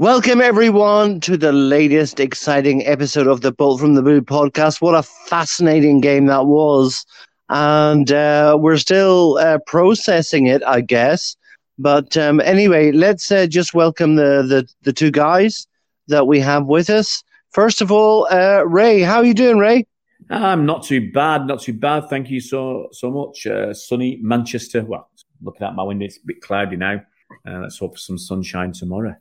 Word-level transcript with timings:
Welcome, 0.00 0.40
everyone, 0.40 1.20
to 1.20 1.36
the 1.36 1.52
latest 1.52 2.20
exciting 2.20 2.86
episode 2.86 3.26
of 3.26 3.42
the 3.42 3.52
Bolt 3.52 3.82
from 3.82 3.96
the 3.96 4.02
Blue 4.02 4.22
podcast. 4.22 4.80
What 4.80 4.94
a 4.94 5.02
fascinating 5.02 6.00
game 6.00 6.24
that 6.24 6.46
was. 6.46 7.04
And 7.50 8.10
uh, 8.10 8.56
we're 8.58 8.78
still 8.78 9.36
uh, 9.36 9.58
processing 9.66 10.46
it, 10.46 10.62
I 10.66 10.80
guess. 10.80 11.36
But 11.78 12.16
um, 12.16 12.40
anyway, 12.40 12.92
let's 12.92 13.30
uh, 13.30 13.46
just 13.46 13.74
welcome 13.74 14.16
the, 14.16 14.42
the, 14.42 14.66
the 14.84 14.94
two 14.94 15.10
guys 15.10 15.66
that 16.08 16.26
we 16.26 16.40
have 16.40 16.64
with 16.64 16.88
us. 16.88 17.22
First 17.50 17.82
of 17.82 17.92
all, 17.92 18.26
uh, 18.30 18.62
Ray, 18.66 19.02
how 19.02 19.18
are 19.18 19.24
you 19.26 19.34
doing, 19.34 19.58
Ray? 19.58 19.86
I'm 20.30 20.64
not 20.64 20.82
too 20.82 21.12
bad, 21.12 21.46
not 21.46 21.60
too 21.60 21.74
bad. 21.74 22.08
Thank 22.08 22.30
you 22.30 22.40
so 22.40 22.88
so 22.92 23.10
much. 23.10 23.46
Uh, 23.46 23.74
sunny 23.74 24.18
Manchester. 24.22 24.82
Well, 24.82 25.10
looking 25.42 25.66
out 25.66 25.74
my 25.74 25.82
window, 25.82 26.06
it's 26.06 26.16
a 26.16 26.24
bit 26.26 26.40
cloudy 26.40 26.76
now. 26.76 27.02
Uh, 27.46 27.58
let's 27.58 27.76
hope 27.76 27.96
for 27.96 28.00
some 28.00 28.16
sunshine 28.16 28.72
tomorrow. 28.72 29.14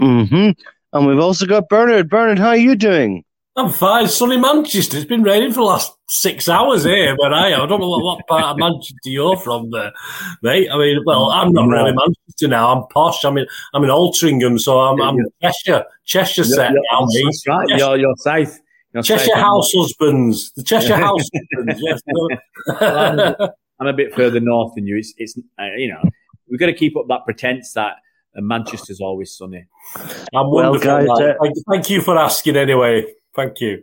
Mm-hmm. 0.00 0.50
And 0.92 1.06
we've 1.06 1.18
also 1.18 1.46
got 1.46 1.68
Bernard. 1.68 2.08
Bernard, 2.08 2.38
how 2.38 2.48
are 2.48 2.56
you 2.56 2.76
doing? 2.76 3.24
I'm 3.56 3.72
fine. 3.72 4.08
Sunny 4.08 4.36
Manchester. 4.36 4.96
It's 4.96 5.06
been 5.06 5.22
raining 5.22 5.50
for 5.50 5.60
the 5.60 5.66
last 5.66 5.92
six 6.08 6.48
hours 6.48 6.82
here 6.82 7.14
where 7.16 7.32
I 7.32 7.50
am. 7.50 7.62
I 7.62 7.66
don't 7.66 7.80
know 7.80 7.88
what, 7.88 8.02
what 8.02 8.26
part 8.26 8.44
of 8.44 8.58
Manchester 8.58 8.96
you're 9.04 9.36
from 9.36 9.70
there, 9.70 9.92
mate. 10.42 10.68
I 10.72 10.76
mean, 10.76 11.00
well, 11.06 11.30
I'm 11.30 11.52
not 11.52 11.68
really 11.68 11.92
Manchester 11.92 12.48
now. 12.48 12.72
I'm 12.72 12.86
posh. 12.88 13.24
I'm 13.24 13.38
in, 13.38 13.46
I'm 13.72 13.84
in 13.84 13.90
Altrincham, 13.90 14.60
so 14.60 14.80
I'm, 14.80 15.00
I'm 15.00 15.18
Cheshire, 15.40 15.84
Cheshire 16.04 16.42
set 16.42 16.72
you're, 16.72 16.82
now, 16.90 17.06
you're, 17.10 17.26
mate. 17.26 17.34
right. 17.46 17.66
Yes. 17.68 17.78
You're, 17.78 17.96
you're 17.98 18.16
safe. 18.16 18.58
You're 18.92 19.02
Cheshire 19.04 19.26
safe. 19.26 19.34
House 19.36 19.72
husbands. 19.72 20.52
The 20.56 20.64
Cheshire 20.64 20.96
House 20.96 21.28
husbands, 21.32 21.80
yes. 21.84 22.00
I'm, 22.80 23.50
I'm 23.78 23.86
a 23.86 23.92
bit 23.92 24.14
further 24.16 24.40
north 24.40 24.74
than 24.74 24.86
you. 24.86 24.96
It's, 24.96 25.14
it's 25.16 25.38
uh, 25.60 25.66
you 25.76 25.88
know, 25.88 26.02
we've 26.50 26.58
got 26.58 26.66
to 26.66 26.74
keep 26.74 26.96
up 26.96 27.06
that 27.08 27.24
pretense 27.24 27.72
that 27.74 27.96
uh, 28.36 28.40
Manchester's 28.40 29.00
always 29.00 29.36
sunny. 29.36 29.64
I'm 30.34 30.50
Well, 30.50 30.78
guys, 30.78 31.08
uh, 31.08 31.34
thank, 31.40 31.54
thank 31.70 31.90
you 31.90 32.00
for 32.00 32.18
asking 32.18 32.56
anyway. 32.56 33.06
Thank 33.34 33.60
you. 33.60 33.82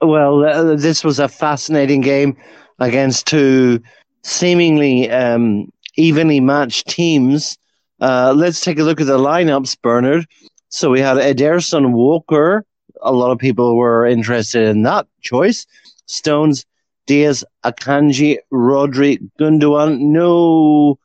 Well, 0.00 0.44
uh, 0.44 0.76
this 0.76 1.02
was 1.02 1.18
a 1.18 1.28
fascinating 1.28 2.00
game 2.00 2.36
against 2.78 3.26
two 3.26 3.80
seemingly 4.22 5.10
um, 5.10 5.70
evenly 5.96 6.40
matched 6.40 6.88
teams. 6.88 7.58
Uh, 8.00 8.32
let's 8.36 8.60
take 8.60 8.78
a 8.78 8.82
look 8.82 9.00
at 9.00 9.06
the 9.06 9.18
lineups, 9.18 9.76
Bernard. 9.82 10.26
So 10.68 10.90
we 10.90 11.00
had 11.00 11.16
Ederson 11.16 11.92
Walker. 11.92 12.64
A 13.02 13.12
lot 13.12 13.30
of 13.30 13.38
people 13.38 13.76
were 13.76 14.06
interested 14.06 14.68
in 14.68 14.82
that 14.82 15.06
choice. 15.20 15.66
Stones, 16.06 16.64
Dias, 17.06 17.44
Akanji, 17.64 18.38
Rodri, 18.52 19.18
Gundogan. 19.38 20.00
No, 20.00 20.98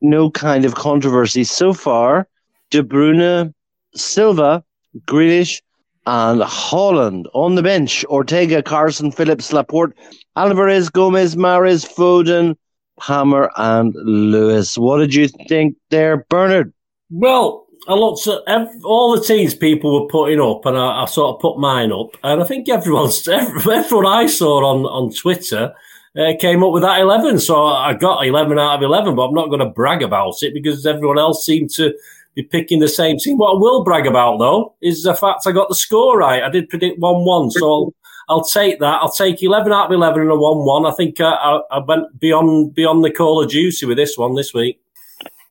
no 0.00 0.30
kind 0.30 0.64
of 0.64 0.74
controversy 0.74 1.44
so 1.44 1.72
far. 1.72 2.28
De 2.70 2.82
Bruyne, 2.82 3.52
Silva, 3.94 4.62
Grealish, 5.06 5.60
and 6.06 6.40
Haaland 6.42 7.24
on 7.34 7.54
the 7.54 7.62
bench. 7.62 8.04
Ortega, 8.06 8.62
Carson, 8.62 9.10
Phillips, 9.10 9.52
Laporte, 9.52 9.96
Alvarez, 10.36 10.88
Gomez, 10.88 11.36
Mahrez, 11.36 11.86
Foden, 11.86 12.56
Hammer, 13.00 13.50
and 13.56 13.94
Lewis. 14.04 14.78
What 14.78 14.98
did 14.98 15.14
you 15.14 15.28
think 15.48 15.76
there, 15.90 16.24
Bernard? 16.28 16.72
Well, 17.10 17.66
I 17.88 17.94
looked 17.94 18.26
at 18.26 18.68
all 18.84 19.16
the 19.16 19.22
teams 19.22 19.54
people 19.54 20.00
were 20.00 20.08
putting 20.08 20.40
up, 20.40 20.64
and 20.66 20.76
I, 20.76 21.02
I 21.02 21.06
sort 21.06 21.36
of 21.36 21.40
put 21.40 21.58
mine 21.58 21.92
up, 21.92 22.16
and 22.22 22.42
I 22.42 22.44
think 22.44 22.68
everyone's 22.68 23.26
everyone 23.28 24.06
I 24.06 24.26
saw 24.26 24.64
on 24.64 24.86
on 24.86 25.12
Twitter 25.12 25.72
uh, 26.18 26.32
came 26.38 26.62
up 26.62 26.72
with 26.72 26.82
that 26.82 27.00
eleven. 27.00 27.38
So 27.38 27.66
I 27.66 27.94
got 27.94 28.26
eleven 28.26 28.58
out 28.58 28.76
of 28.76 28.82
eleven, 28.82 29.14
but 29.14 29.28
I'm 29.28 29.34
not 29.34 29.48
going 29.48 29.60
to 29.60 29.66
brag 29.66 30.02
about 30.02 30.42
it 30.42 30.54
because 30.54 30.86
everyone 30.86 31.18
else 31.18 31.44
seemed 31.44 31.70
to 31.74 31.94
be 32.34 32.42
picking 32.42 32.80
the 32.80 32.88
same 32.88 33.18
team. 33.18 33.38
What 33.38 33.56
I 33.56 33.58
will 33.58 33.84
brag 33.84 34.06
about 34.06 34.38
though 34.38 34.74
is 34.82 35.02
the 35.02 35.14
fact 35.14 35.46
I 35.46 35.52
got 35.52 35.68
the 35.68 35.74
score 35.74 36.18
right. 36.18 36.42
I 36.42 36.50
did 36.50 36.68
predict 36.68 36.98
one 36.98 37.24
one, 37.24 37.50
so 37.50 37.66
I'll, 37.66 37.94
I'll 38.28 38.44
take 38.44 38.78
that. 38.80 39.00
I'll 39.00 39.12
take 39.12 39.42
eleven 39.42 39.72
out 39.72 39.86
of 39.86 39.92
eleven 39.92 40.22
and 40.22 40.30
a 40.30 40.36
one 40.36 40.64
one. 40.64 40.86
I 40.86 40.92
think 40.92 41.20
uh, 41.20 41.36
I, 41.40 41.60
I 41.70 41.78
went 41.78 42.20
beyond 42.20 42.74
beyond 42.74 43.04
the 43.04 43.10
Call 43.10 43.42
of 43.42 43.50
Duty 43.50 43.86
with 43.86 43.96
this 43.96 44.18
one 44.18 44.34
this 44.34 44.52
week. 44.52 44.80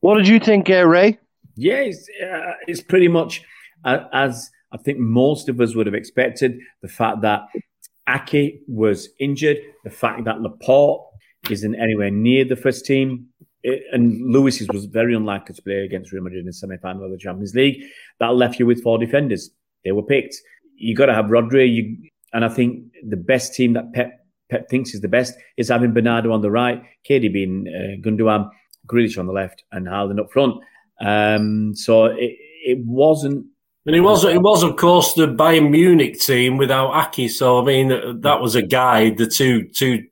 What 0.01 0.17
did 0.17 0.28
you 0.28 0.40
think, 0.40 0.69
uh, 0.69 0.85
Ray? 0.85 1.17
Yeah, 1.56 1.78
it's, 1.78 2.07
uh, 2.22 2.53
it's 2.67 2.81
pretty 2.81 3.07
much 3.07 3.41
uh, 3.85 4.03
as 4.13 4.51
I 4.72 4.78
think 4.78 5.00
most 5.00 5.50
of 5.50 5.59
us 5.61 5.73
would 5.73 5.88
have 5.88 5.95
expected. 5.95 6.59
The 6.81 6.88
fact 6.88 7.22
that 7.22 7.47
Aké 8.07 8.59
was 8.67 9.09
injured, 9.19 9.57
the 9.83 9.89
fact 9.89 10.25
that 10.25 10.41
Laporte 10.41 11.01
isn't 11.49 11.75
anywhere 11.75 12.11
near 12.11 12.45
the 12.45 12.55
first 12.55 12.85
team, 12.85 13.27
it, 13.63 13.83
and 13.91 14.31
Lewis 14.31 14.61
was 14.71 14.85
very 14.85 15.16
unlikely 15.16 15.55
to 15.55 15.61
play 15.61 15.83
against 15.83 16.11
Real 16.11 16.23
Madrid 16.23 16.41
in 16.41 16.45
the 16.45 16.53
semi-final 16.53 17.03
of 17.03 17.11
the 17.11 17.17
Champions 17.17 17.55
League. 17.55 17.83
That 18.19 18.35
left 18.35 18.59
you 18.59 18.66
with 18.66 18.83
four 18.83 18.97
defenders. 18.97 19.49
They 19.83 19.91
were 19.91 20.03
picked. 20.03 20.35
You 20.75 20.95
got 20.95 21.07
to 21.07 21.13
have 21.13 21.25
Rodri. 21.25 21.73
You, 21.73 22.09
and 22.33 22.45
I 22.45 22.49
think 22.49 22.83
the 23.07 23.17
best 23.17 23.55
team 23.55 23.73
that 23.73 23.91
Pep 23.93 24.11
Pep 24.49 24.69
thinks 24.69 24.93
is 24.93 25.01
the 25.01 25.07
best 25.07 25.33
is 25.57 25.69
having 25.69 25.93
Bernardo 25.93 26.31
on 26.31 26.41
the 26.41 26.51
right, 26.51 26.83
KDB 27.09 27.43
and 27.43 27.67
uh, 27.67 28.07
Gundogan, 28.07 28.49
Grealish 28.87 29.17
on 29.17 29.25
the 29.25 29.33
left, 29.33 29.63
and 29.72 29.87
Haaland 29.87 30.19
up 30.19 30.31
front. 30.31 30.55
Um, 31.01 31.73
so 31.75 32.05
it, 32.05 32.35
it 32.63 32.77
wasn't 32.85 33.47
And 33.85 33.96
it 33.96 34.01
was, 34.01 34.25
it 34.25 34.41
was, 34.41 34.63
of 34.63 34.78
course, 34.78 35.13
the 35.13 35.28
Bayern 35.28 35.69
Munich 35.69 36.19
team 36.19 36.57
without 36.57 36.94
Aké. 36.94 37.29
So 37.29 37.59
I 37.62 37.63
mean, 37.63 38.22
that 38.22 38.41
was 38.41 38.56
a 38.56 38.63
guide. 38.63 39.18
The 39.18 39.28
two, 39.28 39.68
two, 39.68 40.06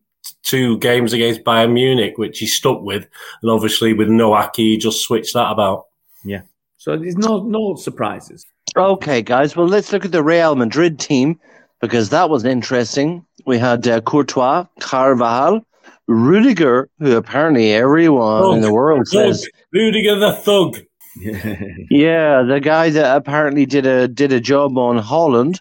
two 0.43 0.77
games 0.77 1.11
against 1.11 1.43
Bayern 1.43 1.73
Munich, 1.73 2.17
which 2.17 2.39
he 2.39 2.45
stuck 2.45 2.81
with, 2.81 3.07
and 3.41 3.51
obviously 3.51 3.93
with 3.93 4.09
no 4.09 4.31
Aké, 4.31 4.57
he 4.57 4.77
just 4.77 5.01
switched 5.01 5.33
that 5.33 5.51
about. 5.51 5.85
Yeah. 6.23 6.41
So 6.77 6.97
there's 6.97 7.17
no 7.17 7.41
no 7.43 7.75
surprises. 7.75 8.45
Okay, 8.75 9.21
guys. 9.21 9.55
Well, 9.55 9.67
let's 9.67 9.91
look 9.91 10.05
at 10.05 10.11
the 10.11 10.23
Real 10.23 10.55
Madrid 10.55 10.99
team 10.99 11.39
because 11.79 12.09
that 12.09 12.29
was 12.29 12.45
interesting. 12.45 13.25
We 13.45 13.57
had 13.57 13.87
uh, 13.87 14.01
Courtois, 14.01 14.65
Carvajal, 14.79 15.65
Rudiger, 16.07 16.89
who 16.99 17.15
apparently 17.15 17.73
everyone 17.73 18.55
in 18.55 18.61
the 18.61 18.73
world 18.73 19.07
Thug. 19.11 19.33
says, 19.33 19.47
Rudiger 19.73 20.19
the 20.19 20.33
thug. 20.33 20.77
yeah, 21.89 22.41
the 22.43 22.59
guy 22.61 22.89
that 22.89 23.15
apparently 23.15 23.65
did 23.65 23.85
a 23.85 24.07
did 24.07 24.31
a 24.31 24.39
job 24.39 24.77
on 24.77 24.99
Haaland. 25.01 25.59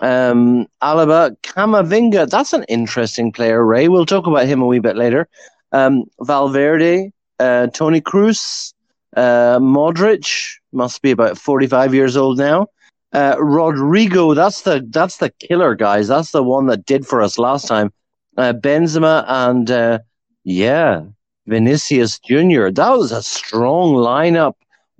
Um, 0.00 0.66
Alaba, 0.82 1.36
Camavinga. 1.42 2.28
That's 2.28 2.52
an 2.52 2.64
interesting 2.64 3.32
player, 3.32 3.64
Ray. 3.64 3.88
We'll 3.88 4.06
talk 4.06 4.26
about 4.26 4.46
him 4.46 4.62
a 4.62 4.66
wee 4.66 4.78
bit 4.78 4.96
later. 4.96 5.28
Um, 5.72 6.04
Valverde, 6.20 7.12
uh, 7.38 7.68
Toni 7.68 8.00
Kroos, 8.00 8.72
uh, 9.16 9.58
Modric 9.58 10.56
must 10.72 11.02
be 11.02 11.10
about 11.10 11.38
forty 11.38 11.66
five 11.66 11.94
years 11.94 12.16
old 12.16 12.38
now. 12.38 12.68
Uh, 13.12 13.36
Rodrygo, 13.36 14.34
that's 14.34 14.62
the 14.62 14.86
that's 14.90 15.16
the 15.16 15.30
killer, 15.30 15.74
guys. 15.74 16.08
That's 16.08 16.30
the 16.30 16.42
one 16.42 16.66
that 16.66 16.86
did 16.86 17.06
for 17.06 17.20
us 17.22 17.38
last 17.38 17.66
time. 17.66 17.92
Uh, 18.36 18.52
Benzema 18.52 19.24
and 19.26 19.70
uh, 19.70 19.98
yeah, 20.44 21.02
Vinicius 21.46 22.18
Junior. 22.20 22.70
That 22.70 22.90
was 22.90 23.10
a 23.10 23.22
strong 23.22 23.94
lineup, 23.94 24.54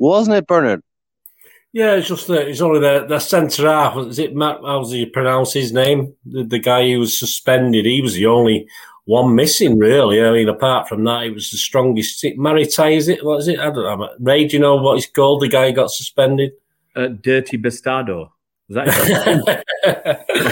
wasn't 0.09 0.37
it, 0.37 0.47
Bernard? 0.47 0.83
Yeah, 1.72 1.94
it's 1.94 2.09
just 2.09 2.27
that 2.27 2.49
it's 2.49 2.61
only 2.61 2.81
the, 2.81 3.06
the 3.09 3.21
centre 3.21 3.69
half. 3.69 3.97
Is 3.97 4.19
it 4.19 4.34
Matt? 4.34 4.59
How 4.65 4.83
does 4.83 4.91
he 4.91 5.06
pronounce 5.06 5.53
his 5.53 5.72
name? 5.72 6.15
The, 6.27 6.43
the 6.43 6.59
guy 6.59 6.91
who 6.91 6.99
was 6.99 7.16
suspended. 7.16 7.84
He 7.84 8.03
was 8.03 8.15
the 8.15 8.27
only 8.27 8.66
one 9.05 9.37
missing, 9.37 9.78
really. 9.78 10.21
I 10.21 10.33
mean, 10.33 10.49
apart 10.49 10.89
from 10.89 11.05
that, 11.05 11.25
he 11.25 11.31
was 11.31 11.50
the 11.50 11.59
strongest. 11.59 12.25
Maritai, 12.25 12.97
is 12.97 13.09
it? 13.09 13.25
What 13.25 13.39
is 13.39 13.49
it? 13.49 13.60
I 13.60 13.66
don't 13.66 14.00
know. 14.00 14.10
Ray, 14.19 14.49
do 14.49 14.56
you 14.56 14.62
know 14.62 14.77
what 14.77 14.97
he's 14.97 15.06
called? 15.06 15.43
The 15.43 15.49
guy 15.49 15.69
who 15.69 15.75
got 15.75 15.93
suspended? 15.93 16.53
Uh, 16.97 17.06
Dirty 17.06 17.56
Bastardo. 17.56 18.31
Was 18.84 18.86
that? 18.86 19.64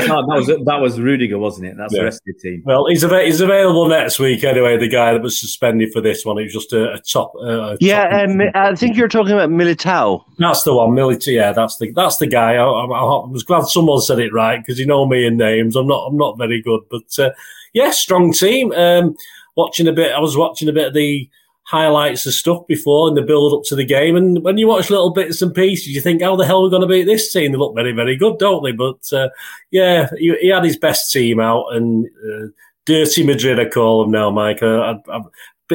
no, 0.09 0.27
that 0.27 0.35
was 0.37 0.47
that 0.65 0.81
was 0.81 0.99
Rudiger, 1.01 1.39
wasn't 1.39 1.69
it? 1.69 1.77
That's 1.77 1.93
Yeah. 1.95 2.01
the 2.01 2.05
rest 2.07 2.23
of 2.29 2.35
the 2.35 2.51
team. 2.51 2.63
Well, 2.67 2.87
he's 2.89 3.05
av- 3.05 3.23
he's 3.23 3.41
available 3.41 3.87
next 3.89 4.19
week 4.19 4.43
anyway. 4.43 4.77
The 4.77 4.89
guy 4.89 5.13
that 5.13 5.23
was 5.23 5.39
suspended 5.41 5.93
for 5.93 6.01
this 6.01 6.25
one, 6.25 6.37
he 6.39 6.43
was 6.45 6.53
just 6.53 6.73
a, 6.73 6.95
a 6.95 6.99
top. 6.99 7.33
Uh, 7.41 7.47
a 7.47 7.77
Yeah, 7.81 8.09
top- 8.09 8.31
um, 8.31 8.43
I 8.55 8.75
think 8.75 8.97
you're 8.97 9.07
talking 9.07 9.35
about 9.35 9.51
Militao. 9.51 10.25
that's 10.39 10.65
the 10.65 10.75
one. 10.75 10.95
Military. 10.95 11.37
Yeah, 11.37 11.53
that's 11.53 11.77
the 11.77 11.93
that's 11.93 12.17
the 12.17 12.27
guy. 12.27 12.55
I, 12.55 12.65
I, 12.65 12.85
I 12.85 13.27
was 13.29 13.45
glad 13.45 13.67
someone 13.67 14.01
said 14.01 14.19
it 14.19 14.33
right 14.33 14.59
because 14.59 14.81
you 14.81 14.87
know 14.87 15.07
me 15.07 15.25
in 15.25 15.37
names. 15.37 15.77
I'm 15.77 15.87
not 15.87 16.07
I'm 16.09 16.17
not 16.17 16.37
very 16.39 16.61
good, 16.61 16.81
but 16.91 17.17
uh, 17.21 17.31
yeah, 17.73 17.91
strong 17.93 18.33
team. 18.33 18.73
Um, 18.73 19.15
watching 19.57 19.87
a 19.87 19.93
bit, 19.93 20.13
I 20.13 20.19
was 20.19 20.37
watching 20.37 20.69
a 20.69 20.73
bit 20.73 20.89
of 20.89 20.95
the 20.95 21.29
highlights 21.69 22.25
and 22.25 22.35
stuff 22.35 22.67
before 22.67 23.09
in 23.09 23.15
the 23.15 23.23
build 23.23 23.53
up 23.53 23.63
to 23.65 23.77
the 23.77 23.85
game, 23.85 24.17
and 24.17 24.43
when 24.43 24.59
you 24.59 24.67
watch 24.67 24.91
little 24.91 25.11
bits 25.11 25.43
and 25.43 25.55
pieces, 25.55 25.89
you 25.89 26.01
think, 26.01 26.23
how 26.23 26.35
the 26.35 26.47
hell 26.47 26.61
are 26.61 26.65
we 26.65 26.71
going 26.71 26.83
to 26.83 26.89
beat 26.89 27.05
this 27.05 27.33
team? 27.33 27.53
They 27.53 27.59
look 27.59 27.75
very 27.75 27.93
very 27.93 28.17
good, 28.17 28.39
don't 28.39 28.65
they? 28.65 28.73
But 28.73 29.13
uh, 29.13 29.29
yeah, 29.71 30.09
he, 30.17 30.35
he 30.41 30.49
had 30.49 30.65
his 30.65 30.79
best 30.79 31.13
team 31.13 31.41
out, 31.41 31.67
and 31.73 32.07
uh, 32.07 32.49
Dirty 32.87 33.23
Madrid, 33.23 33.61
I 33.61 33.67
call 33.67 34.03
them 34.03 34.11
now, 34.11 34.31
Mike. 34.31 34.63
I, 34.63 34.93
I, 34.93 35.01
I, 35.13 35.21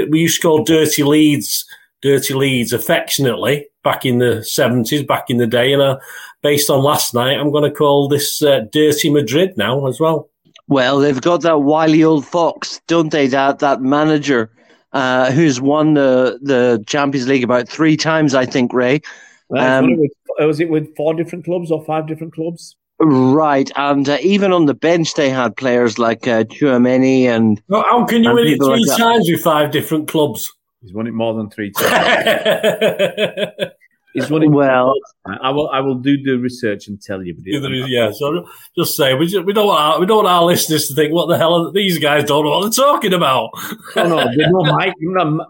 we 0.10 0.22
used 0.22 0.42
to 0.42 0.48
call 0.48 0.64
Dirty 0.64 1.04
Leeds, 1.04 1.64
Dirty 2.02 2.34
Leeds 2.34 2.74
affectionately 2.74 3.68
back 3.84 4.04
in 4.04 4.18
the 4.18 4.44
70s, 4.44 5.06
back 5.06 5.30
in 5.30 5.38
the 5.38 5.46
day. 5.46 5.74
And 5.74 5.82
uh, 5.82 6.00
based 6.42 6.72
on 6.72 6.82
last 6.82 7.14
night, 7.14 7.40
I'm 7.40 7.52
going 7.52 7.70
to 7.70 7.76
call 7.76 8.08
this 8.08 8.42
uh, 8.42 8.62
Dirty 8.72 9.12
Madrid 9.12 9.56
now 9.58 9.86
as 9.86 10.00
well. 10.00 10.30
Well, 10.68 10.98
they've 10.98 11.22
got 11.22 11.42
that 11.42 11.62
wily 11.62 12.04
old 12.04 12.26
fox, 12.26 12.82
don't 12.88 13.12
they? 13.12 13.28
That 13.28 13.60
that 13.60 13.82
manager 13.82 14.50
uh, 14.94 15.32
who's 15.32 15.60
won 15.60 15.96
the 15.96 16.40
the 16.42 16.84
Champions 16.88 17.28
League 17.28 17.44
about 17.44 17.68
three 17.68 17.98
times, 17.98 18.34
I 18.36 18.46
think. 18.46 18.74
Ray. 18.74 19.02
Well, 19.50 19.80
Um, 19.80 19.86
one 19.86 19.94
of 19.94 20.00
his 20.00 20.12
was 20.40 20.60
it 20.60 20.70
with 20.70 20.96
four 20.96 21.14
different 21.14 21.46
clubs 21.46 21.72
or 21.72 21.84
five 21.86 22.08
different 22.08 22.34
clubs? 22.34 22.76
Right, 23.00 23.70
and 23.76 24.08
uh, 24.08 24.18
even 24.22 24.54
on 24.54 24.66
the 24.66 24.74
bench, 24.74 25.16
they 25.16 25.30
had 25.30 25.58
players 25.58 26.00
like 26.00 26.28
uh, 26.28 26.44
Chouameni 26.46 27.26
and. 27.26 27.62
Well, 27.68 27.84
how 27.84 28.06
can 28.06 28.24
you 28.24 28.34
win 28.34 28.48
it 28.48 28.58
three 28.58 28.68
like 28.68 28.82
that. 28.86 28.98
times 28.98 29.30
with 29.30 29.42
five 29.42 29.72
different 29.72 30.08
clubs? 30.08 30.52
He's 30.82 30.94
won 30.94 31.08
it 31.08 31.14
more 31.14 31.34
than 31.34 31.50
three 31.50 31.72
times. 31.72 31.86
He's 34.14 34.30
won 34.30 34.44
it. 34.44 34.48
Well, 34.50 34.94
I 35.26 35.50
will. 35.50 35.70
I 35.70 35.80
will 35.80 35.96
do 35.96 36.22
the 36.22 36.34
research 36.38 36.88
and 36.88 37.02
tell 37.02 37.24
you. 37.24 37.34
But 37.34 37.44
Yeah, 37.46 37.60
there 37.60 37.74
is- 37.74 37.90
yeah, 37.90 38.12
so 38.12 38.48
just 38.78 38.96
say 38.96 39.16
we, 39.16 39.26
just, 39.28 39.46
we 39.46 39.54
don't 39.54 39.68
want 39.68 39.80
our, 39.82 40.00
we 40.00 40.06
don't 40.06 40.18
want 40.24 40.28
our 40.28 40.44
listeners 40.44 40.88
to 40.90 40.96
think 40.96 41.12
what 41.14 41.28
the 41.28 41.38
hell 41.38 41.68
are 41.68 41.72
these 41.72 41.98
guys 41.98 42.24
don't 42.26 42.44
know 42.46 42.52
what 42.52 42.62
they're 42.64 42.86
talking 42.86 43.14
about. 43.14 43.50
Oh 43.96 44.08
no, 44.08 44.18
they 44.38 44.46
know 44.48 44.64
Mike. 44.64 44.94
No, 45.00 45.46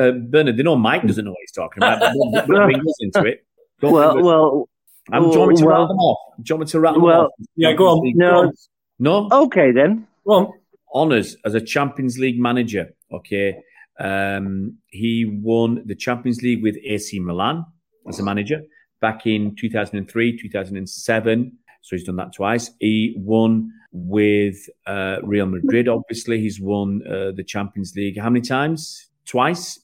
uh, 0.00 0.12
Bernard, 0.12 0.56
they 0.56 0.62
know 0.62 0.76
Mike 0.76 1.06
doesn't 1.06 1.24
know 1.24 1.32
what 1.32 1.40
he's 1.42 1.52
talking 1.52 1.82
about. 1.82 2.00
But 2.00 2.12
don't, 2.14 2.32
don't 2.48 2.66
bring 2.66 2.80
us 2.80 2.94
into 3.00 3.24
it. 3.24 3.44
Don't 3.80 3.92
well, 3.92 4.12
bring 4.14 4.24
us- 4.24 4.26
well. 4.26 4.68
Do 5.12 5.16
you 5.18 5.38
want 5.38 5.58
to 5.58 5.64
well- 5.66 5.70
rattle 5.72 5.88
them 5.88 5.98
off? 5.98 6.18
Do 6.42 6.52
you 6.52 6.56
want 6.56 6.68
to 6.70 6.80
rattle 6.80 7.02
well, 7.02 7.20
them 7.22 7.26
off? 7.26 7.46
yeah, 7.56 7.72
go 7.74 7.86
on. 7.88 8.12
No. 8.16 8.52
No. 8.98 9.28
Okay 9.30 9.70
then. 9.72 10.06
Go 10.26 10.32
on. 10.32 10.52
Honours 10.94 11.36
as 11.44 11.54
a 11.54 11.60
Champions 11.60 12.18
League 12.18 12.40
manager. 12.40 12.94
Okay. 13.12 13.58
Um, 14.00 14.78
he 14.88 15.24
won 15.42 15.82
the 15.86 15.94
Champions 15.94 16.42
League 16.42 16.62
with 16.62 16.76
AC 16.84 17.18
Milan 17.20 17.64
as 18.08 18.18
a 18.18 18.22
manager 18.22 18.62
back 19.00 19.26
in 19.26 19.54
2003, 19.56 20.38
2007. 20.40 21.52
So 21.82 21.96
he's 21.96 22.04
done 22.04 22.16
that 22.16 22.32
twice. 22.34 22.70
He 22.80 23.14
won 23.16 23.70
with 23.92 24.56
uh, 24.86 25.18
Real 25.22 25.46
Madrid, 25.46 25.88
obviously. 25.88 26.40
He's 26.40 26.60
won 26.60 27.02
uh, 27.06 27.32
the 27.36 27.44
Champions 27.44 27.92
League 27.96 28.18
how 28.18 28.28
many 28.30 28.40
times? 28.40 29.08
Twice, 29.26 29.80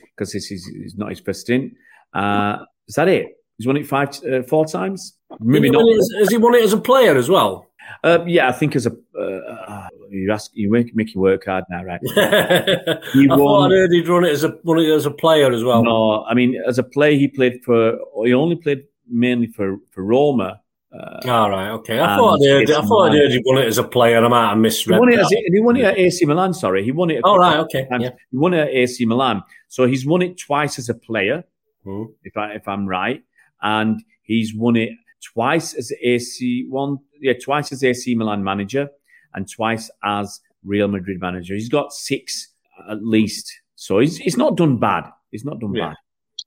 because 0.00 0.32
this 0.32 0.50
is, 0.50 0.66
is 0.84 0.94
not 0.96 1.10
his 1.10 1.20
first 1.20 1.40
stint. 1.42 1.72
Uh, 2.12 2.58
is 2.88 2.94
that 2.96 3.08
it? 3.08 3.26
He's 3.58 3.66
won 3.66 3.76
it 3.78 3.86
five, 3.86 4.10
uh, 4.24 4.42
four 4.42 4.66
times. 4.66 5.16
Maybe 5.40 5.68
Has 5.68 5.70
he 5.70 5.70
not. 5.72 5.84
won 5.84 5.94
it 5.94 5.98
as- 5.98 6.14
Has 6.18 6.30
he 6.30 6.36
won 6.38 6.54
it 6.54 6.64
as 6.64 6.72
a 6.72 6.80
player 6.80 7.16
as 7.16 7.28
well? 7.30 7.66
Uh, 8.04 8.24
yeah, 8.26 8.48
I 8.48 8.52
think 8.52 8.76
as 8.76 8.86
a 8.86 8.92
uh, 10.06 10.10
you 10.10 10.30
ask 10.32 10.50
you 10.54 10.70
make 10.70 10.94
make 10.94 11.14
you 11.14 11.20
work 11.20 11.44
hard 11.44 11.64
now, 11.70 11.82
right? 11.84 12.00
I 12.16 12.98
He 13.12 13.26
thought. 13.28 13.66
I'd 13.66 13.72
heard 13.72 13.90
he'd 13.92 14.08
run 14.08 14.24
it 14.24 14.30
as 14.30 14.44
a 14.44 14.58
won 14.64 14.78
it 14.78 14.90
as 14.90 15.06
a 15.06 15.10
player 15.10 15.52
as 15.52 15.64
well. 15.64 15.82
No, 15.84 16.24
I 16.24 16.34
mean 16.34 16.60
as 16.66 16.78
a 16.78 16.82
player, 16.84 17.16
he 17.18 17.28
played 17.28 17.62
for. 17.64 17.98
He 18.24 18.32
only 18.34 18.56
played 18.56 18.84
mainly 19.08 19.46
for 19.48 19.78
for 19.90 20.02
Roma. 20.04 20.60
Uh, 20.92 21.20
All 21.28 21.50
right, 21.50 21.68
okay. 21.70 22.00
I 22.00 22.16
thought 22.16 22.40
I'd 22.40 22.48
heard. 22.48 22.70
I 22.70 22.80
thought 22.82 23.10
I'd 23.10 23.18
heard 23.18 23.30
he 23.30 23.42
won 23.44 23.58
it 23.58 23.66
as 23.66 23.76
a 23.76 23.84
player. 23.84 24.24
I 24.24 24.28
might 24.28 24.48
have 24.48 24.56
he 24.56 24.62
misread. 24.62 24.98
won 24.98 25.12
it. 25.12 25.18
As, 25.18 25.28
he 25.28 25.60
won 25.60 25.76
it 25.76 25.84
at 25.84 25.98
AC 25.98 26.24
Milan. 26.24 26.54
Sorry, 26.54 26.82
he 26.84 26.92
won 26.92 27.10
it. 27.10 27.20
All 27.22 27.36
couple 27.38 27.38
right, 27.40 27.58
okay. 27.58 27.86
Yeah. 28.00 28.10
He 28.30 28.36
won 28.38 28.54
it 28.54 28.60
at 28.60 28.68
AC 28.68 29.04
Milan. 29.04 29.42
So 29.68 29.86
he's 29.86 30.06
won 30.06 30.22
it 30.22 30.38
twice 30.38 30.78
as 30.78 30.88
a 30.88 30.94
player, 30.94 31.44
Hmm. 31.84 32.04
if 32.22 32.36
I 32.36 32.52
if 32.52 32.66
I'm 32.66 32.86
right, 32.86 33.22
and 33.60 34.00
he's 34.22 34.54
won 34.54 34.76
it 34.76 34.90
twice 35.22 35.74
as 35.74 35.92
AC 36.00 36.66
one. 36.70 36.98
Yeah, 37.20 37.34
twice 37.42 37.72
as 37.72 37.82
AC 37.84 38.14
Milan 38.14 38.42
manager, 38.44 38.88
and 39.36 39.48
twice 39.48 39.88
as 40.02 40.40
Real 40.64 40.88
Madrid 40.88 41.20
manager. 41.20 41.54
He's 41.54 41.68
got 41.68 41.92
six 41.92 42.48
at 42.90 43.04
least. 43.04 43.52
So 43.76 43.98
he's 44.00 44.16
he's 44.16 44.36
not 44.36 44.56
done 44.56 44.78
bad. 44.78 45.04
He's 45.30 45.44
not 45.44 45.60
done 45.60 45.74
Yeah. 45.74 45.94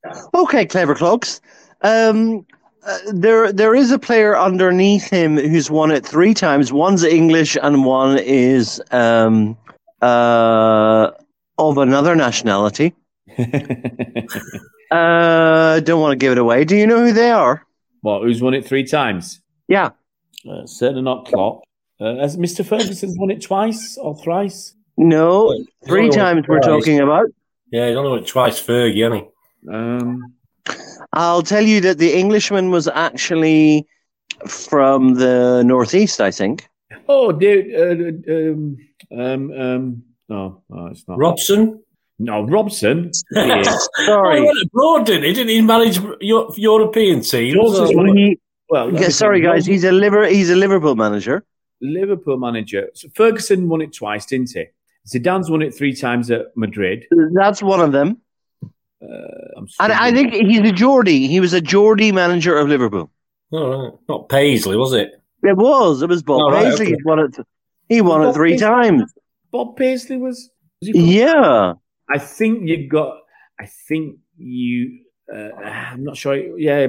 bad. 0.03 0.18
Okay, 0.33 0.65
clever 0.65 0.95
cloaks. 0.95 1.39
Um, 1.81 2.45
uh, 2.86 2.97
there, 3.13 3.51
there 3.53 3.75
is 3.75 3.91
a 3.91 4.00
player 4.00 4.38
underneath 4.38 5.09
him 5.09 5.38
who's 5.38 5.69
won 5.69 5.91
it 5.91 6.06
three 6.06 6.33
times. 6.33 6.71
One's 6.74 7.03
English 7.03 7.57
and 7.62 7.86
one 7.86 8.18
is 8.19 8.81
um, 8.92 9.57
uh, 10.01 11.12
of 11.57 11.77
another 11.77 12.15
nationality. 12.15 12.94
Uh, 14.92 15.80
don't 15.81 16.01
want 16.01 16.13
to 16.13 16.15
give 16.15 16.31
it 16.31 16.39
away. 16.39 16.65
Do 16.65 16.75
you 16.75 16.88
know 16.88 16.97
who 17.06 17.13
they 17.13 17.30
are? 17.30 17.63
Well, 18.01 18.24
who's 18.24 18.42
won 18.42 18.56
it 18.56 18.65
three 18.65 18.83
times? 18.83 19.39
Yeah. 19.68 19.92
Uh, 20.50 20.65
certainly 20.65 21.03
not 21.03 21.27
Klopp. 21.27 21.62
Uh, 21.99 22.15
has 22.15 22.37
Mr. 22.37 22.65
Ferguson 22.65 23.13
won 23.17 23.29
it 23.31 23.41
twice 23.41 23.97
or 23.97 24.15
thrice? 24.15 24.73
No, 24.97 25.63
three 25.85 26.09
times 26.09 26.45
we're 26.47 26.59
talking 26.59 26.99
about. 26.99 27.25
Yeah, 27.71 27.87
he's 27.87 27.95
only 27.97 28.09
won 28.11 28.19
it 28.19 28.27
twice, 28.27 28.61
Fergie, 28.61 29.03
hasn't 29.03 29.25
he? 29.25 29.73
Um, 29.73 30.33
I'll 31.13 31.41
tell 31.41 31.63
you 31.65 31.81
that 31.81 31.97
the 31.97 32.13
Englishman 32.17 32.71
was 32.71 32.87
actually 32.87 33.85
from 34.47 35.15
the 35.15 35.63
northeast, 35.63 36.21
I 36.21 36.31
think. 36.31 36.67
oh, 37.07 37.31
dude, 37.31 37.73
uh, 37.75 38.31
um, 38.33 38.77
um, 39.11 39.51
um, 39.51 40.03
no, 40.29 40.61
no, 40.69 40.85
it's 40.87 41.07
not. 41.07 41.17
Robson. 41.17 41.81
No, 42.19 42.43
Robson. 42.43 43.11
Yeah. 43.31 43.63
Oh, 43.65 43.87
he 43.97 44.05
Sorry. 44.05 44.41
went 44.41 44.57
abroad, 44.65 45.05
didn't 45.05 45.23
he? 45.23 45.33
Didn't 45.33 45.49
he 45.49 45.61
manage 45.61 45.99
Eu- 46.21 46.51
European 46.57 47.21
teams? 47.21 47.53
Johnson's 47.55 47.91
So- 47.91 48.03
He- 48.13 48.39
well, 48.69 48.93
yeah, 48.93 49.09
sorry, 49.09 49.41
guys. 49.41 49.65
He's 49.65 49.83
a 49.83 49.91
liver. 49.91 50.27
He's 50.27 50.49
a 50.49 50.55
Liverpool 50.55 50.95
manager. 50.95 51.43
Liverpool 51.81 52.37
manager. 52.37 52.89
So 52.93 53.07
Ferguson 53.15 53.69
won 53.69 53.81
it 53.81 53.93
twice, 53.93 54.25
didn't 54.25 54.51
he? 54.51 54.65
Zidane's 55.07 55.49
won 55.49 55.61
it 55.61 55.73
three 55.73 55.95
times 55.95 56.29
at 56.29 56.47
Madrid. 56.55 57.05
That's 57.33 57.61
one 57.63 57.79
of 57.81 57.91
them. 57.91 58.21
Uh, 58.63 59.07
I'm 59.57 59.67
And 59.79 59.93
I 59.93 60.11
think 60.11 60.33
he's 60.33 60.59
a 60.59 60.71
Geordie. 60.73 61.27
He 61.27 61.39
was 61.39 61.53
a 61.53 61.61
Geordie 61.61 62.11
manager 62.11 62.57
of 62.57 62.67
Liverpool. 62.67 63.09
All 63.51 63.83
right. 63.83 63.93
Not 64.09 64.29
Paisley, 64.29 64.75
was 64.75 64.93
it? 64.93 65.11
It 65.41 65.55
was. 65.57 66.01
It 66.01 66.09
was 66.09 66.21
Bob 66.21 66.51
right, 66.51 66.65
Paisley. 66.65 66.87
okay. 66.87 66.95
He 66.95 67.03
won 67.05 67.19
it. 67.19 67.37
He 67.87 68.01
won 68.01 68.21
it 68.27 68.33
three 68.33 68.51
Paisley. 68.51 68.67
times. 68.67 69.13
Bob 69.51 69.77
Paisley 69.77 70.17
was. 70.17 70.49
was 70.81 70.89
Yeah. 70.93 71.73
I 72.13 72.17
think 72.19 72.67
you 72.67 72.87
got. 72.89 73.19
I 73.59 73.65
think 73.87 74.17
you. 74.37 74.99
Uh, 75.33 75.49
I'm 75.63 76.03
not 76.03 76.17
sure. 76.17 76.35
Yeah. 76.59 76.87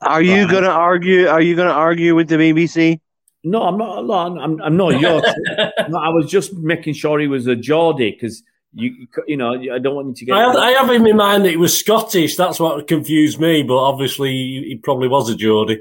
Are 0.00 0.20
you 0.22 0.42
Right. 0.42 0.50
going 0.50 0.64
to 0.64 0.70
argue? 0.70 1.28
Are 1.28 1.40
you 1.40 1.54
going 1.54 1.68
to 1.68 1.74
argue 1.74 2.14
with 2.16 2.28
the 2.28 2.36
BBC? 2.36 2.98
No, 3.44 3.62
I'm 3.62 3.76
not. 3.76 4.04
no, 4.06 4.12
I'm. 4.12 4.60
I'm 4.62 4.76
not 4.76 5.00
yours. 5.00 5.24
no, 5.88 5.98
I 5.98 6.08
was 6.10 6.30
just 6.30 6.54
making 6.54 6.94
sure 6.94 7.18
he 7.18 7.26
was 7.26 7.46
a 7.46 7.56
Geordie 7.56 8.12
because 8.12 8.42
you. 8.72 9.06
You 9.26 9.36
know, 9.36 9.54
I 9.54 9.78
don't 9.78 9.94
want 9.96 10.08
you 10.08 10.14
to 10.14 10.24
get. 10.26 10.34
I 10.36 10.40
have, 10.42 10.56
I 10.56 10.70
have 10.70 10.90
in 10.90 11.02
my 11.02 11.12
mind 11.12 11.44
that 11.44 11.50
he 11.50 11.56
was 11.56 11.76
Scottish. 11.76 12.36
That's 12.36 12.60
what 12.60 12.86
confused 12.86 13.40
me. 13.40 13.62
But 13.64 13.78
obviously, 13.78 14.30
he, 14.30 14.64
he 14.68 14.76
probably 14.76 15.08
was 15.08 15.28
a 15.28 15.34
Geordie. 15.34 15.80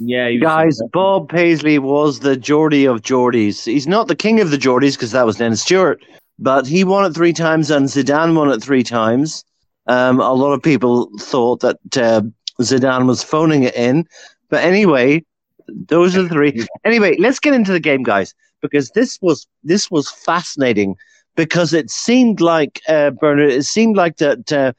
yeah, 0.00 0.28
he 0.28 0.38
was- 0.38 0.42
Guys, 0.42 0.80
Bob 0.92 1.28
Paisley 1.28 1.78
was 1.78 2.20
the 2.20 2.36
Geordie 2.36 2.86
of 2.86 3.02
Geordies. 3.02 3.64
He's 3.64 3.86
not 3.86 4.08
the 4.08 4.16
king 4.16 4.40
of 4.40 4.50
the 4.50 4.58
Geordies 4.58 4.94
because 4.94 5.12
that 5.12 5.26
was 5.26 5.36
Dennis 5.36 5.62
Stewart, 5.62 6.02
but 6.38 6.66
he 6.66 6.82
won 6.84 7.04
it 7.04 7.14
three 7.14 7.32
times 7.32 7.70
and 7.70 7.86
Zidane 7.86 8.34
won 8.34 8.50
it 8.50 8.62
three 8.62 8.82
times. 8.82 9.44
Um, 9.86 10.20
a 10.20 10.32
lot 10.32 10.52
of 10.52 10.62
people 10.62 11.08
thought 11.20 11.60
that 11.60 11.78
uh, 11.96 12.22
Zidane 12.60 13.06
was 13.06 13.22
phoning 13.22 13.62
it 13.62 13.74
in, 13.74 14.06
but 14.50 14.62
anyway, 14.62 15.24
those 15.68 16.16
are 16.16 16.22
the 16.22 16.28
three. 16.28 16.66
Anyway, 16.84 17.16
let's 17.18 17.38
get 17.38 17.54
into 17.54 17.72
the 17.72 17.80
game, 17.80 18.02
guys, 18.02 18.34
because 18.60 18.90
this 18.90 19.18
was 19.22 19.46
this 19.62 19.90
was 19.90 20.10
fascinating 20.10 20.96
because 21.36 21.72
it 21.72 21.90
seemed 21.90 22.40
like 22.40 22.80
uh, 22.88 23.10
Bernard, 23.10 23.52
it 23.52 23.64
seemed 23.64 23.96
like 23.96 24.16
that 24.16 24.52
uh, 24.52 24.72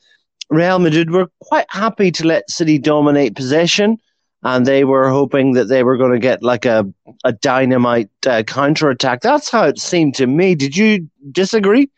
Real 0.50 0.80
Madrid 0.80 1.12
were 1.12 1.30
quite 1.42 1.68
happy 1.70 2.12
to 2.12 2.28
let 2.28 2.50
City 2.50 2.78
dominate 2.78 3.36
possession 3.36 3.98
and 4.44 4.66
they 4.66 4.84
were 4.84 5.10
hoping 5.10 5.54
that 5.54 5.66
they 5.66 5.84
were 5.84 5.98
going 5.98 6.12
to 6.12 6.20
get 6.20 6.42
like 6.42 6.66
a 6.66 6.86
a 7.24 7.34
dynamite 7.34 8.10
uh, 8.26 8.44
counter 8.44 8.90
attack. 8.90 9.22
That's 9.22 9.50
how 9.50 9.66
it 9.66 9.80
seemed 9.80 10.16
to 10.16 10.28
me. 10.28 10.56
Did 10.56 10.76
you 10.76 11.10
disagree? 11.32 11.90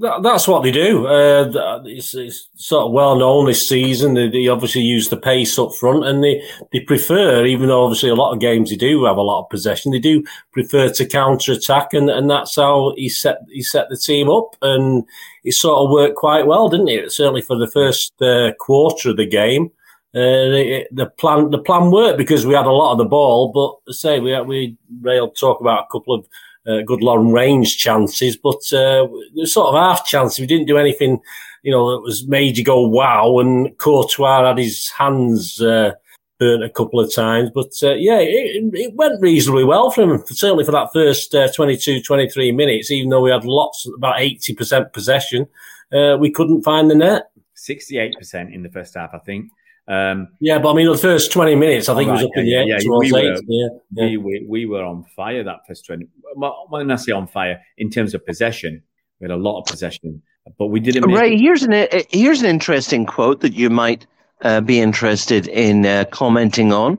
That, 0.00 0.22
that's 0.22 0.46
what 0.46 0.62
they 0.62 0.70
do. 0.70 1.08
Uh, 1.08 1.82
it's, 1.84 2.14
it's 2.14 2.48
sort 2.54 2.86
of 2.86 2.92
well 2.92 3.16
known 3.16 3.46
this 3.46 3.68
season. 3.68 4.14
They, 4.14 4.28
they 4.28 4.46
obviously 4.46 4.82
use 4.82 5.08
the 5.08 5.16
pace 5.16 5.58
up 5.58 5.74
front, 5.74 6.06
and 6.06 6.22
they, 6.22 6.40
they 6.72 6.80
prefer, 6.80 7.44
even 7.44 7.68
though 7.68 7.84
obviously 7.84 8.08
a 8.08 8.14
lot 8.14 8.32
of 8.32 8.38
games 8.40 8.70
they 8.70 8.76
do 8.76 9.04
have 9.06 9.16
a 9.16 9.22
lot 9.22 9.42
of 9.42 9.50
possession, 9.50 9.90
they 9.90 9.98
do 9.98 10.22
prefer 10.52 10.88
to 10.90 11.04
counter 11.04 11.52
attack, 11.52 11.92
and, 11.94 12.10
and 12.10 12.30
that's 12.30 12.54
how 12.54 12.94
he 12.96 13.08
set 13.08 13.38
he 13.48 13.60
set 13.60 13.88
the 13.88 13.96
team 13.96 14.30
up, 14.30 14.54
and 14.62 15.04
it 15.42 15.54
sort 15.54 15.84
of 15.84 15.90
worked 15.90 16.14
quite 16.14 16.46
well, 16.46 16.68
didn't 16.68 16.88
it? 16.88 17.10
Certainly 17.10 17.42
for 17.42 17.56
the 17.56 17.66
first 17.66 18.12
uh, 18.22 18.52
quarter 18.60 19.10
of 19.10 19.16
the 19.16 19.26
game. 19.26 19.72
Uh, 20.14 20.48
the, 20.48 20.86
the 20.92 21.06
plan 21.06 21.50
the 21.50 21.58
plan 21.58 21.90
worked 21.90 22.18
because 22.18 22.46
we 22.46 22.54
had 22.54 22.66
a 22.66 22.70
lot 22.70 22.92
of 22.92 22.98
the 22.98 23.04
ball, 23.04 23.52
but 23.52 23.94
say 23.94 24.20
we 24.20 24.40
we 24.42 24.76
Rail 25.00 25.28
talk 25.28 25.60
about 25.60 25.84
a 25.84 25.92
couple 25.92 26.14
of 26.14 26.24
uh, 26.66 26.82
good 26.82 27.02
long 27.02 27.32
range 27.32 27.78
chances, 27.78 28.36
but 28.36 28.72
uh, 28.72 29.06
sort 29.44 29.68
of 29.68 29.74
half 29.74 30.04
chances. 30.04 30.40
We 30.40 30.46
didn't 30.46 30.66
do 30.66 30.78
anything, 30.78 31.20
you 31.62 31.72
know, 31.72 31.90
that 31.90 32.02
was 32.02 32.26
made 32.26 32.58
you 32.58 32.64
go 32.64 32.86
wow. 32.86 33.38
And 33.38 33.76
Courtois 33.78 34.46
had 34.46 34.58
his 34.58 34.90
hands 34.90 35.60
uh, 35.60 35.92
burnt 36.38 36.64
a 36.64 36.70
couple 36.70 37.00
of 37.00 37.12
times, 37.12 37.50
but 37.54 37.72
uh, 37.82 37.94
yeah, 37.94 38.18
it, 38.18 38.70
it 38.74 38.94
went 38.94 39.20
reasonably 39.20 39.64
well 39.64 39.90
for 39.90 40.02
him. 40.02 40.22
Certainly 40.26 40.64
for 40.64 40.72
that 40.72 40.92
first 40.92 41.34
uh, 41.34 41.48
22, 41.52 42.02
23 42.02 42.52
minutes, 42.52 42.90
even 42.90 43.10
though 43.10 43.22
we 43.22 43.30
had 43.30 43.44
lots, 43.44 43.88
about 43.96 44.20
eighty 44.20 44.54
percent 44.54 44.92
possession, 44.92 45.46
uh, 45.92 46.16
we 46.18 46.30
couldn't 46.30 46.62
find 46.62 46.90
the 46.90 46.94
net. 46.94 47.30
Sixty-eight 47.54 48.16
percent 48.16 48.54
in 48.54 48.62
the 48.62 48.70
first 48.70 48.94
half, 48.94 49.10
I 49.12 49.18
think. 49.18 49.50
Um, 49.88 50.28
Yeah, 50.40 50.58
but 50.58 50.72
I 50.72 50.74
mean, 50.74 50.86
the 50.90 50.98
first 50.98 51.32
20 51.32 51.54
minutes, 51.54 51.88
I 51.88 51.94
think 51.96 52.08
Oh, 52.08 52.10
it 52.10 52.12
was 52.14 52.22
right, 52.22 52.30
up 52.30 52.36
in 52.36 52.46
yeah, 52.46 52.60
the 52.62 52.66
yeah, 52.68 52.74
eight 52.76 52.82
yeah, 52.82 52.86
towards 52.88 53.12
we 53.12 53.18
eight. 53.18 53.24
were- 53.32 53.40
Yeah, 53.46 53.68
yeah. 53.92 54.04
we, 54.04 54.16
we 54.18 54.46
we 54.48 54.66
were 54.66 54.84
on 54.84 55.04
fire 55.16 55.42
that 55.44 55.60
first 55.66 55.86
twenty. 55.86 56.06
well, 56.36 56.66
When 56.68 56.90
I 56.90 56.96
say 56.96 57.12
on 57.12 57.26
fire, 57.26 57.60
in 57.78 57.88
terms 57.90 58.12
of 58.14 58.24
possession, 58.26 58.82
we 59.20 59.24
had 59.24 59.30
a 59.30 59.36
lot 59.36 59.60
of 59.60 59.66
possession, 59.66 60.20
but 60.58 60.66
we 60.66 60.78
didn't. 60.80 61.06
Make 61.06 61.18
Ray, 61.18 61.36
here's 61.38 61.62
an 61.62 61.72
uh, 61.72 61.86
here's 62.10 62.42
an 62.42 62.48
interesting 62.50 63.06
quote 63.06 63.40
that 63.40 63.54
you 63.54 63.70
might 63.70 64.06
uh, 64.42 64.60
be 64.60 64.78
interested 64.78 65.48
in 65.48 65.86
uh, 65.86 66.04
commenting 66.10 66.72
on. 66.72 66.98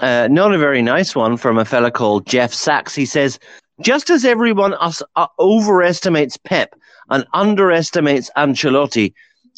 Uh, 0.00 0.28
not 0.30 0.52
a 0.52 0.58
very 0.58 0.82
nice 0.82 1.16
one 1.16 1.38
from 1.38 1.56
a 1.56 1.64
fella 1.64 1.90
called 1.90 2.26
Jeff 2.26 2.52
Sachs. 2.52 2.94
He 2.94 3.06
says, 3.06 3.38
just 3.80 4.10
as 4.10 4.26
everyone 4.26 4.74
us, 4.74 5.02
uh, 5.16 5.26
overestimates 5.38 6.36
Pep 6.36 6.74
and 7.08 7.24
underestimates 7.32 8.30
Ancelotti, 8.36 9.14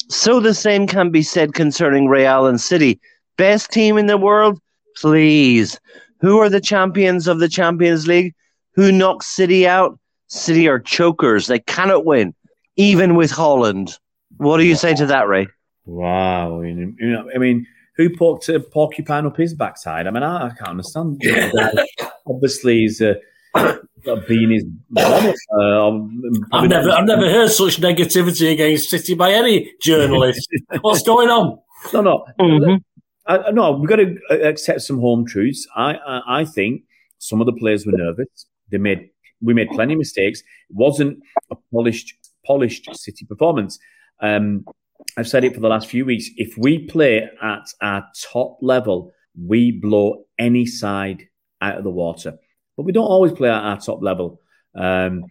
so 0.09 0.39
the 0.39 0.53
same 0.53 0.87
can 0.87 1.11
be 1.11 1.21
said 1.21 1.53
concerning 1.53 2.07
Real 2.07 2.47
and 2.47 2.59
City. 2.59 2.99
Best 3.37 3.71
team 3.71 3.97
in 3.97 4.07
the 4.07 4.17
world? 4.17 4.59
Please. 4.97 5.79
Who 6.19 6.39
are 6.39 6.49
the 6.49 6.59
champions 6.59 7.27
of 7.27 7.39
the 7.39 7.47
Champions 7.47 8.07
League? 8.07 8.33
Who 8.73 8.91
knocks 8.91 9.27
City 9.27 9.67
out? 9.67 9.97
City 10.27 10.67
are 10.67 10.79
chokers. 10.79 11.47
They 11.47 11.59
cannot 11.59 12.05
win, 12.05 12.33
even 12.75 13.15
with 13.15 13.31
Haaland. 13.31 13.97
What 14.37 14.57
do 14.57 14.63
you 14.63 14.75
say 14.75 14.93
to 14.95 15.05
that, 15.07 15.27
Ray? 15.27 15.47
Wow. 15.85 16.61
You 16.61 16.93
know, 16.97 17.29
I 17.33 17.37
mean, 17.37 17.65
who 17.97 18.15
poked 18.15 18.49
a 18.49 18.59
porcupine 18.59 19.25
up 19.25 19.37
his 19.37 19.53
backside? 19.53 20.07
I 20.07 20.11
mean, 20.11 20.23
I, 20.23 20.47
I 20.47 20.49
can't 20.49 20.69
understand. 20.69 21.21
Obviously, 22.27 22.79
he's 22.79 23.01
uh, 23.01 23.15
been 24.27 24.51
his. 24.51 24.65
Uh, 24.97 25.91
I've 26.51 26.69
never, 26.69 26.91
I've 26.91 27.05
never 27.05 27.29
heard 27.29 27.49
such 27.49 27.77
negativity 27.77 28.51
against 28.51 28.89
City 28.89 29.13
by 29.13 29.31
any 29.31 29.73
journalist. 29.81 30.47
What's 30.81 31.03
going 31.03 31.29
on? 31.29 31.59
No, 31.93 32.01
no, 32.01 32.25
mm-hmm. 32.39 32.75
I, 33.25 33.51
no. 33.51 33.71
We've 33.71 33.89
got 33.89 33.97
to 33.97 34.17
accept 34.43 34.81
some 34.81 34.99
home 34.99 35.25
truths. 35.25 35.67
I, 35.75 35.93
I, 35.95 36.41
I 36.41 36.45
think 36.45 36.83
some 37.19 37.41
of 37.41 37.45
the 37.45 37.53
players 37.53 37.85
were 37.85 37.93
nervous. 37.93 38.27
They 38.69 38.77
made, 38.77 39.09
we 39.41 39.53
made 39.53 39.69
plenty 39.69 39.93
of 39.93 39.99
mistakes. 39.99 40.41
It 40.41 40.75
wasn't 40.75 41.19
a 41.51 41.55
polished, 41.73 42.13
polished 42.45 42.89
City 42.95 43.25
performance. 43.25 43.79
Um, 44.21 44.65
I've 45.17 45.27
said 45.27 45.43
it 45.43 45.53
for 45.53 45.61
the 45.61 45.69
last 45.69 45.87
few 45.87 46.05
weeks. 46.05 46.29
If 46.37 46.57
we 46.57 46.79
play 46.79 47.29
at 47.41 47.67
our 47.81 48.05
top 48.31 48.57
level, 48.61 49.11
we 49.41 49.71
blow 49.71 50.25
any 50.37 50.65
side 50.65 51.27
out 51.61 51.77
of 51.77 51.83
the 51.83 51.89
water. 51.89 52.37
But 52.79 52.85
we 52.85 52.93
don't 52.93 53.07
always 53.07 53.33
play 53.33 53.49
at 53.49 53.61
our 53.61 53.77
top 53.77 54.01
level. 54.01 54.39
Um, 54.73 55.25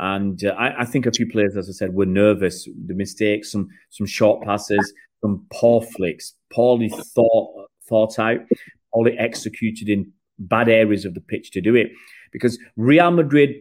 and 0.00 0.44
uh, 0.44 0.48
I, 0.58 0.80
I, 0.80 0.84
think 0.84 1.06
a 1.06 1.12
few 1.12 1.30
players, 1.30 1.56
as 1.56 1.68
I 1.68 1.72
said, 1.72 1.94
were 1.94 2.06
nervous. 2.06 2.68
The 2.86 2.94
mistakes, 2.94 3.52
some 3.52 3.68
some 3.90 4.04
short 4.04 4.42
passes, 4.42 4.92
some 5.20 5.46
poor 5.52 5.80
flicks, 5.80 6.34
poorly 6.52 6.88
thought 6.88 7.68
thought 7.88 8.18
out, 8.18 8.40
poorly 8.92 9.16
executed 9.16 9.88
in 9.88 10.10
bad 10.40 10.68
areas 10.68 11.04
of 11.04 11.14
the 11.14 11.20
pitch 11.20 11.52
to 11.52 11.60
do 11.60 11.76
it. 11.76 11.92
Because 12.32 12.58
Real 12.76 13.12
Madrid 13.12 13.54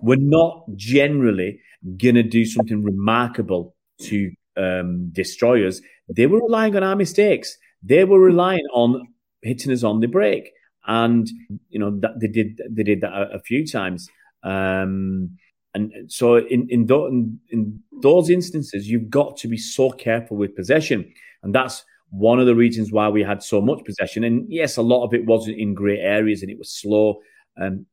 were 0.00 0.16
not 0.16 0.64
generally 0.74 1.60
going 1.98 2.16
to 2.16 2.24
do 2.24 2.44
something 2.44 2.82
remarkable 2.82 3.76
to 4.00 4.32
um, 4.56 5.08
destroy 5.12 5.68
us. 5.68 5.80
They 6.08 6.26
were 6.26 6.42
relying 6.42 6.74
on 6.74 6.82
our 6.82 6.96
mistakes. 6.96 7.56
They 7.80 8.02
were 8.02 8.18
relying 8.18 8.66
on 8.74 9.06
hitting 9.40 9.70
us 9.70 9.84
on 9.84 10.00
the 10.00 10.08
break, 10.08 10.50
and 10.86 11.28
you 11.68 11.78
know 11.78 11.98
that 12.00 12.20
they 12.20 12.28
did. 12.28 12.60
They 12.70 12.82
did 12.82 13.00
that 13.02 13.12
a, 13.12 13.36
a 13.36 13.40
few 13.40 13.66
times. 13.66 14.08
Um, 14.42 15.36
and 15.74 15.92
so, 16.08 16.36
in 16.36 16.68
in, 16.68 16.86
in 16.90 17.38
in 17.50 17.80
those 18.02 18.30
instances, 18.30 18.88
you've 18.88 19.10
got 19.10 19.36
to 19.38 19.48
be 19.48 19.56
so 19.56 19.90
careful 19.90 20.36
with 20.36 20.56
possession, 20.56 21.12
and 21.42 21.54
that's 21.54 21.84
one 22.10 22.38
of 22.38 22.46
the 22.46 22.54
reasons 22.54 22.92
why 22.92 23.08
we 23.08 23.22
had 23.22 23.42
so 23.42 23.60
much 23.60 23.82
possession. 23.84 24.24
And 24.24 24.44
yes, 24.50 24.76
a 24.76 24.82
lot 24.82 25.04
of 25.04 25.14
it 25.14 25.24
wasn't 25.24 25.58
in 25.58 25.74
great 25.74 26.00
areas, 26.00 26.42
and 26.42 26.50
it 26.50 26.58
was 26.58 26.70
slow. 26.70 27.20
Um, 27.60 27.86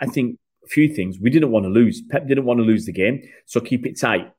I 0.00 0.06
think 0.06 0.38
a 0.64 0.68
few 0.68 0.92
things 0.94 1.18
we 1.20 1.30
didn't 1.30 1.50
want 1.50 1.64
to 1.64 1.70
lose. 1.70 2.02
Pep 2.10 2.26
didn't 2.26 2.44
want 2.44 2.58
to 2.58 2.64
lose 2.64 2.84
the 2.84 2.92
game, 2.92 3.22
so 3.46 3.60
keep 3.60 3.86
it 3.86 3.98
tight 3.98 4.32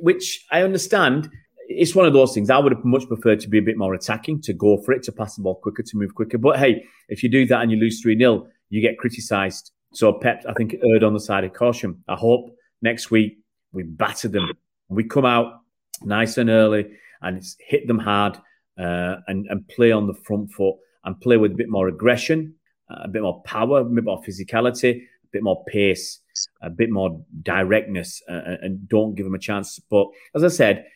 which 0.00 0.44
I 0.50 0.62
understand. 0.62 1.30
It's 1.68 1.94
one 1.94 2.06
of 2.06 2.12
those 2.12 2.32
things. 2.32 2.50
I 2.50 2.58
would 2.58 2.72
have 2.72 2.84
much 2.84 3.06
preferred 3.08 3.40
to 3.40 3.48
be 3.48 3.58
a 3.58 3.62
bit 3.62 3.76
more 3.76 3.94
attacking, 3.94 4.42
to 4.42 4.52
go 4.52 4.78
for 4.78 4.92
it, 4.92 5.02
to 5.04 5.12
pass 5.12 5.36
the 5.36 5.42
ball 5.42 5.56
quicker, 5.56 5.82
to 5.82 5.96
move 5.96 6.14
quicker. 6.14 6.38
But 6.38 6.58
hey, 6.58 6.84
if 7.08 7.22
you 7.22 7.28
do 7.28 7.46
that 7.46 7.62
and 7.62 7.70
you 7.70 7.76
lose 7.76 8.00
3 8.00 8.18
0, 8.18 8.46
you 8.70 8.80
get 8.80 8.98
criticised. 8.98 9.72
So 9.92 10.12
Pep, 10.12 10.44
I 10.48 10.52
think, 10.52 10.76
erred 10.92 11.02
on 11.02 11.14
the 11.14 11.20
side 11.20 11.44
of 11.44 11.52
caution. 11.52 12.02
I 12.08 12.14
hope 12.14 12.54
next 12.82 13.10
week 13.10 13.38
we 13.72 13.82
batter 13.82 14.28
them. 14.28 14.52
We 14.88 15.04
come 15.04 15.24
out 15.24 15.60
nice 16.02 16.38
and 16.38 16.50
early 16.50 16.90
and 17.22 17.42
hit 17.60 17.86
them 17.86 17.98
hard 17.98 18.36
uh, 18.78 19.16
and, 19.26 19.46
and 19.48 19.66
play 19.68 19.90
on 19.90 20.06
the 20.06 20.14
front 20.14 20.52
foot 20.52 20.76
and 21.04 21.20
play 21.20 21.36
with 21.36 21.52
a 21.52 21.56
bit 21.56 21.68
more 21.68 21.88
aggression, 21.88 22.54
uh, 22.90 23.02
a 23.04 23.08
bit 23.08 23.22
more 23.22 23.42
power, 23.42 23.80
a 23.80 23.84
bit 23.84 24.04
more 24.04 24.22
physicality, 24.22 24.96
a 25.00 25.28
bit 25.32 25.42
more 25.42 25.64
pace 25.64 26.20
a 26.62 26.70
bit 26.70 26.90
more 26.90 27.24
directness 27.42 28.22
uh, 28.28 28.56
and 28.62 28.88
don't 28.88 29.14
give 29.14 29.24
them 29.24 29.34
a 29.34 29.38
chance. 29.38 29.78
But 29.90 30.08
as 30.34 30.44
I 30.44 30.48
said, 30.48 30.86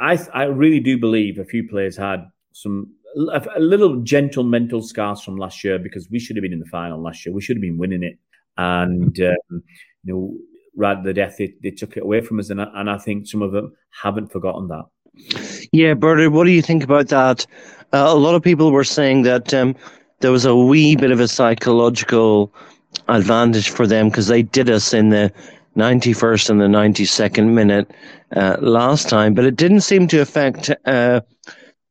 I, 0.00 0.18
I 0.34 0.44
really 0.44 0.80
do 0.80 0.98
believe 0.98 1.38
a 1.38 1.44
few 1.44 1.68
players 1.68 1.96
had 1.96 2.26
some 2.52 2.92
a, 3.16 3.60
little 3.60 3.96
gentle 4.00 4.44
mental 4.44 4.82
scars 4.82 5.22
from 5.22 5.36
last 5.36 5.62
year 5.64 5.78
because 5.78 6.08
we 6.10 6.18
should 6.18 6.36
have 6.36 6.42
been 6.42 6.52
in 6.52 6.60
the 6.60 6.66
final 6.66 7.00
last 7.00 7.24
year. 7.24 7.34
We 7.34 7.42
should 7.42 7.56
have 7.56 7.62
been 7.62 7.78
winning 7.78 8.02
it, 8.02 8.18
and 8.56 9.18
um, 9.20 9.62
you 10.04 10.38
know, 10.76 10.86
at 10.86 11.02
the 11.04 11.12
death, 11.12 11.36
they, 11.38 11.54
they 11.62 11.70
took 11.70 11.96
it 11.96 12.02
away 12.02 12.20
from 12.20 12.38
us, 12.38 12.50
and 12.50 12.60
I, 12.60 12.66
and 12.74 12.90
I 12.90 12.98
think 12.98 13.26
some 13.26 13.42
of 13.42 13.52
them 13.52 13.74
haven't 13.90 14.32
forgotten 14.32 14.68
that. 14.68 14.84
Yeah, 15.72 15.94
Bernard, 15.94 16.32
what 16.32 16.44
do 16.44 16.50
you 16.50 16.62
think 16.62 16.84
about 16.84 17.08
that? 17.08 17.46
Uh, 17.92 18.06
a 18.08 18.14
lot 18.14 18.34
of 18.34 18.42
people 18.42 18.72
were 18.72 18.84
saying 18.84 19.22
that 19.22 19.52
um, 19.52 19.76
there 20.20 20.32
was 20.32 20.44
a 20.44 20.56
wee 20.56 20.96
bit 20.96 21.10
of 21.10 21.20
a 21.20 21.28
psychological 21.28 22.52
advantage 23.08 23.70
for 23.70 23.86
them 23.86 24.08
because 24.08 24.28
they 24.28 24.42
did 24.42 24.70
us 24.70 24.94
in 24.94 25.10
the 25.10 25.32
91st 25.76 26.50
and 26.50 26.60
the 26.60 26.66
92nd 26.66 27.52
minute 27.52 27.90
uh, 28.36 28.56
last 28.60 29.08
time, 29.08 29.34
but 29.34 29.44
it 29.44 29.56
didn't 29.56 29.80
seem 29.82 30.06
to 30.08 30.20
affect 30.20 30.70
uh, 30.84 31.20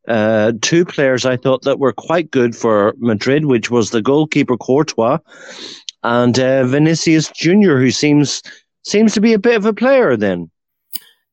uh, 0.07 0.53
two 0.61 0.85
players 0.85 1.25
I 1.25 1.37
thought 1.37 1.63
that 1.63 1.79
were 1.79 1.93
quite 1.93 2.31
good 2.31 2.55
for 2.55 2.95
Madrid, 2.97 3.45
which 3.45 3.71
was 3.71 3.89
the 3.89 4.01
goalkeeper 4.01 4.57
Courtois 4.57 5.19
and 6.03 6.39
uh, 6.39 6.65
Vinicius 6.65 7.29
Junior, 7.29 7.79
who 7.79 7.91
seems 7.91 8.41
seems 8.83 9.13
to 9.13 9.21
be 9.21 9.33
a 9.33 9.39
bit 9.39 9.57
of 9.57 9.65
a 9.65 9.73
player 9.73 10.17
then. 10.17 10.49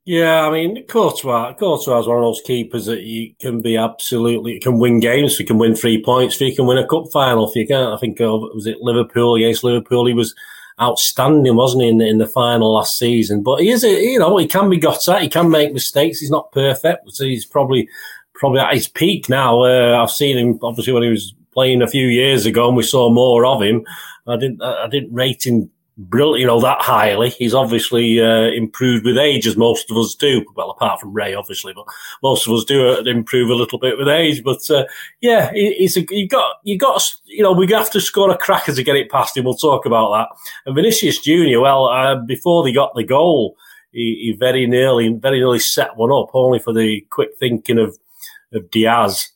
Yeah, 0.04 0.46
I 0.46 0.50
mean, 0.50 0.86
Courtois, 0.86 1.54
Courtois 1.54 2.00
is 2.00 2.06
one 2.06 2.16
of 2.16 2.22
those 2.22 2.40
keepers 2.40 2.86
that 2.86 3.02
you 3.02 3.34
can 3.40 3.60
be 3.60 3.76
absolutely, 3.76 4.58
can 4.58 4.78
win 4.78 5.00
games, 5.00 5.38
you 5.38 5.44
can 5.44 5.58
win 5.58 5.74
three 5.74 6.02
points, 6.02 6.40
you 6.40 6.54
can 6.54 6.66
win 6.66 6.78
a 6.78 6.86
cup 6.86 7.04
final, 7.12 7.46
if 7.46 7.54
you 7.54 7.66
can't. 7.66 7.92
I 7.92 7.98
think, 7.98 8.18
was 8.18 8.66
it 8.66 8.80
Liverpool 8.80 9.34
against 9.34 9.64
Liverpool? 9.64 10.06
He 10.06 10.14
was 10.14 10.34
outstanding, 10.80 11.56
wasn't 11.56 11.82
he, 11.82 11.88
in 11.88 11.98
the, 11.98 12.08
in 12.08 12.18
the 12.18 12.26
final 12.26 12.74
last 12.74 12.98
season? 12.98 13.42
But 13.42 13.60
he 13.60 13.70
is, 13.70 13.84
a, 13.84 13.90
you 13.90 14.18
know, 14.18 14.36
he 14.36 14.46
can 14.46 14.70
be 14.70 14.78
got 14.78 15.08
at, 15.08 15.22
he 15.22 15.28
can 15.28 15.50
make 15.50 15.72
mistakes, 15.72 16.20
he's 16.20 16.30
not 16.30 16.52
perfect, 16.52 17.04
but 17.04 17.14
he's 17.18 17.44
probably, 17.44 17.88
probably 18.34 18.60
at 18.60 18.74
his 18.74 18.88
peak 18.88 19.28
now. 19.28 19.62
Uh, 19.62 20.00
I've 20.00 20.10
seen 20.10 20.38
him, 20.38 20.58
obviously, 20.62 20.92
when 20.92 21.02
he 21.02 21.10
was 21.10 21.34
playing 21.52 21.82
a 21.82 21.88
few 21.88 22.06
years 22.06 22.46
ago 22.46 22.68
and 22.68 22.76
we 22.76 22.82
saw 22.82 23.10
more 23.10 23.44
of 23.44 23.62
him. 23.62 23.84
I 24.26 24.36
didn't, 24.36 24.62
I 24.62 24.86
didn't 24.88 25.12
rate 25.12 25.46
him 25.46 25.70
brilliant, 25.98 26.40
you 26.40 26.46
know, 26.46 26.60
that 26.60 26.80
highly. 26.80 27.30
He's 27.30 27.54
obviously 27.54 28.20
uh, 28.20 28.50
improved 28.52 29.04
with 29.04 29.18
age, 29.18 29.46
as 29.46 29.56
most 29.56 29.90
of 29.90 29.96
us 29.96 30.14
do. 30.14 30.44
Well, 30.54 30.70
apart 30.70 31.00
from 31.00 31.12
Ray, 31.12 31.34
obviously, 31.34 31.74
but 31.74 31.86
most 32.22 32.46
of 32.46 32.54
us 32.54 32.64
do 32.64 32.88
uh, 32.88 33.02
improve 33.02 33.50
a 33.50 33.54
little 33.54 33.78
bit 33.78 33.98
with 33.98 34.08
age. 34.08 34.42
But 34.42 34.68
uh, 34.70 34.84
yeah, 35.20 35.50
he's 35.52 35.96
a, 35.96 36.06
you 36.10 36.28
got 36.28 36.56
you 36.62 36.78
got 36.78 37.02
you 37.24 37.42
know 37.42 37.52
we 37.52 37.70
have 37.72 37.90
to 37.90 38.00
score 38.00 38.30
a 38.30 38.38
cracker 38.38 38.72
to 38.72 38.82
get 38.82 38.96
it 38.96 39.10
past 39.10 39.36
him. 39.36 39.44
We'll 39.44 39.54
talk 39.54 39.84
about 39.84 40.12
that. 40.12 40.50
And 40.66 40.74
Vinicius 40.74 41.18
Junior, 41.18 41.60
well, 41.60 41.86
uh, 41.86 42.16
before 42.16 42.62
they 42.62 42.72
got 42.72 42.94
the 42.94 43.04
goal, 43.04 43.56
he, 43.92 44.18
he 44.20 44.36
very 44.38 44.66
nearly 44.66 45.12
very 45.12 45.38
nearly 45.38 45.58
set 45.58 45.96
one 45.96 46.12
up, 46.12 46.30
only 46.32 46.60
for 46.60 46.72
the 46.72 47.04
quick 47.10 47.30
thinking 47.38 47.78
of 47.78 47.98
of 48.52 48.70
Dias 48.70 49.32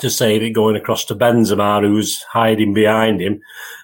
to 0.00 0.10
save 0.10 0.42
it 0.42 0.50
going 0.50 0.76
across 0.76 1.04
to 1.06 1.14
Benzema, 1.14 1.82
who's 1.82 2.22
hiding 2.22 2.74
behind 2.74 3.20
him. 3.20 3.40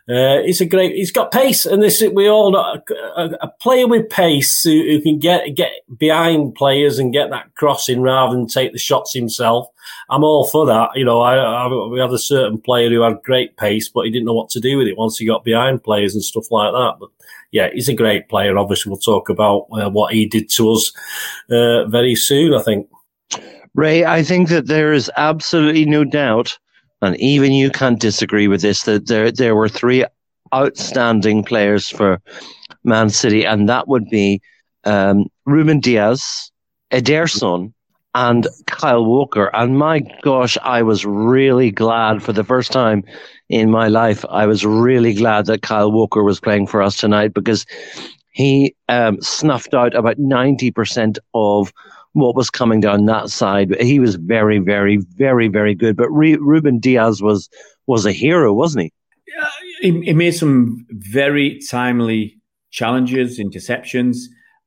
Uh, 0.09 0.41
he's 0.43 0.61
a 0.61 0.67
great. 0.67 0.95
He's 0.95 1.13
got 1.13 1.33
pace, 1.33 1.67
and 1.67 1.83
this 1.83 2.03
we 2.15 2.29
all 2.29 2.51
know 2.51 2.81
a, 3.17 3.31
a 3.43 3.49
player 3.61 3.87
with 3.87 4.09
pace 4.09 4.63
who, 4.63 4.71
who, 4.71 5.03
can 5.03 5.19
get 5.19 5.55
get 5.55 5.73
behind 5.99 6.55
players 6.55 6.99
and 6.99 7.13
get 7.13 7.29
that 7.31 7.55
crossing 7.57 8.01
rather 8.01 8.35
than 8.35 8.47
take 8.47 8.73
the 8.73 8.79
shots 8.79 9.13
himself. 9.13 9.69
I'm 10.09 10.25
all 10.25 10.47
for 10.47 10.65
that. 10.65 10.91
You 10.95 11.05
know, 11.05 11.21
I, 11.21 11.37
I, 11.37 11.87
we 11.89 12.01
had 12.01 12.11
a 12.11 12.19
certain 12.19 12.59
player 12.59 12.89
who 12.89 13.03
had 13.03 13.23
great 13.23 13.59
pace, 13.59 13.91
but 13.91 14.07
he 14.07 14.11
didn't 14.11 14.25
know 14.25 14.35
what 14.35 14.49
to 14.51 14.61
do 14.61 14.79
with 14.79 14.87
it 14.87 14.97
once 14.97 15.19
he 15.19 15.27
got 15.27 15.45
behind 15.45 15.85
players 15.85 16.15
and 16.15 16.25
stuff 16.25 16.51
like 16.51 16.73
that. 16.73 16.95
But 16.99 17.11
yeah, 17.51 17.69
he's 17.73 17.91
a 17.91 17.95
great 17.95 18.31
player. 18.31 18.57
Obviously, 18.57 18.89
we'll 18.89 18.99
talk 18.99 19.29
about 19.29 19.67
uh, 19.73 19.91
what 19.91 20.15
he 20.15 20.25
did 20.27 20.49
to 20.51 20.73
us 20.73 20.91
uh, 21.51 21.85
very 21.87 22.15
soon. 22.15 22.55
I 22.55 22.63
think. 22.63 22.89
Ray, 23.79 24.05
I 24.05 24.25
think 24.25 24.49
that 24.49 24.67
there 24.67 24.93
is 24.93 25.09
absolutely 25.17 25.85
no 25.85 26.03
doubt, 26.03 26.59
and 27.01 27.17
even 27.21 27.53
you 27.53 27.71
can't 27.71 28.01
disagree 28.01 28.49
with 28.49 28.61
this, 28.61 28.83
that 28.83 29.07
there 29.07 29.31
there 29.31 29.55
were 29.55 29.69
three 29.69 30.05
outstanding 30.53 31.45
players 31.45 31.89
for 31.89 32.21
Man 32.83 33.09
City, 33.09 33.45
and 33.45 33.69
that 33.69 33.87
would 33.87 34.11
be 34.11 34.41
um, 34.83 35.27
Ruben 35.47 35.79
Dias, 35.79 36.51
Ederson, 36.91 37.73
and 38.17 38.49
Kyle 38.67 39.05
Walker. 39.05 39.49
And 39.55 39.79
my 39.79 40.01
gosh, 40.23 40.59
I 40.65 40.83
was 40.83 41.05
really 41.07 41.71
glad 41.71 42.21
for 42.21 42.33
the 42.33 42.43
first 42.43 42.73
time 42.73 43.05
in 43.49 43.71
my 43.71 43.87
life. 43.87 44.25
I 44.29 44.47
was 44.47 44.67
really 44.67 45.15
glad 45.15 45.47
that 45.47 45.63
Kyle 45.63 45.93
Walker 45.93 46.25
was 46.25 46.41
playing 46.41 46.67
for 46.67 46.83
us 46.83 46.97
tonight 46.97 47.33
because 47.33 47.65
he 48.33 48.75
um, 48.89 49.21
snuffed 49.21 49.73
out 49.73 49.95
about 49.95 50.17
90% 50.17 51.19
of 51.33 51.73
what 52.13 52.35
was 52.35 52.51
coming 52.51 52.81
down 52.81 53.07
that 53.07 53.31
side. 53.31 53.75
He 53.81 53.99
was 53.99 54.17
very, 54.17 54.59
very, 54.59 54.97
very, 54.97 55.49
very 55.49 55.75
good. 55.75 55.97
But 55.97 56.11
Re- 56.11 56.37
Ruben 56.37 56.79
Dias 56.79 57.21
was 57.21 57.49
was 57.87 58.07
a 58.07 58.13
hero, 58.13 58.53
wasn't 58.53 58.85
he? 58.85 58.93
Yeah, 59.27 59.49
he, 59.81 60.01
he 60.03 60.15
made 60.15 60.33
some 60.33 60.87
very 60.91 61.61
timely 61.71 62.39
challenges, 62.71 63.39
interceptions. 63.39 64.17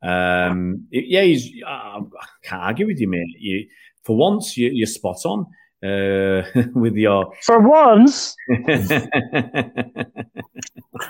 Um, 0.03 0.87
yeah, 0.91 1.23
he's. 1.23 1.49
I 1.65 1.99
can't 2.43 2.61
argue 2.61 2.87
with 2.87 2.99
you, 2.99 3.09
mate. 3.09 3.35
You, 3.39 3.67
for 4.03 4.15
once, 4.15 4.57
you, 4.57 4.83
are 4.83 4.87
spot 4.87 5.25
on 5.25 5.45
uh, 5.83 6.43
with 6.75 6.95
your. 6.95 7.33
For 7.41 7.59
once. 7.59 8.35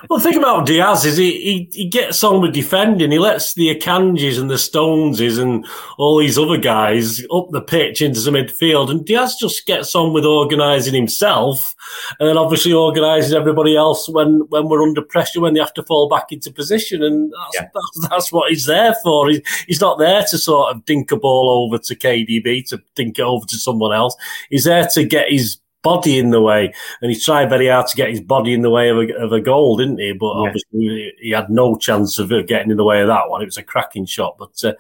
well, 0.10 0.20
think 0.20 0.38
about 0.38 0.66
Dias 0.66 1.06
is 1.06 1.18
he, 1.18 1.32
he, 1.42 1.70
he 1.74 1.90
gets 1.90 2.24
on 2.24 2.42
with 2.42 2.54
defending. 2.54 3.12
He 3.12 3.20
lets 3.20 3.54
the 3.54 3.76
Akanjis 3.76 4.40
and 4.40 4.50
the 4.50 4.56
Stoneses 4.56 5.42
and 5.42 5.66
all 5.98 6.18
these 6.18 6.38
other 6.38 6.58
guys 6.58 7.22
up 7.34 7.50
the 7.52 7.62
pitch 7.62 8.02
into 8.02 8.22
the 8.22 8.32
midfield, 8.32 8.90
and 8.90 9.06
Diaz 9.06 9.36
just 9.40 9.66
gets 9.66 9.94
on 9.96 10.14
with 10.14 10.26
organising 10.26 10.94
himself, 10.94 11.76
and 12.20 12.30
then 12.30 12.38
obviously 12.38 12.72
organising 12.74 13.38
everybody 13.38 13.76
else 13.76 14.08
when 14.08 14.42
when 14.50 14.70
we're 14.70 14.84
under 14.84 15.02
pressure 15.02 15.42
when 15.42 15.54
they 15.54 15.60
have 15.60 15.74
to 15.74 15.84
fall 15.84 16.08
back 16.08 16.32
into 16.32 16.52
position, 16.52 17.04
and 17.04 17.32
that's 17.32 17.56
yeah. 17.56 17.68
that's, 17.74 18.10
that's, 18.10 18.32
what 18.32 18.50
he's 18.50 18.66
there 18.66 18.96
for. 19.04 19.30
He, 19.30 19.44
he's 19.68 19.82
not 19.82 20.00
there 20.00 20.24
to 20.30 20.38
sort 20.38 20.74
of 20.74 20.86
dink 20.86 21.12
a 21.12 21.18
ball 21.18 21.68
over 21.68 21.78
to 21.78 21.96
KDB 21.96 22.66
to 22.70 22.82
dink 22.96 23.20
it 23.20 23.24
over 23.24 23.46
to 23.46 23.56
someone 23.58 23.94
else. 23.94 24.16
He's 24.50 24.61
there 24.64 24.88
to 24.94 25.04
get 25.04 25.32
his 25.32 25.58
body 25.84 26.20
in 26.20 26.30
the 26.30 26.42
way, 26.42 26.74
and 27.02 27.12
he 27.12 27.20
tried 27.20 27.50
very 27.50 27.68
hard 27.68 27.88
to 27.88 27.96
get 27.96 28.10
his 28.10 28.22
body 28.22 28.54
in 28.54 28.62
the 28.62 28.70
way 28.70 28.90
of 28.90 28.98
a, 28.98 29.16
of 29.16 29.32
a 29.32 29.42
goal, 29.42 29.78
didn't 29.78 30.00
he? 30.00 30.14
But 30.14 30.34
yeah. 30.34 30.48
obviously, 30.48 31.14
he 31.20 31.32
had 31.32 31.50
no 31.50 31.76
chance 31.76 32.20
of 32.20 32.30
getting 32.48 32.72
in 32.72 32.78
the 32.78 32.84
way 32.84 33.02
of 33.02 33.08
that 33.08 33.30
one. 33.30 33.42
It 33.42 33.46
was 33.46 33.58
a 33.58 33.64
cracking 33.64 34.06
shot, 34.06 34.36
but 34.38 34.64
uh, 34.64 34.74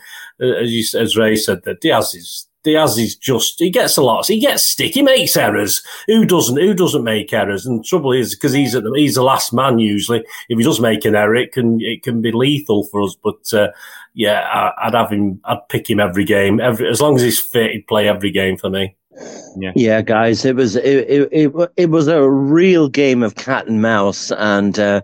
as 0.45 0.71
you, 0.71 0.99
as 0.99 1.17
Ray 1.17 1.35
said, 1.35 1.63
that 1.63 1.81
Dias 1.81 2.13
is 2.15 2.47
Dias 2.63 2.97
is 2.97 3.15
just 3.15 3.59
he 3.59 3.71
gets 3.71 3.97
a 3.97 4.03
lot. 4.03 4.27
He 4.27 4.39
gets 4.39 4.63
stick. 4.63 4.93
He 4.93 5.01
makes 5.01 5.35
errors. 5.35 5.81
Who 6.07 6.25
doesn't? 6.25 6.57
Who 6.57 6.73
doesn't 6.73 7.03
make 7.03 7.33
errors? 7.33 7.65
And 7.65 7.83
trouble 7.83 8.11
is 8.11 8.35
because 8.35 8.53
he's 8.53 8.75
at 8.75 8.83
the, 8.83 8.93
he's 8.95 9.15
the 9.15 9.23
last 9.23 9.51
man 9.51 9.79
usually. 9.79 10.23
If 10.47 10.57
he 10.57 10.63
does 10.63 10.79
make 10.79 11.03
an 11.05 11.15
error, 11.15 11.35
it 11.35 11.53
can 11.53 11.79
it 11.81 12.03
can 12.03 12.21
be 12.21 12.31
lethal 12.31 12.83
for 12.85 13.01
us. 13.01 13.17
But 13.21 13.51
uh, 13.53 13.69
yeah, 14.13 14.41
I, 14.41 14.87
would 14.87 14.93
have 14.93 15.11
him. 15.11 15.41
I'd 15.43 15.67
pick 15.69 15.89
him 15.89 15.99
every 15.99 16.23
game. 16.23 16.59
Every 16.59 16.87
as 16.87 17.01
long 17.01 17.15
as 17.15 17.23
he's 17.23 17.41
fit, 17.41 17.71
he'd 17.71 17.87
play 17.87 18.07
every 18.07 18.31
game 18.31 18.57
for 18.57 18.69
me. 18.69 18.95
Yeah, 19.57 19.71
yeah, 19.75 20.01
guys, 20.01 20.45
it 20.45 20.55
was 20.55 20.75
it, 20.75 21.29
it 21.31 21.51
it, 21.75 21.89
was 21.89 22.07
a 22.07 22.29
real 22.29 22.87
game 22.87 23.23
of 23.23 23.35
cat 23.35 23.67
and 23.67 23.81
mouse, 23.81 24.31
and 24.31 24.79
uh, 24.79 25.01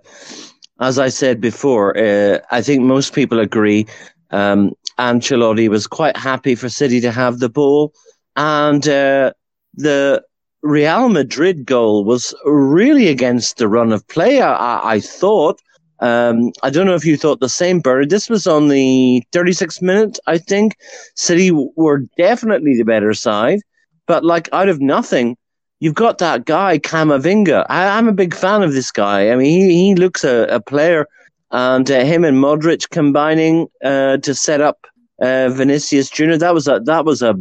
as 0.80 0.98
I 0.98 1.10
said 1.10 1.42
before, 1.42 1.98
uh, 1.98 2.40
I 2.52 2.62
think 2.62 2.84
most 2.84 3.14
people 3.14 3.40
agree. 3.40 3.86
Um, 4.32 4.72
Ancelotti 4.98 5.70
was 5.70 5.88
quite 5.88 6.16
happy 6.18 6.56
for 6.56 6.70
City 6.70 7.02
to 7.02 7.12
have 7.12 7.40
the 7.40 7.50
ball, 7.50 7.94
and 8.38 8.88
uh, 8.88 9.34
the 9.74 10.24
Real 10.64 11.10
Madrid 11.10 11.66
goal 11.66 12.06
was 12.06 12.34
really 12.46 13.08
against 13.10 13.58
the 13.58 13.68
run 13.68 13.92
of 13.92 14.08
play. 14.08 14.42
I, 14.42 14.94
I 14.94 15.00
thought. 15.00 15.60
Um, 16.00 16.52
I 16.62 16.70
don't 16.70 16.86
know 16.86 16.94
if 16.94 17.06
you 17.06 17.18
thought 17.18 17.40
the 17.40 17.50
same, 17.50 17.80
Bernard. 17.80 18.12
This 18.12 18.30
was 18.30 18.46
on 18.46 18.68
the 18.68 19.24
36th 19.34 19.82
minute, 19.82 20.20
I 20.28 20.38
think. 20.38 20.76
City 21.16 21.50
were 21.52 22.04
definitely 22.18 22.78
the 22.78 22.86
better 22.86 23.16
side. 23.16 23.62
But 24.08 24.24
like 24.24 24.50
out 24.54 24.70
of 24.70 24.82
nothing, 24.82 25.38
you've 25.80 25.96
got 25.96 26.18
that 26.20 26.46
guy 26.46 26.80
Camavinga. 26.80 27.66
I, 27.70 27.98
am 27.98 28.08
a 28.08 28.14
big 28.14 28.34
fan 28.34 28.64
of 28.64 28.74
this 28.74 28.92
guy. 28.92 29.32
I 29.32 29.36
mean, 29.36 29.70
he, 29.70 29.88
he 29.88 29.96
looks 29.96 30.24
a, 30.24 30.48
a 30.50 30.60
player, 30.60 31.08
and 31.52 31.90
uh, 31.90 32.04
him 32.04 32.24
and 32.24 32.38
Modric 32.38 32.90
combining 32.90 33.68
uh, 33.84 34.18
to 34.18 34.34
set 34.34 34.62
up 34.62 34.88
uh, 35.22 35.50
Vinicius 35.50 36.10
Junior. 36.10 36.38
That 36.38 36.54
was 36.54 36.68
a 36.68 36.80
that 36.86 37.06
was 37.06 37.22
a 37.22 37.36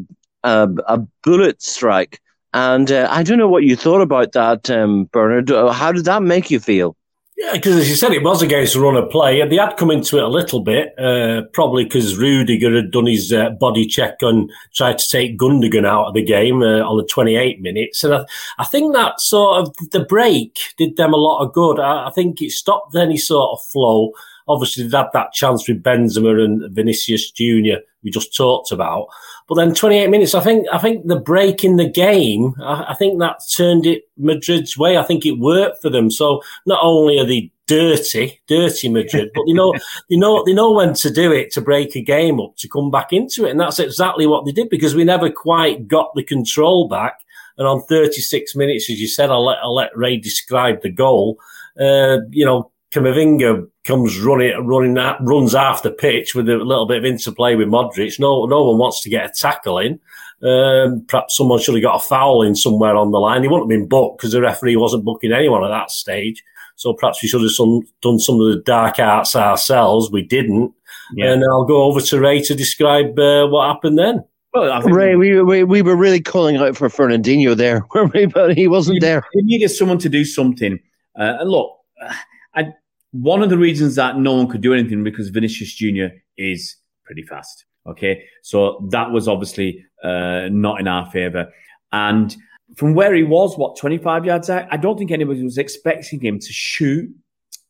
a, 0.44 0.68
a 0.86 0.98
bullet 1.22 1.62
strike. 1.62 2.20
And 2.54 2.90
uh, 2.90 3.08
I 3.10 3.22
don't 3.22 3.38
know 3.38 3.48
what 3.48 3.64
you 3.64 3.76
thought 3.76 4.00
about 4.00 4.32
that, 4.32 4.70
um, 4.70 5.04
Bernard. 5.12 5.50
How 5.50 5.92
did 5.92 6.06
that 6.06 6.22
make 6.22 6.50
you 6.50 6.58
feel? 6.58 6.96
Yeah, 7.36 7.52
because 7.52 7.76
as 7.76 7.90
you 7.90 7.96
said, 7.96 8.12
it 8.12 8.22
was 8.22 8.40
against 8.40 8.72
the 8.72 8.80
run 8.80 8.96
of 8.96 9.10
play. 9.10 9.40
and 9.40 9.52
They 9.52 9.56
had 9.56 9.76
come 9.76 9.90
into 9.90 10.16
it 10.16 10.24
a 10.24 10.28
little 10.28 10.60
bit, 10.60 10.98
uh, 10.98 11.42
probably 11.52 11.84
because 11.84 12.16
Rudiger 12.16 12.74
had 12.74 12.90
done 12.90 13.06
his 13.06 13.30
uh, 13.30 13.50
body 13.50 13.86
check 13.86 14.16
and 14.22 14.50
tried 14.74 14.98
to 14.98 15.08
take 15.08 15.38
Gundogan 15.38 15.86
out 15.86 16.06
of 16.06 16.14
the 16.14 16.24
game 16.24 16.62
uh, 16.62 16.80
on 16.80 16.96
the 16.96 17.04
28 17.04 17.60
minutes. 17.60 18.02
And 18.02 18.14
I, 18.14 18.24
I, 18.58 18.64
think 18.64 18.94
that 18.94 19.20
sort 19.20 19.60
of 19.60 19.76
the 19.90 20.00
break 20.00 20.56
did 20.78 20.96
them 20.96 21.12
a 21.12 21.18
lot 21.18 21.44
of 21.44 21.52
good. 21.52 21.78
I, 21.78 22.06
I 22.06 22.10
think 22.10 22.40
it 22.40 22.52
stopped 22.52 22.96
any 22.96 23.18
sort 23.18 23.50
of 23.52 23.66
flow. 23.70 24.12
Obviously, 24.48 24.88
they 24.88 24.96
had 24.96 25.08
that 25.12 25.34
chance 25.34 25.68
with 25.68 25.82
Benzema 25.82 26.42
and 26.42 26.74
Vinicius 26.74 27.30
Junior 27.30 27.80
we 28.06 28.10
just 28.12 28.34
talked 28.34 28.70
about. 28.70 29.08
But 29.48 29.56
then 29.56 29.74
28 29.74 30.08
minutes, 30.10 30.34
I 30.34 30.40
think, 30.40 30.66
I 30.72 30.78
think 30.78 31.06
the 31.06 31.20
break 31.20 31.62
in 31.62 31.76
the 31.76 31.88
game, 31.88 32.54
I, 32.60 32.86
I, 32.88 32.94
think 32.94 33.20
that 33.20 33.38
turned 33.54 33.86
it 33.86 34.02
Madrid's 34.16 34.76
way. 34.76 34.98
I 34.98 35.04
think 35.04 35.24
it 35.24 35.38
worked 35.38 35.80
for 35.80 35.88
them. 35.88 36.10
So 36.10 36.42
not 36.66 36.80
only 36.82 37.20
are 37.20 37.26
they 37.26 37.52
dirty, 37.66 38.40
dirty 38.48 38.88
Madrid, 38.88 39.30
but 39.34 39.44
you 39.46 39.54
know, 39.54 39.72
you 40.08 40.18
know, 40.18 40.44
they 40.44 40.52
know 40.52 40.72
when 40.72 40.94
to 40.94 41.10
do 41.10 41.30
it 41.30 41.52
to 41.52 41.60
break 41.60 41.94
a 41.94 42.00
game 42.00 42.40
up, 42.40 42.56
to 42.56 42.68
come 42.68 42.90
back 42.90 43.12
into 43.12 43.46
it. 43.46 43.50
And 43.50 43.60
that's 43.60 43.78
exactly 43.78 44.26
what 44.26 44.44
they 44.44 44.52
did 44.52 44.68
because 44.68 44.96
we 44.96 45.04
never 45.04 45.30
quite 45.30 45.86
got 45.86 46.12
the 46.14 46.24
control 46.24 46.88
back. 46.88 47.20
And 47.56 47.68
on 47.68 47.82
36 47.82 48.54
minutes, 48.56 48.90
as 48.90 49.00
you 49.00 49.08
said, 49.08 49.30
I'll 49.30 49.44
let, 49.44 49.58
I'll 49.62 49.74
let 49.74 49.96
Ray 49.96 50.16
describe 50.18 50.82
the 50.82 50.90
goal. 50.90 51.38
Uh, 51.78 52.18
you 52.30 52.44
know, 52.44 52.70
Camavinga 52.92 53.68
comes 53.84 54.18
running, 54.20 54.66
running, 54.66 54.94
that 54.94 55.18
runs 55.20 55.54
off 55.54 55.82
the 55.82 55.90
pitch 55.90 56.34
with 56.34 56.48
a 56.48 56.56
little 56.56 56.86
bit 56.86 56.98
of 56.98 57.04
interplay 57.04 57.54
with 57.54 57.68
Modric. 57.68 58.18
No, 58.18 58.46
no 58.46 58.64
one 58.64 58.78
wants 58.78 59.02
to 59.02 59.10
get 59.10 59.26
a 59.26 59.32
tackle 59.32 59.78
in. 59.78 60.00
Um, 60.42 61.04
perhaps 61.08 61.36
someone 61.36 61.60
should 61.60 61.74
have 61.74 61.82
got 61.82 61.96
a 61.96 62.08
foul 62.08 62.42
in 62.42 62.54
somewhere 62.54 62.96
on 62.96 63.10
the 63.10 63.18
line. 63.18 63.42
He 63.42 63.48
wouldn't 63.48 63.70
have 63.70 63.80
been 63.80 63.88
booked 63.88 64.18
because 64.18 64.32
the 64.32 64.40
referee 64.40 64.76
wasn't 64.76 65.04
booking 65.04 65.32
anyone 65.32 65.64
at 65.64 65.68
that 65.68 65.90
stage. 65.90 66.44
So 66.76 66.92
perhaps 66.92 67.22
we 67.22 67.28
should 67.28 67.42
have 67.42 67.50
some, 67.50 67.82
done 68.02 68.18
some 68.18 68.40
of 68.40 68.52
the 68.52 68.62
dark 68.64 68.98
arts 68.98 69.34
ourselves. 69.34 70.10
We 70.10 70.22
didn't. 70.22 70.72
Yeah. 71.14 71.32
And 71.32 71.42
I'll 71.44 71.64
go 71.64 71.84
over 71.84 72.00
to 72.00 72.20
Ray 72.20 72.42
to 72.42 72.54
describe 72.54 73.18
uh, 73.18 73.46
what 73.46 73.66
happened 73.66 73.98
then. 73.98 74.24
Well, 74.52 74.80
Ray, 74.82 75.16
we, 75.16 75.42
we 75.42 75.64
we 75.64 75.82
were 75.82 75.96
really 75.96 76.20
calling 76.20 76.56
out 76.56 76.76
for 76.76 76.88
Fernandinho 76.88 77.54
there, 77.54 77.86
but 78.32 78.56
he 78.56 78.68
wasn't 78.68 79.02
there. 79.02 79.22
We 79.34 79.42
needed 79.42 79.68
someone 79.68 79.98
to 79.98 80.08
do 80.08 80.24
something. 80.24 80.78
Uh, 81.18 81.36
and 81.40 81.50
look, 81.50 81.76
I 82.56 82.72
one 83.12 83.42
of 83.42 83.50
the 83.50 83.58
reasons 83.58 83.94
that 83.94 84.18
no 84.18 84.34
one 84.34 84.48
could 84.48 84.60
do 84.60 84.74
anything 84.74 85.04
because 85.04 85.28
Vinicius 85.28 85.74
Junior 85.74 86.12
is 86.36 86.76
pretty 87.04 87.22
fast. 87.22 87.64
Okay, 87.86 88.24
so 88.42 88.86
that 88.90 89.12
was 89.12 89.28
obviously 89.28 89.84
uh, 90.02 90.48
not 90.50 90.80
in 90.80 90.88
our 90.88 91.08
favour. 91.10 91.48
And 91.92 92.36
from 92.74 92.94
where 92.94 93.14
he 93.14 93.22
was, 93.22 93.56
what 93.56 93.76
twenty 93.76 93.98
five 93.98 94.24
yards 94.24 94.50
out, 94.50 94.66
I 94.70 94.76
don't 94.76 94.98
think 94.98 95.12
anybody 95.12 95.42
was 95.42 95.58
expecting 95.58 96.20
him 96.20 96.38
to 96.38 96.52
shoot 96.52 97.08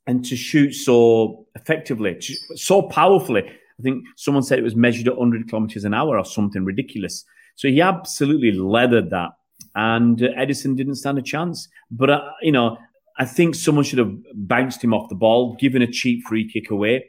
and 0.06 0.24
to 0.24 0.36
shoot 0.36 0.72
so 0.72 1.46
effectively, 1.54 2.18
so 2.54 2.82
powerfully. 2.82 3.42
I 3.44 3.82
think 3.82 4.04
someone 4.16 4.42
said 4.42 4.58
it 4.58 4.62
was 4.62 4.76
measured 4.76 5.08
at 5.08 5.18
100 5.18 5.48
kilometers 5.50 5.84
an 5.84 5.92
hour 5.92 6.16
or 6.16 6.24
something 6.24 6.64
ridiculous. 6.64 7.24
So 7.56 7.68
he 7.68 7.82
absolutely 7.82 8.52
leathered 8.52 9.10
that, 9.10 9.30
and 9.74 10.18
Ederson 10.18 10.76
didn't 10.76 10.94
stand 10.96 11.18
a 11.18 11.22
chance. 11.22 11.68
But 11.90 12.10
uh, 12.10 12.30
you 12.40 12.52
know, 12.52 12.78
I 13.18 13.24
think 13.24 13.54
someone 13.54 13.84
should 13.84 13.98
have 13.98 14.12
bounced 14.34 14.82
him 14.82 14.92
off 14.92 15.08
the 15.08 15.14
ball, 15.14 15.56
given 15.56 15.82
a 15.82 15.86
cheap 15.86 16.24
free 16.26 16.50
kick 16.50 16.70
away, 16.70 17.06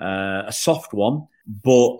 uh, 0.00 0.42
a 0.46 0.52
soft 0.52 0.92
one. 0.92 1.26
But 1.64 1.98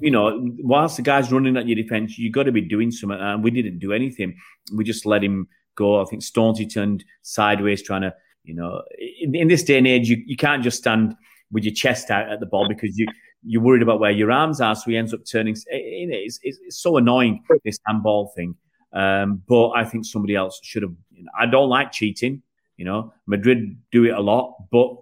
you 0.00 0.10
know, 0.10 0.38
whilst 0.58 0.96
the 0.96 1.02
guy's 1.02 1.32
running 1.32 1.56
at 1.56 1.66
your 1.66 1.76
defence, 1.76 2.18
you've 2.18 2.34
got 2.34 2.44
to 2.44 2.52
be 2.52 2.60
doing 2.60 2.90
something. 2.90 3.18
And 3.18 3.42
we 3.42 3.50
didn't 3.50 3.78
do 3.78 3.92
anything. 3.92 4.36
We 4.74 4.84
just 4.84 5.06
let 5.06 5.22
him 5.22 5.48
go. 5.76 6.00
I 6.00 6.04
think 6.04 6.22
Stonesy 6.22 6.72
turned 6.72 7.04
sideways, 7.22 7.82
trying 7.82 8.02
to, 8.02 8.14
you 8.44 8.54
know, 8.54 8.82
in, 9.20 9.34
in 9.34 9.48
this 9.48 9.62
day 9.62 9.78
and 9.78 9.86
age, 9.86 10.08
you, 10.08 10.22
you 10.26 10.36
can't 10.36 10.62
just 10.62 10.78
stand 10.78 11.14
with 11.52 11.64
your 11.64 11.74
chest 11.74 12.10
out 12.10 12.30
at 12.30 12.40
the 12.40 12.46
ball 12.46 12.68
because 12.68 12.96
you 12.96 13.06
you're 13.42 13.62
worried 13.62 13.82
about 13.82 14.00
where 14.00 14.10
your 14.10 14.30
arms 14.30 14.60
are. 14.60 14.74
So 14.74 14.90
he 14.90 14.96
ends 14.96 15.14
up 15.14 15.20
turning. 15.30 15.54
It, 15.54 15.64
it's, 15.68 16.38
it's, 16.42 16.58
it's 16.62 16.82
so 16.82 16.96
annoying 16.98 17.42
this 17.64 17.78
handball 17.86 18.32
thing. 18.36 18.54
Um, 18.92 19.42
but 19.48 19.70
I 19.70 19.84
think 19.84 20.04
somebody 20.04 20.34
else 20.34 20.60
should 20.62 20.82
have. 20.82 20.92
I 21.38 21.46
don't 21.46 21.68
like 21.68 21.92
cheating. 21.92 22.42
You 22.80 22.86
know, 22.86 23.12
Madrid 23.26 23.76
do 23.92 24.06
it 24.06 24.14
a 24.14 24.20
lot, 24.20 24.56
but 24.72 24.96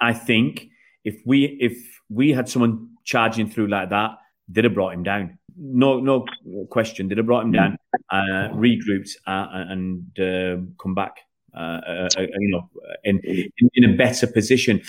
I 0.00 0.12
think 0.14 0.66
if 1.04 1.14
we 1.24 1.44
if 1.60 1.78
we 2.08 2.32
had 2.32 2.48
someone 2.48 2.88
charging 3.04 3.48
through 3.48 3.68
like 3.68 3.90
that, 3.90 4.10
they'd 4.48 4.64
have 4.64 4.74
brought 4.74 4.94
him 4.94 5.04
down. 5.04 5.38
No, 5.56 6.00
no 6.00 6.26
question. 6.70 7.06
They'd 7.06 7.18
have 7.18 7.26
brought 7.26 7.44
him 7.44 7.52
down, 7.52 7.78
uh, 8.10 8.50
regrouped, 8.52 9.10
uh, 9.28 9.46
and 9.52 10.18
uh, 10.18 10.56
come 10.82 10.96
back. 10.96 11.18
Uh, 11.54 11.58
uh, 11.58 12.08
uh, 12.18 12.22
you 12.22 12.50
know, 12.50 12.68
in, 13.04 13.20
in, 13.20 13.70
in 13.74 13.90
a 13.92 13.96
better 13.96 14.26
position 14.26 14.82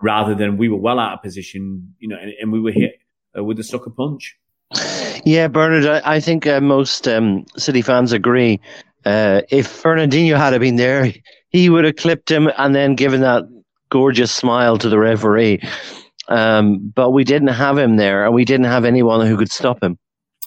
rather 0.00 0.34
than 0.34 0.56
we 0.56 0.70
were 0.70 0.78
well 0.78 0.98
out 0.98 1.12
of 1.12 1.22
position. 1.22 1.94
You 1.98 2.08
know, 2.08 2.16
and, 2.16 2.32
and 2.40 2.52
we 2.52 2.58
were 2.58 2.72
hit 2.72 3.00
with 3.34 3.60
a 3.60 3.64
sucker 3.64 3.90
punch. 3.90 4.34
Yeah, 5.26 5.48
Bernard, 5.48 5.84
I, 5.84 6.16
I 6.16 6.20
think 6.20 6.46
most 6.62 7.06
um, 7.06 7.44
City 7.58 7.82
fans 7.82 8.12
agree. 8.12 8.60
if 9.04 9.82
Fernandinho 9.82 10.38
had 10.38 10.58
been 10.58 10.76
there, 10.76 11.12
he 11.56 11.70
would 11.70 11.84
have 11.84 11.96
clipped 11.96 12.30
him 12.30 12.50
and 12.58 12.74
then 12.74 12.94
given 12.94 13.22
that 13.22 13.44
gorgeous 13.88 14.30
smile 14.30 14.76
to 14.76 14.90
the 14.90 14.98
referee. 14.98 15.58
Um, 16.28 16.92
but 16.94 17.10
we 17.10 17.24
didn't 17.24 17.48
have 17.48 17.78
him 17.78 17.96
there, 17.96 18.26
and 18.26 18.34
we 18.34 18.44
didn't 18.44 18.66
have 18.66 18.84
anyone 18.84 19.26
who 19.26 19.38
could 19.38 19.50
stop 19.50 19.82
him. 19.82 19.98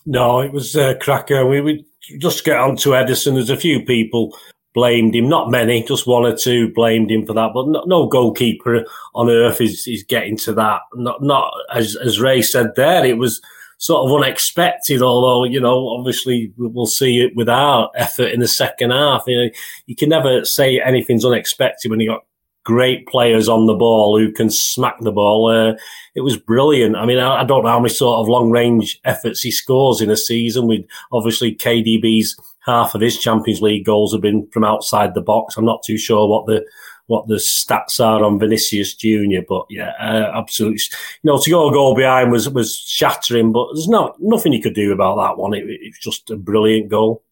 No, 0.05 0.39
it 0.39 0.51
was 0.51 0.75
uh, 0.75 0.93
cracker. 1.01 1.47
We, 1.47 1.61
we 1.61 1.85
just 2.19 2.45
get 2.45 2.57
on 2.57 2.75
to 2.77 2.89
Ederson. 2.89 3.33
There's 3.33 3.49
a 3.49 3.57
few 3.57 3.83
people 3.83 4.37
blamed 4.75 5.15
him, 5.15 5.27
not 5.27 5.49
many, 5.49 5.83
just 5.83 6.05
one 6.05 6.25
or 6.25 6.35
two 6.35 6.71
blamed 6.73 7.09
him 7.09 7.25
for 7.25 7.33
that. 7.33 7.51
But 7.55 7.69
no, 7.69 7.83
no 7.85 8.07
goalkeeper 8.07 8.85
on 9.15 9.29
earth 9.29 9.61
is, 9.61 9.87
is 9.87 10.03
getting 10.03 10.37
to 10.37 10.53
that. 10.53 10.81
Not, 10.93 11.23
not 11.23 11.51
as 11.73 11.95
as 11.95 12.19
Ray 12.19 12.43
said 12.43 12.75
there. 12.75 13.03
It 13.03 13.17
was 13.17 13.41
sort 13.79 14.05
of 14.05 14.15
unexpected. 14.15 15.01
Although 15.01 15.45
you 15.45 15.59
know, 15.59 15.89
obviously 15.89 16.53
we'll 16.57 16.85
see 16.85 17.21
it 17.21 17.35
with 17.35 17.49
our 17.49 17.89
effort 17.95 18.31
in 18.31 18.39
the 18.39 18.47
second 18.47 18.91
half. 18.91 19.23
You 19.25 19.45
know, 19.45 19.49
you 19.87 19.95
can 19.95 20.09
never 20.09 20.45
say 20.45 20.79
anything's 20.79 21.25
unexpected 21.25 21.89
when 21.89 21.99
you 21.99 22.11
got 22.11 22.23
great 22.65 23.07
players 23.07 23.49
on 23.49 23.65
the 23.65 23.73
ball 23.73 24.19
who 24.19 24.31
can 24.31 24.49
smack 24.49 24.99
the 24.99 25.11
ball. 25.11 25.49
Uh, 25.49 25.75
it 26.13 26.21
was 26.21 26.37
brilliant. 26.37 26.95
I 26.95 27.05
mean, 27.05 27.17
I, 27.17 27.41
I, 27.41 27.43
don't 27.43 27.63
know 27.63 27.69
how 27.69 27.79
many 27.79 27.89
sort 27.89 28.19
of 28.19 28.27
long 28.27 28.51
range 28.51 28.99
efforts 29.05 29.41
he 29.41 29.49
scores 29.49 30.01
in 30.01 30.11
a 30.11 30.17
season. 30.17 30.67
With 30.67 30.85
obviously 31.11 31.55
KDB's 31.55 32.37
half 32.65 32.93
of 32.93 33.01
his 33.01 33.17
Champions 33.17 33.61
League 33.61 33.85
goals 33.85 34.13
have 34.13 34.21
been 34.21 34.47
from 34.51 34.63
outside 34.63 35.13
the 35.13 35.21
box. 35.21 35.57
I'm 35.57 35.65
not 35.65 35.81
too 35.83 35.97
sure 35.97 36.27
what 36.27 36.45
the 36.45 36.63
what 37.09 37.27
the 37.27 37.35
stats 37.35 37.99
are 37.99 38.23
on 38.23 38.37
Vinicius 38.37 38.93
Junior, 38.93 39.41
but 39.41 39.65
yeah, 39.69 39.93
uh, 39.99 40.31
absolutely. 40.35 40.79
You 41.23 41.31
know, 41.31 41.39
to 41.39 41.49
go 41.49 41.67
a 41.67 41.73
goal 41.73 41.95
behind 41.95 42.31
was 42.31 42.47
was 42.49 42.77
shattering, 42.77 43.51
but 43.51 43.67
there's 43.73 43.87
no 43.87 44.15
nothing 44.19 44.53
you 44.53 44.61
could 44.61 44.75
do 44.75 44.91
about 44.93 45.15
that 45.15 45.41
one. 45.41 45.55
It, 45.55 45.63
it 45.67 45.89
was 45.89 45.99
just 45.99 46.29
a 46.29 46.37
brilliant 46.37 46.89
goal. 46.89 47.23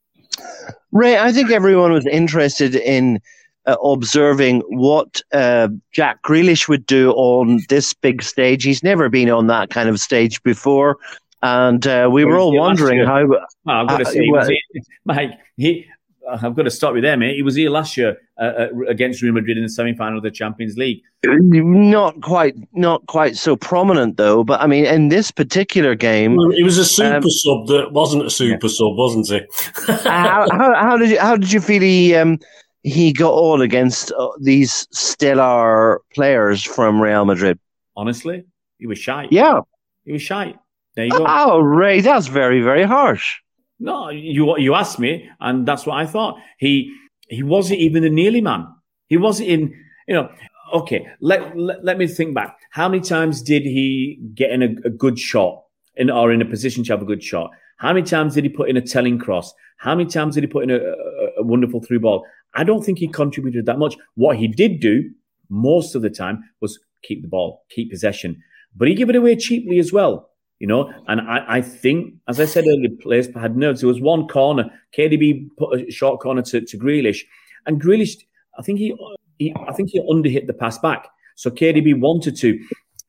Ray, 0.91 1.19
I 1.19 1.31
think 1.31 1.51
everyone 1.51 1.91
was 1.91 2.07
interested 2.07 2.73
in 2.75 3.21
uh, 3.67 3.75
observing 3.83 4.61
what 4.69 5.21
uh, 5.31 5.67
Jack 5.91 6.23
Grealish 6.23 6.67
would 6.67 6.85
do 6.87 7.11
on 7.11 7.61
this 7.69 7.93
big 7.93 8.23
stage. 8.23 8.63
He's 8.63 8.81
never 8.81 9.09
been 9.09 9.29
on 9.29 9.45
that 9.47 9.69
kind 9.69 9.89
of 9.89 9.99
stage 9.99 10.41
before. 10.41 10.97
And 11.43 11.85
uh, 11.85 12.09
we 12.11 12.25
were 12.25 12.39
all 12.39 12.57
wondering 12.57 13.05
how. 13.05 13.27
Well, 13.27 13.45
I've 13.67 13.87
got 13.87 13.97
to 13.99 14.05
say, 14.05 14.27
well, 14.31 14.49
Mike, 15.05 15.33
he, 15.55 15.85
I've 16.29 16.55
got 16.55 16.63
to 16.63 16.71
stop 16.71 16.95
you 16.95 17.01
there, 17.01 17.17
mate. 17.17 17.35
He 17.35 17.41
was 17.41 17.55
here 17.55 17.69
last 17.69 17.95
year 17.97 18.17
uh, 18.39 18.43
uh, 18.43 18.67
against 18.87 19.21
Real 19.21 19.33
Madrid 19.33 19.57
in 19.57 19.63
the 19.63 19.69
semi-final 19.69 20.17
of 20.17 20.23
the 20.23 20.31
Champions 20.31 20.77
League. 20.77 21.01
Not 21.23 22.21
quite, 22.21 22.55
not 22.73 23.05
quite 23.07 23.37
so 23.37 23.55
prominent 23.55 24.17
though. 24.17 24.43
But 24.43 24.61
I 24.61 24.67
mean, 24.67 24.85
in 24.85 25.09
this 25.09 25.31
particular 25.31 25.95
game, 25.95 26.35
well, 26.35 26.51
he 26.51 26.63
was 26.63 26.77
a 26.77 26.85
super 26.85 27.17
um, 27.17 27.29
sub 27.29 27.67
that 27.67 27.89
wasn't 27.91 28.25
a 28.25 28.29
super 28.29 28.67
yeah. 28.67 28.73
sub, 28.73 28.97
wasn't 28.97 29.27
he? 29.27 29.41
how, 30.03 30.47
how, 30.51 30.75
how, 30.75 30.97
did 30.97 31.09
you 31.09 31.19
how 31.19 31.37
did 31.37 31.51
you 31.51 31.61
feel 31.61 31.81
he 31.81 32.15
um, 32.15 32.39
he 32.83 33.13
got 33.13 33.33
on 33.33 33.61
against 33.61 34.11
uh, 34.11 34.29
these 34.41 34.87
stellar 34.91 36.01
players 36.13 36.63
from 36.63 37.01
Real 37.01 37.25
Madrid? 37.25 37.59
Honestly, 37.95 38.45
he 38.77 38.87
was 38.87 38.99
shy. 38.99 39.27
Yeah, 39.31 39.61
he 40.05 40.11
was 40.11 40.21
shy. 40.21 40.55
There 40.95 41.05
you 41.05 41.11
go. 41.11 41.25
Oh, 41.27 41.59
Ray, 41.59 42.01
that's 42.01 42.25
very, 42.25 42.61
very 42.61 42.83
harsh. 42.83 43.39
No, 43.79 44.09
you 44.09 44.57
you 44.57 44.73
asked 44.73 44.99
me, 44.99 45.29
and 45.39 45.67
that's 45.67 45.85
what 45.85 45.97
I 45.97 46.05
thought. 46.05 46.37
He 46.57 46.93
he 47.29 47.43
wasn't 47.43 47.79
even 47.79 48.03
a 48.03 48.09
nearly 48.09 48.41
man. 48.41 48.67
He 49.07 49.17
wasn't 49.17 49.49
in. 49.49 49.73
You 50.07 50.15
know, 50.15 50.29
okay. 50.73 51.07
Let 51.21 51.55
let, 51.57 51.83
let 51.83 51.97
me 51.97 52.07
think 52.07 52.33
back. 52.33 52.57
How 52.71 52.89
many 52.89 53.01
times 53.01 53.41
did 53.41 53.63
he 53.63 54.19
get 54.33 54.51
in 54.51 54.63
a, 54.63 54.87
a 54.87 54.89
good 54.89 55.19
shot, 55.19 55.63
in 55.95 56.09
or 56.09 56.31
in 56.31 56.41
a 56.41 56.45
position 56.45 56.83
to 56.85 56.93
have 56.93 57.01
a 57.01 57.05
good 57.05 57.23
shot? 57.23 57.51
How 57.77 57.93
many 57.93 58.05
times 58.05 58.33
did 58.33 58.43
he 58.43 58.49
put 58.49 58.69
in 58.69 58.77
a 58.77 58.81
telling 58.81 59.19
cross? 59.19 59.53
How 59.77 59.93
many 59.93 60.09
times 60.09 60.33
did 60.33 60.43
he 60.43 60.47
put 60.47 60.63
in 60.63 60.71
a, 60.71 60.77
a, 60.77 61.41
a 61.41 61.43
wonderful 61.43 61.81
through 61.81 61.99
ball? 61.99 62.25
I 62.55 62.63
don't 62.63 62.83
think 62.83 62.97
he 62.97 63.07
contributed 63.07 63.67
that 63.67 63.77
much. 63.77 63.95
What 64.15 64.37
he 64.37 64.47
did 64.47 64.79
do 64.79 65.07
most 65.49 65.93
of 65.93 66.01
the 66.01 66.09
time 66.09 66.43
was 66.61 66.79
keep 67.03 67.21
the 67.21 67.27
ball, 67.27 67.63
keep 67.69 67.91
possession, 67.91 68.41
but 68.75 68.87
he 68.87 68.95
gave 68.95 69.09
it 69.09 69.15
away 69.15 69.35
cheaply 69.35 69.77
as 69.77 69.93
well. 69.93 70.26
You 70.59 70.65
know, 70.67 70.91
and 71.07 71.21
I, 71.21 71.45
I 71.47 71.61
think, 71.61 72.15
as 72.27 72.39
I 72.39 72.45
said 72.45 72.65
earlier, 72.65 72.89
players 72.99 73.27
had 73.35 73.55
nerves. 73.55 73.81
There 73.81 73.87
was 73.87 74.01
one 74.01 74.27
corner, 74.27 74.71
KDB 74.97 75.49
put 75.55 75.79
a 75.79 75.91
short 75.91 76.19
corner 76.19 76.41
to, 76.43 76.61
to 76.61 76.77
Grealish, 76.77 77.19
and 77.67 77.81
Grealish, 77.81 78.15
I 78.57 78.63
think 78.63 78.79
he, 78.79 78.95
he, 79.37 79.53
I 79.67 79.73
think 79.73 79.89
he 79.91 79.99
underhit 80.01 80.47
the 80.47 80.53
pass 80.53 80.79
back. 80.79 81.07
So 81.35 81.51
KDB 81.51 81.99
wanted 81.99 82.35
to, 82.37 82.59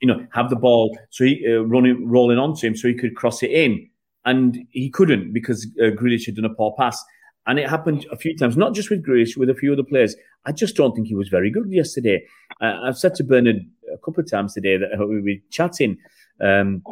you 0.00 0.08
know, 0.08 0.26
have 0.32 0.50
the 0.50 0.56
ball, 0.56 0.96
so 1.08 1.24
he 1.24 1.42
uh, 1.48 1.60
running, 1.62 2.06
rolling 2.06 2.36
onto 2.36 2.66
him, 2.66 2.76
so 2.76 2.86
he 2.86 2.94
could 2.94 3.16
cross 3.16 3.42
it 3.42 3.50
in, 3.50 3.88
and 4.26 4.58
he 4.70 4.90
couldn't 4.90 5.32
because 5.32 5.66
uh, 5.80 5.84
Grealish 5.84 6.26
had 6.26 6.36
done 6.36 6.44
a 6.44 6.54
poor 6.54 6.74
pass. 6.78 7.02
And 7.46 7.58
it 7.58 7.70
happened 7.70 8.04
a 8.12 8.16
few 8.16 8.36
times, 8.36 8.58
not 8.58 8.74
just 8.74 8.90
with 8.90 9.06
Grealish, 9.06 9.38
with 9.38 9.48
a 9.48 9.54
few 9.54 9.72
other 9.72 9.82
players. 9.82 10.14
I 10.44 10.52
just 10.52 10.76
don't 10.76 10.94
think 10.94 11.06
he 11.06 11.14
was 11.14 11.28
very 11.28 11.50
good 11.50 11.72
yesterday. 11.72 12.22
Uh, 12.60 12.74
I've 12.84 12.98
said 12.98 13.14
to 13.14 13.24
Bernard 13.24 13.64
a 13.90 13.96
couple 14.04 14.22
of 14.22 14.30
times 14.30 14.52
today 14.52 14.76
that 14.76 14.98
we 14.98 15.22
were 15.22 15.40
chatting 15.50 15.96
um, 16.42 16.82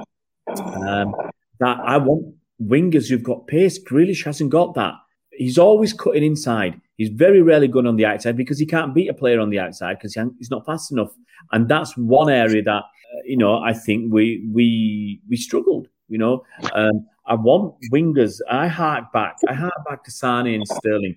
um, 0.61 1.14
that 1.61 1.79
I 1.85 1.97
want 1.99 2.35
wingers 2.62 3.09
who've 3.09 3.23
got 3.23 3.47
pace. 3.47 3.83
Grealish 3.83 4.25
hasn't 4.25 4.51
got 4.51 4.75
that. 4.75 4.95
He's 5.33 5.59
always 5.59 5.92
cutting 5.92 6.25
inside. 6.25 6.81
He's 6.97 7.11
very 7.11 7.42
rarely 7.42 7.69
going 7.69 7.87
on 7.87 7.97
the 7.97 8.07
outside 8.07 8.37
because 8.37 8.59
he 8.59 8.66
can't 8.66 8.95
beat 8.95 9.09
a 9.09 9.14
player 9.14 9.40
on 9.40 9.51
the 9.51 9.59
outside 9.59 9.99
because 9.99 10.14
he's 10.38 10.51
not 10.51 10.64
fast 10.64 10.90
enough. 10.90 11.12
And 11.53 11.69
that's 11.69 11.97
one 11.97 12.31
area 12.31 12.62
that 12.62 12.83
uh, 12.83 13.23
you 13.25 13.37
know 13.37 13.59
I 13.59 13.73
think 13.75 14.12
we 14.12 14.49
we 14.53 15.21
we 15.29 15.37
struggled. 15.37 15.88
You 16.09 16.19
know, 16.19 16.45
um, 16.73 17.07
I 17.27 17.35
want 17.35 17.75
wingers. 17.92 18.40
I 18.49 18.69
hark 18.69 19.12
back. 19.12 19.37
I 19.49 19.55
hark 19.55 19.75
back 19.88 20.05
to 20.05 20.11
Sane 20.11 20.47
and 20.47 20.66
Sterling, 20.66 21.16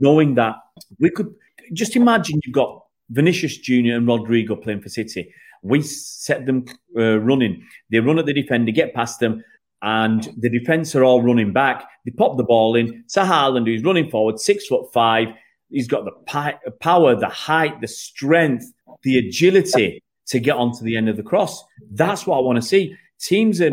knowing 0.00 0.34
that 0.36 0.56
we 0.98 1.10
could 1.10 1.34
just 1.72 1.96
imagine 1.96 2.40
you've 2.44 2.54
got 2.54 2.84
Vinicius 3.10 3.58
Junior 3.58 3.96
and 3.96 4.06
Rodrygo 4.06 4.60
playing 4.62 4.80
for 4.80 4.88
City. 4.88 5.32
We 5.62 5.82
set 5.82 6.46
them 6.46 6.64
uh, 6.96 7.18
running. 7.18 7.64
They 7.90 7.98
run 7.98 8.18
at 8.18 8.26
the 8.26 8.32
defender, 8.34 8.72
get 8.72 8.94
past 8.94 9.20
them, 9.20 9.42
and 9.82 10.28
the 10.38 10.50
defence 10.50 10.94
are 10.94 11.04
all 11.04 11.22
running 11.22 11.52
back. 11.52 11.84
They 12.04 12.10
pop 12.12 12.36
the 12.36 12.44
ball 12.44 12.74
in. 12.74 13.04
Haaland, 13.14 13.66
who's 13.66 13.84
running 13.84 14.10
forward, 14.10 14.40
six 14.40 14.66
foot 14.66 14.92
five. 14.92 15.28
He's 15.70 15.88
got 15.88 16.04
the 16.04 16.12
pi- 16.26 16.58
power, 16.80 17.14
the 17.14 17.28
height, 17.28 17.80
the 17.80 17.88
strength, 17.88 18.64
the 19.02 19.18
agility 19.18 20.02
to 20.28 20.40
get 20.40 20.56
onto 20.56 20.82
the 20.82 20.96
end 20.96 21.08
of 21.08 21.16
the 21.16 21.22
cross. 21.22 21.62
That's 21.92 22.26
what 22.26 22.38
I 22.38 22.40
want 22.40 22.56
to 22.56 22.62
see. 22.62 22.96
Teams 23.20 23.60
are 23.60 23.72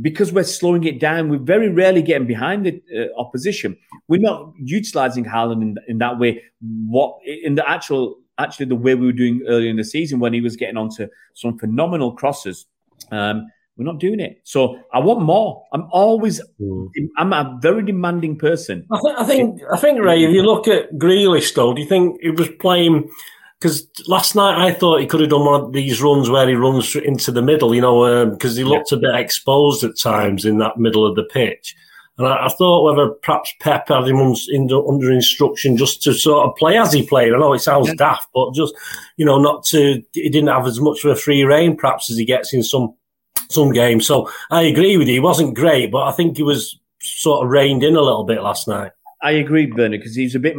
because 0.00 0.32
we're 0.32 0.44
slowing 0.44 0.84
it 0.84 1.00
down, 1.00 1.28
we're 1.28 1.38
very 1.38 1.68
rarely 1.68 2.02
getting 2.02 2.26
behind 2.26 2.66
the 2.66 2.80
uh, 2.96 3.20
opposition. 3.20 3.76
We're 4.06 4.20
not 4.20 4.52
utilizing 4.62 5.24
Haaland 5.24 5.62
in, 5.62 5.76
in 5.88 5.98
that 5.98 6.18
way. 6.18 6.42
What 6.60 7.18
in 7.24 7.56
the 7.56 7.68
actual 7.68 8.18
actually 8.38 8.66
the 8.66 8.74
way 8.76 8.94
we 8.94 9.06
were 9.06 9.12
doing 9.12 9.42
earlier 9.48 9.70
in 9.70 9.76
the 9.76 9.84
season 9.84 10.20
when 10.20 10.32
he 10.32 10.40
was 10.40 10.56
getting 10.56 10.76
onto 10.76 11.08
some 11.34 11.58
phenomenal 11.58 12.12
crosses. 12.12 12.66
Um, 13.10 13.46
we're 13.76 13.84
not 13.84 14.00
doing 14.00 14.20
it. 14.20 14.40
So 14.44 14.78
I 14.92 14.98
want 14.98 15.22
more. 15.22 15.64
I'm 15.72 15.88
always, 15.90 16.42
mm. 16.60 16.88
I'm 17.16 17.32
a 17.32 17.58
very 17.62 17.82
demanding 17.82 18.38
person. 18.38 18.86
I, 18.90 18.98
th- 19.02 19.14
I 19.18 19.24
think, 19.24 19.60
I 19.72 19.76
think, 19.78 20.00
Ray, 20.00 20.24
if 20.24 20.30
you 20.30 20.42
look 20.42 20.68
at 20.68 20.92
Grealish, 20.94 21.54
though, 21.54 21.72
do 21.72 21.80
you 21.80 21.88
think 21.88 22.20
he 22.20 22.30
was 22.30 22.48
playing? 22.60 23.08
Because 23.58 23.88
last 24.08 24.34
night 24.34 24.58
I 24.58 24.74
thought 24.74 25.00
he 25.00 25.06
could 25.06 25.20
have 25.20 25.30
done 25.30 25.46
one 25.46 25.60
of 25.60 25.72
these 25.72 26.02
runs 26.02 26.28
where 26.28 26.48
he 26.48 26.54
runs 26.54 26.94
into 26.96 27.30
the 27.30 27.42
middle, 27.42 27.74
you 27.74 27.80
know, 27.80 28.26
because 28.26 28.52
um, 28.52 28.56
he 28.58 28.64
looked 28.64 28.92
yeah. 28.92 28.98
a 28.98 29.00
bit 29.00 29.14
exposed 29.14 29.84
at 29.84 29.96
times 29.96 30.44
in 30.44 30.58
that 30.58 30.78
middle 30.78 31.06
of 31.06 31.16
the 31.16 31.24
pitch. 31.24 31.74
And 32.22 32.32
I, 32.32 32.46
I, 32.46 32.48
thought 32.48 32.84
whether 32.84 33.10
perhaps 33.10 33.52
Pep 33.60 33.88
had 33.88 34.06
him 34.06 34.18
un, 34.18 34.36
in, 34.50 34.70
under 34.72 35.10
instruction 35.10 35.76
just 35.76 36.02
to 36.04 36.14
sort 36.14 36.46
of 36.46 36.56
play 36.56 36.78
as 36.78 36.92
he 36.92 37.06
played. 37.06 37.32
I 37.32 37.38
know 37.38 37.52
it 37.52 37.60
sounds 37.60 37.88
yeah. 37.88 37.94
daft, 37.94 38.28
but 38.34 38.54
just, 38.54 38.74
you 39.16 39.24
know, 39.24 39.40
not 39.40 39.64
to, 39.66 40.02
he 40.12 40.28
didn't 40.28 40.48
have 40.48 40.66
as 40.66 40.80
much 40.80 41.04
of 41.04 41.10
a 41.10 41.16
free 41.16 41.42
reign 41.42 41.76
perhaps 41.76 42.10
as 42.10 42.16
he 42.16 42.24
gets 42.24 42.54
in 42.54 42.62
some 42.62 42.94
some 43.50 43.72
games. 43.72 44.06
So 44.06 44.30
I 44.50 44.62
agree 44.62 44.96
with 44.96 45.08
you. 45.08 45.14
He 45.14 45.20
wasn't 45.20 45.54
great, 45.54 45.90
but 45.90 46.04
I 46.04 46.12
think 46.12 46.36
he 46.36 46.42
was 46.42 46.78
sort 47.00 47.44
of 47.44 47.50
reined 47.50 47.82
in 47.82 47.96
a 47.96 48.00
little 48.00 48.24
bit 48.24 48.42
last 48.42 48.66
night. 48.66 48.92
I 49.22 49.32
agree, 49.32 49.66
Bernard, 49.66 50.00
because 50.00 50.16
he's 50.16 50.34
a 50.34 50.38
bit. 50.38 50.56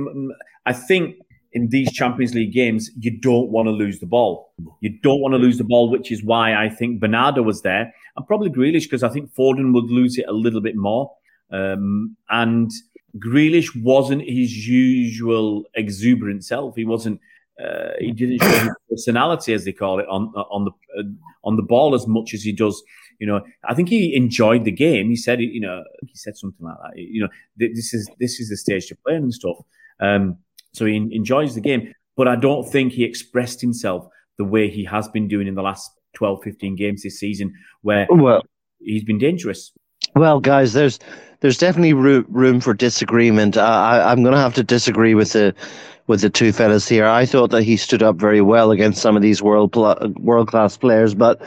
I 0.65 0.73
think 0.73 1.15
in 1.54 1.69
these 1.69 1.91
Champions 1.91 2.34
League 2.34 2.54
games, 2.54 2.89
you 2.97 3.12
don't 3.12 3.49
want 3.49 3.67
to 3.67 3.71
lose 3.71 3.99
the 3.99 4.06
ball. 4.06 4.54
You 4.82 4.97
don't 5.02 5.21
want 5.21 5.34
to 5.34 5.38
lose 5.38 5.58
the 5.58 5.63
ball, 5.63 5.89
which 5.89 6.12
is 6.12 6.23
why 6.23 6.56
I 6.56 6.69
think 6.69 6.99
Bernardo 6.99 7.41
was 7.41 7.62
there, 7.62 7.93
and 8.15 8.28
probably 8.28 8.49
Grealish, 8.49 8.84
because 8.84 9.04
I 9.04 9.10
think 9.10 9.34
Foden 9.34 9.73
would 9.73 9.86
lose 9.86 10.17
it 10.17 10.26
a 10.28 10.34
little 10.34 10.62
bit 10.62 10.76
more. 10.76 11.12
Um, 11.53 12.17
and 12.29 12.71
Grealish 13.19 13.69
wasn't 13.81 14.23
his 14.23 14.67
usual 14.67 15.63
exuberant 15.75 16.43
self. 16.43 16.75
He 16.75 16.85
wasn't. 16.85 17.19
Uh, 17.63 17.91
he 17.99 18.11
didn't 18.11 18.41
show 18.41 18.49
his 18.49 18.75
personality, 18.89 19.53
as 19.53 19.63
they 19.63 19.71
call 19.71 19.99
it, 19.99 20.07
on 20.09 20.33
on 20.35 20.65
the 20.65 20.71
uh, 20.99 21.03
on 21.43 21.55
the 21.55 21.61
ball 21.61 21.93
as 21.93 22.07
much 22.07 22.33
as 22.33 22.41
he 22.41 22.51
does. 22.51 22.81
You 23.19 23.27
know, 23.27 23.41
I 23.63 23.75
think 23.75 23.89
he 23.89 24.15
enjoyed 24.15 24.65
the 24.65 24.71
game. 24.71 25.09
He 25.09 25.15
said, 25.15 25.39
you 25.39 25.61
know, 25.61 25.83
he 26.01 26.15
said 26.15 26.35
something 26.35 26.65
like 26.65 26.75
that. 26.83 26.97
You 26.97 27.21
know, 27.21 27.29
this 27.55 27.93
is 27.93 28.09
this 28.19 28.39
is 28.39 28.49
the 28.49 28.57
stage 28.57 28.87
to 28.87 28.95
play 29.05 29.15
and 29.15 29.33
stuff. 29.33 29.57
Um, 29.99 30.37
so 30.73 30.85
he 30.85 30.95
enjoys 30.95 31.53
the 31.53 31.61
game, 31.61 31.93
but 32.17 32.27
I 32.27 32.35
don't 32.35 32.69
think 32.69 32.93
he 32.93 33.03
expressed 33.03 33.61
himself 33.61 34.07
the 34.39 34.43
way 34.43 34.69
he 34.69 34.83
has 34.85 35.07
been 35.07 35.27
doing 35.27 35.47
in 35.47 35.53
the 35.53 35.61
last 35.61 35.91
12, 36.15 36.43
15 36.43 36.75
games 36.75 37.03
this 37.03 37.19
season, 37.19 37.53
where 37.81 38.07
well, 38.09 38.41
he's 38.79 39.03
been 39.03 39.19
dangerous. 39.19 39.71
Well, 40.15 40.39
guys, 40.39 40.73
there's 40.73 40.99
there's 41.39 41.58
definitely 41.58 41.93
room 41.93 42.62
for 42.62 42.73
disagreement. 42.73 43.58
Uh, 43.58 43.63
I, 43.63 44.12
am 44.12 44.23
going 44.23 44.34
to 44.34 44.39
have 44.39 44.54
to 44.56 44.63
disagree 44.63 45.13
with 45.13 45.34
the 45.34 45.54
with 46.08 46.21
the 46.21 46.30
two 46.30 46.52
fellas 46.52 46.88
here. 46.88 47.06
I 47.06 47.26
thought 47.26 47.52
that 47.52 47.63
he 47.63 47.78
stood 47.78 48.04
up 48.04 48.17
very 48.17 48.41
well 48.41 48.71
against 48.71 49.02
some 49.02 49.15
of 49.15 49.21
these 49.21 49.41
world 49.41 49.76
world 49.76 50.47
class 50.47 50.78
players, 50.78 51.15
but 51.15 51.41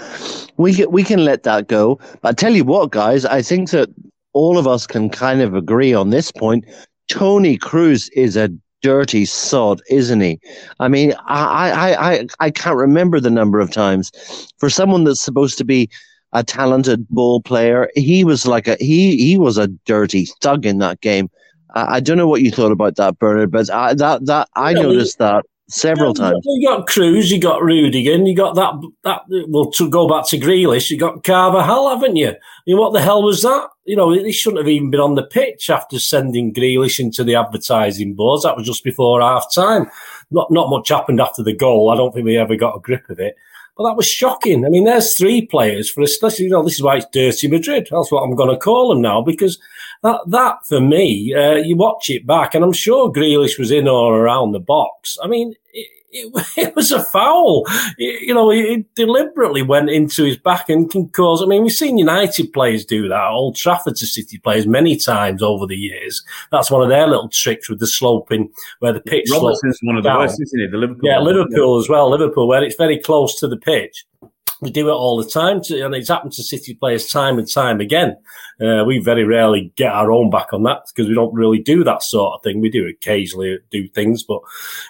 we 0.57 0.75
can, 0.75 0.91
we 0.91 1.03
can 1.03 1.25
let 1.25 1.45
that 1.45 1.69
go. 1.69 1.99
But 2.21 2.29
I 2.29 2.33
tell 2.33 2.55
you 2.55 2.65
what, 2.65 2.91
guys, 2.91 3.25
I 3.25 3.41
think 3.43 3.71
that 3.71 3.89
all 4.33 4.59
of 4.59 4.67
us 4.67 4.87
can 4.87 5.11
kind 5.11 5.41
of 5.41 5.55
agree 5.55 5.95
on 5.95 6.11
this 6.11 6.33
point. 6.33 6.65
Toni 7.09 7.57
Kroos 7.57 8.11
is 8.15 8.37
a 8.37 8.51
dirty 8.83 9.25
sod, 9.25 9.81
isn't 9.91 10.21
he? 10.21 10.39
I 10.81 10.89
mean, 10.89 11.15
I, 11.27 11.71
I, 11.71 12.13
I, 12.13 12.27
I 12.41 12.51
can't 12.51 12.77
remember 12.77 13.21
the 13.21 13.31
number 13.31 13.61
of 13.61 13.71
times 13.71 14.11
for 14.59 14.69
someone 14.69 15.05
that's 15.05 15.23
supposed 15.23 15.57
to 15.59 15.65
be 15.65 15.89
a 16.37 16.45
talented 16.45 17.09
ball 17.09 17.41
player. 17.41 17.89
He 17.95 18.23
was 18.23 18.47
like 18.47 18.69
a 18.69 18.77
he 18.79 19.17
he 19.17 19.39
was 19.39 19.57
a 19.57 19.69
dirty 19.87 20.27
thug 20.43 20.67
in 20.67 20.79
that 20.79 21.01
game. 21.01 21.31
I, 21.75 21.97
I 21.97 22.01
don't 22.01 22.19
know 22.19 22.29
what 22.29 22.43
you 22.43 22.51
thought 22.51 22.73
about 22.73 22.97
that, 22.97 23.19
Bernard, 23.19 23.51
but 23.51 23.71
I, 23.71 23.95
that 23.95 24.27
that 24.27 24.49
I 24.55 24.71
yeah, 24.71 24.83
noticed 24.83 25.19
that 25.19 25.47
several 25.69 26.13
yeah, 26.15 26.31
times. 26.31 26.43
You 26.45 26.69
got 26.69 26.87
Kroos, 26.87 27.31
you 27.31 27.41
got 27.41 27.63
Rudiger, 27.63 28.17
you 28.17 28.37
got 28.37 28.55
that 28.55 28.75
that. 29.05 29.23
Well, 29.49 29.71
to 29.73 29.89
go 29.89 30.07
back 30.07 30.29
to 30.29 30.39
Grealish, 30.39 30.91
you 30.91 30.99
got 30.99 31.25
Carvajal, 31.25 31.89
haven't 31.89 32.17
you? 32.17 32.29
I 32.29 32.35
mean, 32.67 32.77
what 32.77 32.93
the 32.93 33.01
hell 33.01 33.23
was 33.23 33.41
that? 33.41 33.71
You 33.87 33.97
know, 33.97 34.13
he 34.13 34.31
shouldn't 34.31 34.61
have 34.61 34.69
even 34.69 34.91
been 34.91 35.01
on 35.01 35.15
the 35.15 35.23
pitch 35.23 35.71
after 35.71 35.99
sending 35.99 36.53
Grealish 36.53 37.01
into 37.01 37.25
the 37.25 37.35
advertising 37.35 38.15
boards. 38.15 38.43
That 38.43 38.59
was 38.59 38.67
just 38.67 38.85
before 38.85 39.23
half 39.23 39.47
time. 39.55 39.91
Not 40.31 40.51
not 40.51 40.69
much 40.69 40.91
happened 40.91 41.21
after 41.21 41.43
the 41.43 41.57
goal. 41.57 41.91
I 41.91 41.97
don't 41.97 42.13
think 42.13 42.27
we 42.27 42.37
ever 42.37 42.57
got 42.57 42.77
a 42.77 42.81
grip 42.81 43.09
of 43.09 43.21
it. 43.21 43.37
But 43.77 43.85
that 43.85 43.97
was 43.97 44.09
shocking. 44.09 44.65
I 44.65 44.71
mean, 44.71 44.85
there's 44.85 45.17
three 45.17 45.45
players 45.45 45.91
for 45.91 46.03
us. 46.03 46.41
You 46.41 46.49
know, 46.49 46.63
this 46.63 46.75
is 46.75 46.83
why 46.83 46.97
it's 46.97 47.07
dirty 47.13 47.49
Madrid. 47.49 47.89
That's 47.91 48.11
what 48.11 48.23
I'm 48.23 48.35
going 48.35 48.51
to 48.51 48.57
call 48.57 48.89
them 48.89 49.03
now 49.03 49.21
because 49.21 49.59
that, 50.03 50.21
that 50.29 50.67
for 50.67 50.81
me, 50.81 51.35
uh, 51.35 51.57
you 51.57 51.77
watch 51.77 52.09
it 52.09 52.27
back, 52.27 52.55
and 52.55 52.65
I'm 52.65 52.73
sure 52.73 53.13
Grealish 53.13 53.59
was 53.59 53.71
in 53.71 53.87
or 53.87 54.19
around 54.19 54.53
the 54.53 54.61
box. 54.61 55.19
I 55.23 55.27
mean, 55.27 55.55
it, 55.73 55.89
it, 56.17 56.47
it 56.57 56.77
was 56.77 56.93
a 56.93 57.03
foul. 57.03 57.65
It, 57.99 58.23
you 58.23 58.35
know, 58.35 58.51
he 58.51 58.85
deliberately 58.95 59.63
went 59.63 59.91
into 59.91 60.25
his 60.25 60.37
back 60.37 60.69
and 60.69 60.91
can 60.91 61.09
cause. 61.09 61.43
I 61.43 61.47
mean, 61.47 61.63
we've 61.63 61.73
seen 61.73 61.99
United 61.99 62.53
players 62.53 62.85
do 62.85 63.09
that, 63.09 63.29
Old 63.29 63.57
Trafford 63.57 63.97
to 63.97 64.07
City 64.07 64.39
players 64.39 64.67
many 64.67 64.97
times 64.97 65.43
over 65.43 65.67
the 65.67 65.77
years. 65.77 66.25
That's 66.51 66.71
one 66.71 66.83
of 66.83 66.89
their 66.89 67.07
little 67.07 67.29
tricks 67.29 67.69
with 67.69 67.81
the 67.81 67.87
sloping 67.87 68.51
where 68.81 68.93
the 68.93 69.01
pitch. 69.01 69.29
Robertson's 69.31 69.79
one 69.83 69.97
of 69.97 70.03
the 70.03 70.11
worst, 70.11 70.41
isn't 70.41 70.61
it? 70.61 70.71
The 70.71 70.79
Liverpool. 70.79 71.09
Yeah, 71.09 71.21
Liverpool 71.21 71.79
as 71.79 71.89
well. 71.89 72.11
Liverpool, 72.11 72.49
where 72.49 72.63
it's 72.63 72.77
very 72.77 72.99
close 72.99 73.39
to 73.41 73.49
the 73.49 73.57
pitch 73.57 74.05
we 74.61 74.71
do 74.71 74.89
it 74.89 74.93
all 74.93 75.23
the 75.23 75.29
time, 75.29 75.61
to, 75.63 75.85
and 75.85 75.95
it's 75.95 76.09
happened 76.09 76.33
to 76.33 76.43
City 76.43 76.75
players 76.75 77.09
time 77.09 77.39
and 77.39 77.51
time 77.51 77.81
again. 77.81 78.17
Uh, 78.61 78.85
we 78.87 78.99
very 78.99 79.25
rarely 79.25 79.73
get 79.77 79.93
our 79.93 80.11
own 80.11 80.31
back 80.31 80.53
on 80.53 80.63
that 80.63 80.83
because 80.89 81.09
we 81.09 81.15
don't 81.15 81.35
really 81.35 81.59
do 81.59 81.85
that 81.85 82.03
sort 82.03 82.35
of 82.35 82.43
thing. 82.43 82.61
We 82.61 82.71
do 82.71 82.87
occasionally 82.87 83.59
do 83.71 83.89
things, 83.89 84.23
but 84.23 84.41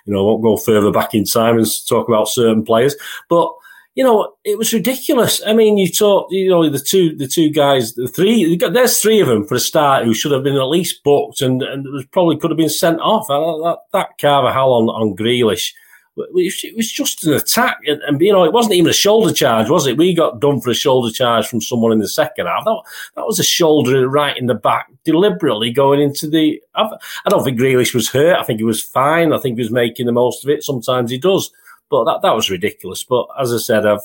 you 0.04 0.12
know, 0.12 0.24
won't 0.24 0.42
go 0.42 0.56
further 0.56 0.92
back 0.92 1.14
in 1.14 1.24
time 1.24 1.58
and 1.58 1.66
talk 1.88 2.08
about 2.08 2.28
certain 2.28 2.64
players. 2.64 2.94
But 3.28 3.50
you 3.96 4.04
know, 4.04 4.34
it 4.44 4.58
was 4.58 4.74
ridiculous. 4.74 5.40
I 5.46 5.54
mean, 5.54 5.78
you 5.78 5.90
talk, 5.90 6.28
you 6.30 6.50
know, 6.50 6.68
the 6.68 6.78
two, 6.78 7.16
the 7.16 7.26
two 7.26 7.48
guys, 7.48 7.94
the 7.94 8.06
three, 8.06 8.56
there's 8.58 9.00
three 9.00 9.20
of 9.20 9.26
them 9.26 9.46
for 9.46 9.54
a 9.54 9.60
start 9.60 10.04
who 10.04 10.12
should 10.12 10.32
have 10.32 10.42
been 10.44 10.56
at 10.56 10.68
least 10.68 11.02
booked 11.02 11.40
and, 11.40 11.62
and 11.62 11.86
probably 12.12 12.36
could 12.36 12.50
have 12.50 12.58
been 12.58 12.68
sent 12.68 13.00
off. 13.00 13.26
That, 13.28 13.78
that 13.94 14.18
Carvajal 14.20 14.70
on, 14.70 14.88
on 14.90 15.16
Grealish 15.16 15.72
it 16.16 16.76
was 16.76 16.90
just 16.90 17.26
an 17.26 17.34
attack, 17.34 17.78
and, 17.86 18.00
and, 18.02 18.20
you 18.20 18.32
know 18.32 18.44
it 18.44 18.52
wasn't 18.52 18.74
even 18.74 18.90
a 18.90 18.94
shoulder 18.94 19.32
charge, 19.32 19.68
was 19.68 19.86
it? 19.86 19.98
We 19.98 20.14
got 20.14 20.40
done 20.40 20.60
for 20.60 20.70
a 20.70 20.74
shoulder 20.74 21.12
charge 21.12 21.46
from 21.46 21.60
someone 21.60 21.92
in 21.92 21.98
the 21.98 22.08
second 22.08 22.46
half. 22.46 22.64
That, 22.64 22.82
that 23.16 23.26
was 23.26 23.38
a 23.38 23.44
shoulder 23.44 24.08
right 24.08 24.36
in 24.36 24.46
the 24.46 24.54
back, 24.54 24.88
deliberately 25.04 25.70
going 25.70 26.00
into 26.00 26.28
the. 26.28 26.60
I 26.74 26.88
do 26.88 27.36
not 27.36 27.44
think 27.44 27.58
Grealish 27.58 27.94
was 27.94 28.08
hurt. 28.08 28.38
I 28.38 28.44
think 28.44 28.58
he 28.58 28.64
was 28.64 28.82
fine. 28.82 29.32
I 29.32 29.38
think 29.38 29.56
he 29.56 29.62
was 29.62 29.70
making 29.70 30.06
the 30.06 30.12
most 30.12 30.44
of 30.44 30.50
it. 30.50 30.62
Sometimes 30.64 31.10
he 31.10 31.18
does, 31.18 31.50
but 31.90 32.04
that 32.04 32.22
that 32.22 32.34
was 32.34 32.50
ridiculous. 32.50 33.04
But 33.04 33.26
as 33.38 33.52
I 33.52 33.58
said, 33.58 33.86
I've. 33.86 34.00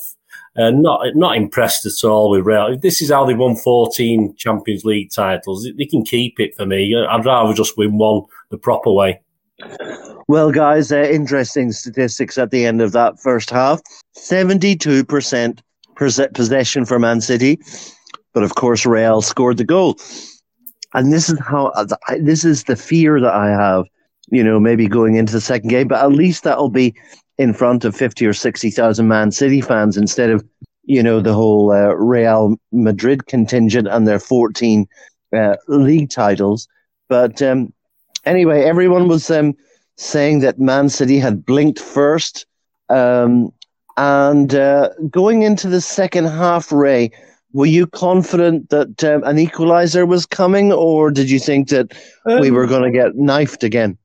Uh, 0.54 0.70
not 0.70 1.00
not 1.14 1.34
impressed 1.34 1.86
at 1.86 2.06
all 2.06 2.28
with 2.28 2.44
Real. 2.44 2.76
This 2.78 3.00
is 3.00 3.10
how 3.10 3.24
they 3.24 3.32
won 3.32 3.56
14 3.56 4.34
Champions 4.36 4.84
League 4.84 5.10
titles. 5.10 5.66
They 5.78 5.86
can 5.86 6.04
keep 6.04 6.38
it 6.38 6.54
for 6.54 6.66
me. 6.66 6.94
I'd 6.94 7.24
rather 7.24 7.54
just 7.54 7.78
win 7.78 7.96
one 7.96 8.24
the 8.50 8.58
proper 8.58 8.92
way. 8.92 9.22
Well, 10.28 10.50
guys, 10.50 10.92
uh, 10.92 11.02
interesting 11.02 11.72
statistics 11.72 12.38
at 12.38 12.50
the 12.50 12.64
end 12.64 12.80
of 12.80 12.92
that 12.92 13.20
first 13.20 13.50
half 13.50 13.80
72% 14.16 15.60
possession 16.34 16.84
for 16.84 16.98
Man 16.98 17.20
City. 17.20 17.58
But 18.32 18.42
of 18.42 18.54
course, 18.54 18.86
Real 18.86 19.20
scored 19.22 19.58
the 19.58 19.64
goal. 19.64 19.96
And 20.94 21.12
this 21.12 21.28
is 21.28 21.38
how, 21.40 21.72
this 22.18 22.44
is 22.44 22.64
the 22.64 22.76
fear 22.76 23.20
that 23.20 23.32
I 23.32 23.48
have, 23.50 23.84
you 24.30 24.42
know, 24.42 24.60
maybe 24.60 24.88
going 24.88 25.16
into 25.16 25.32
the 25.32 25.40
second 25.40 25.68
game, 25.68 25.88
but 25.88 26.02
at 26.02 26.12
least 26.12 26.44
that'll 26.44 26.70
be 26.70 26.94
in 27.38 27.54
front 27.54 27.84
of 27.84 27.96
50 27.96 28.26
or 28.26 28.32
60,000 28.32 29.08
Man 29.08 29.30
City 29.30 29.60
fans 29.60 29.96
instead 29.96 30.30
of, 30.30 30.44
you 30.84 31.02
know, 31.02 31.20
the 31.20 31.34
whole 31.34 31.72
uh, 31.72 31.94
Real 31.94 32.56
Madrid 32.72 33.26
contingent 33.26 33.88
and 33.88 34.06
their 34.06 34.18
14 34.18 34.86
uh, 35.34 35.56
league 35.68 36.10
titles. 36.10 36.68
But 37.08 37.40
um, 37.42 37.72
anyway, 38.24 38.62
everyone 38.62 39.08
was 39.08 39.30
um, 39.30 39.54
saying 39.96 40.40
that 40.40 40.58
Man 40.58 40.88
City 40.88 41.18
had 41.18 41.44
blinked 41.44 41.78
first. 41.78 42.46
Um, 42.88 43.52
and 43.96 44.54
uh, 44.54 44.90
going 45.10 45.42
into 45.42 45.68
the 45.68 45.80
second 45.80 46.26
half, 46.26 46.72
Ray, 46.72 47.10
were 47.52 47.66
you 47.66 47.86
confident 47.86 48.70
that 48.70 49.04
um, 49.04 49.22
an 49.24 49.38
equalizer 49.38 50.06
was 50.06 50.24
coming, 50.24 50.72
or 50.72 51.10
did 51.10 51.30
you 51.30 51.38
think 51.38 51.68
that 51.68 51.92
um, 52.24 52.40
we 52.40 52.50
were 52.50 52.66
going 52.66 52.82
to 52.82 52.90
get 52.90 53.14
knifed 53.14 53.62
again? 53.62 53.98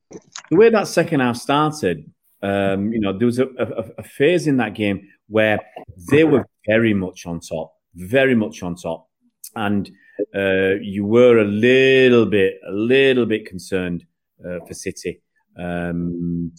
The 0.50 0.58
way 0.58 0.70
that 0.70 0.88
second 0.88 1.22
half 1.22 1.38
started, 1.38 2.10
um, 2.42 2.92
you 2.92 3.00
know, 3.00 3.18
there 3.18 3.26
was 3.26 3.40
a, 3.40 3.48
a, 3.58 3.86
a, 3.98 4.04
phase 4.04 4.48
in 4.48 4.58
that 4.58 4.74
game 4.74 5.08
where 5.28 5.60
they 6.12 6.24
were 6.24 6.46
very 6.68 6.94
much 6.94 7.26
on 7.26 7.40
top, 7.40 7.74
very 7.96 8.36
much 8.36 8.62
on 8.64 8.76
top, 8.76 9.08
and 9.56 9.90
uh, 10.36 10.76
you 10.82 11.06
were 11.06 11.40
a 11.40 11.46
little 11.46 12.26
bit, 12.26 12.60
a 12.68 12.72
little 12.72 13.26
bit 13.26 13.46
concerned 13.46 14.06
uh, 14.46 14.60
for 14.66 14.74
City. 14.74 15.22
Um, 15.58 16.52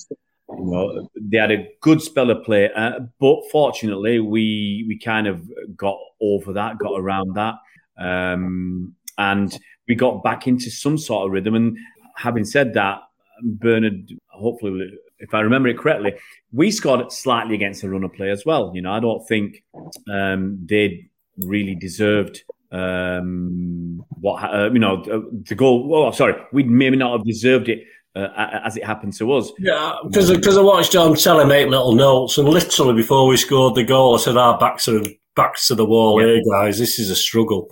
you 0.51 0.65
know, 0.65 1.09
they 1.15 1.39
had 1.39 1.53
a 1.53 1.69
good 1.81 2.01
spell 2.01 2.31
of 2.31 2.43
play, 2.45 2.71
uh, 2.73 3.01
but 3.21 3.43
fortunately, 3.51 4.19
we 4.19 4.85
we 4.89 4.99
kind 4.99 5.27
of 5.27 5.43
got 5.77 5.99
over 6.21 6.53
that, 6.55 6.79
got 6.79 6.99
around 6.99 7.35
that, 7.35 7.55
um, 7.99 8.95
and 9.19 9.59
we 9.87 9.95
got 9.95 10.23
back 10.23 10.47
into 10.47 10.71
some 10.71 10.97
sort 10.97 11.27
of 11.27 11.33
rhythm. 11.33 11.55
And 11.55 11.77
having 12.17 12.45
said 12.45 12.75
that, 12.75 13.01
Bernard, 13.43 14.11
hopefully, 14.29 14.91
if 15.19 15.35
I 15.35 15.41
remember 15.41 15.69
it 15.69 15.79
correctly, 15.79 16.15
we 16.53 16.71
scored 16.71 17.13
slightly 17.13 17.55
against 17.55 17.83
the 17.83 17.91
runner 17.91 18.09
play 18.09 18.31
as 18.31 18.47
well. 18.47 18.73
You 18.75 18.83
know, 18.83 18.93
I 18.93 19.01
don't 19.01 19.27
think 19.29 19.63
um, 20.11 20.59
they 20.65 21.11
really 21.37 21.75
deserved 21.75 22.43
um, 22.71 24.05
what 24.09 24.43
uh, 24.43 24.71
you 24.71 24.79
know 24.79 25.03
the 25.49 25.55
goal. 25.55 25.91
Oh, 25.95 26.11
sorry, 26.11 26.35
we 26.53 26.65
maybe 26.65 26.97
not 26.97 27.13
have 27.13 27.27
deserved 27.27 27.69
it 27.69 27.81
uh, 28.15 28.61
as 28.65 28.77
it 28.77 28.85
happened 28.85 29.15
to 29.15 29.33
us. 29.33 29.51
Yeah, 29.59 29.97
because 30.05 30.31
because 30.31 30.57
I 30.57 30.63
watched 30.63 30.93
John 30.93 31.15
Telly 31.15 31.47
make 31.47 31.69
little 31.69 31.95
notes, 31.95 32.39
and 32.39 32.49
literally 32.49 32.95
before 32.95 33.27
we 33.27 33.37
scored 33.37 33.75
the 33.75 33.85
goal, 33.85 34.17
I 34.17 34.19
said, 34.19 34.37
"Our 34.37 34.59
backs 34.59 34.89
are 34.89 35.03
backs 35.37 35.69
to 35.69 35.75
the 35.75 35.87
wall 35.87 36.21
yeah. 36.21 36.35
here, 36.35 36.43
guys. 36.51 36.79
This 36.79 36.99
is 36.99 37.11
a 37.11 37.17
struggle." 37.17 37.71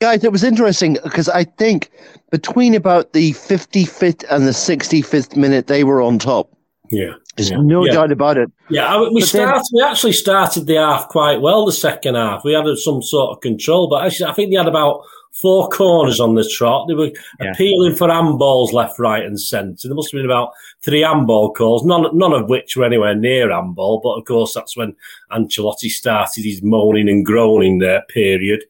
Guys, 0.00 0.24
it 0.24 0.32
was 0.32 0.42
interesting 0.42 0.96
because 1.04 1.28
I 1.28 1.44
think 1.44 1.90
between 2.30 2.74
about 2.74 3.12
the 3.12 3.32
55th 3.32 4.24
and 4.30 4.46
the 4.46 4.52
65th 4.52 5.36
minute, 5.36 5.66
they 5.66 5.84
were 5.84 6.00
on 6.00 6.18
top. 6.18 6.53
Yeah. 6.90 7.14
There's 7.36 7.50
yeah. 7.50 7.60
no 7.60 7.84
yeah. 7.84 7.92
doubt 7.92 8.12
about 8.12 8.36
it. 8.36 8.50
Yeah, 8.70 9.00
we 9.00 9.20
but 9.20 9.28
started. 9.28 9.54
Then, 9.54 9.62
we 9.72 9.82
actually 9.82 10.12
started 10.12 10.66
the 10.66 10.76
half 10.76 11.08
quite 11.08 11.40
well. 11.40 11.66
The 11.66 11.72
second 11.72 12.14
half, 12.14 12.44
we 12.44 12.52
had 12.52 12.66
some 12.78 13.02
sort 13.02 13.36
of 13.36 13.40
control, 13.40 13.88
but 13.88 14.04
actually, 14.04 14.26
I 14.26 14.34
think 14.34 14.50
they 14.50 14.56
had 14.56 14.68
about 14.68 15.02
four 15.32 15.68
corners 15.68 16.20
on 16.20 16.34
the 16.34 16.48
trot. 16.48 16.86
They 16.86 16.94
were 16.94 17.10
yeah. 17.40 17.50
appealing 17.50 17.96
for 17.96 18.08
handballs 18.08 18.72
left, 18.72 18.98
right, 18.98 19.24
and 19.24 19.40
centre. 19.40 19.88
There 19.88 19.94
must 19.94 20.12
have 20.12 20.18
been 20.18 20.24
about 20.24 20.52
three 20.82 21.00
handball 21.00 21.52
calls, 21.52 21.84
none, 21.84 22.06
none 22.16 22.32
of 22.32 22.48
which 22.48 22.76
were 22.76 22.84
anywhere 22.84 23.14
near 23.14 23.50
handball. 23.50 24.00
But 24.00 24.18
of 24.18 24.24
course, 24.26 24.54
that's 24.54 24.76
when 24.76 24.94
Ancelotti 25.32 25.88
started 25.88 26.44
his 26.44 26.62
moaning 26.62 27.08
and 27.08 27.26
groaning 27.26 27.80
there 27.80 28.02
period, 28.08 28.64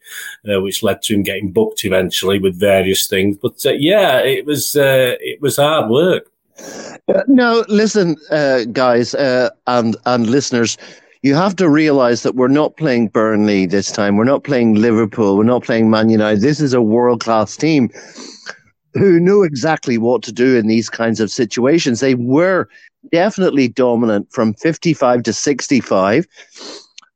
uh, 0.48 0.60
which 0.62 0.82
led 0.82 1.02
to 1.02 1.14
him 1.14 1.22
getting 1.22 1.52
booked 1.52 1.84
eventually 1.84 2.38
with 2.38 2.58
various 2.58 3.06
things. 3.06 3.36
But 3.36 3.64
uh, 3.66 3.72
yeah, 3.72 4.20
it 4.20 4.46
was 4.46 4.74
uh, 4.74 5.16
it 5.20 5.42
was 5.42 5.56
hard 5.56 5.90
work. 5.90 6.30
Uh, 7.08 7.22
no, 7.26 7.64
listen, 7.68 8.16
uh, 8.30 8.64
guys 8.72 9.14
uh, 9.14 9.50
and 9.66 9.96
and 10.06 10.28
listeners 10.28 10.78
you 11.24 11.34
have 11.34 11.56
to 11.56 11.70
realize 11.70 12.22
that 12.22 12.34
we're 12.34 12.48
not 12.48 12.76
playing 12.76 13.08
Burnley 13.08 13.64
this 13.64 13.90
time. 13.90 14.18
We're 14.18 14.24
not 14.24 14.44
playing 14.44 14.74
Liverpool. 14.74 15.38
We're 15.38 15.44
not 15.44 15.64
playing 15.64 15.88
Man 15.88 16.10
United. 16.10 16.42
This 16.42 16.60
is 16.60 16.74
a 16.74 16.82
world 16.82 17.20
class 17.20 17.56
team 17.56 17.88
who 18.92 19.18
knew 19.18 19.42
exactly 19.42 19.96
what 19.96 20.22
to 20.24 20.32
do 20.32 20.54
in 20.54 20.66
these 20.66 20.90
kinds 20.90 21.20
of 21.20 21.30
situations. 21.30 22.00
They 22.00 22.14
were 22.14 22.68
definitely 23.10 23.68
dominant 23.68 24.30
from 24.32 24.52
55 24.52 25.22
to 25.22 25.32
65, 25.32 26.26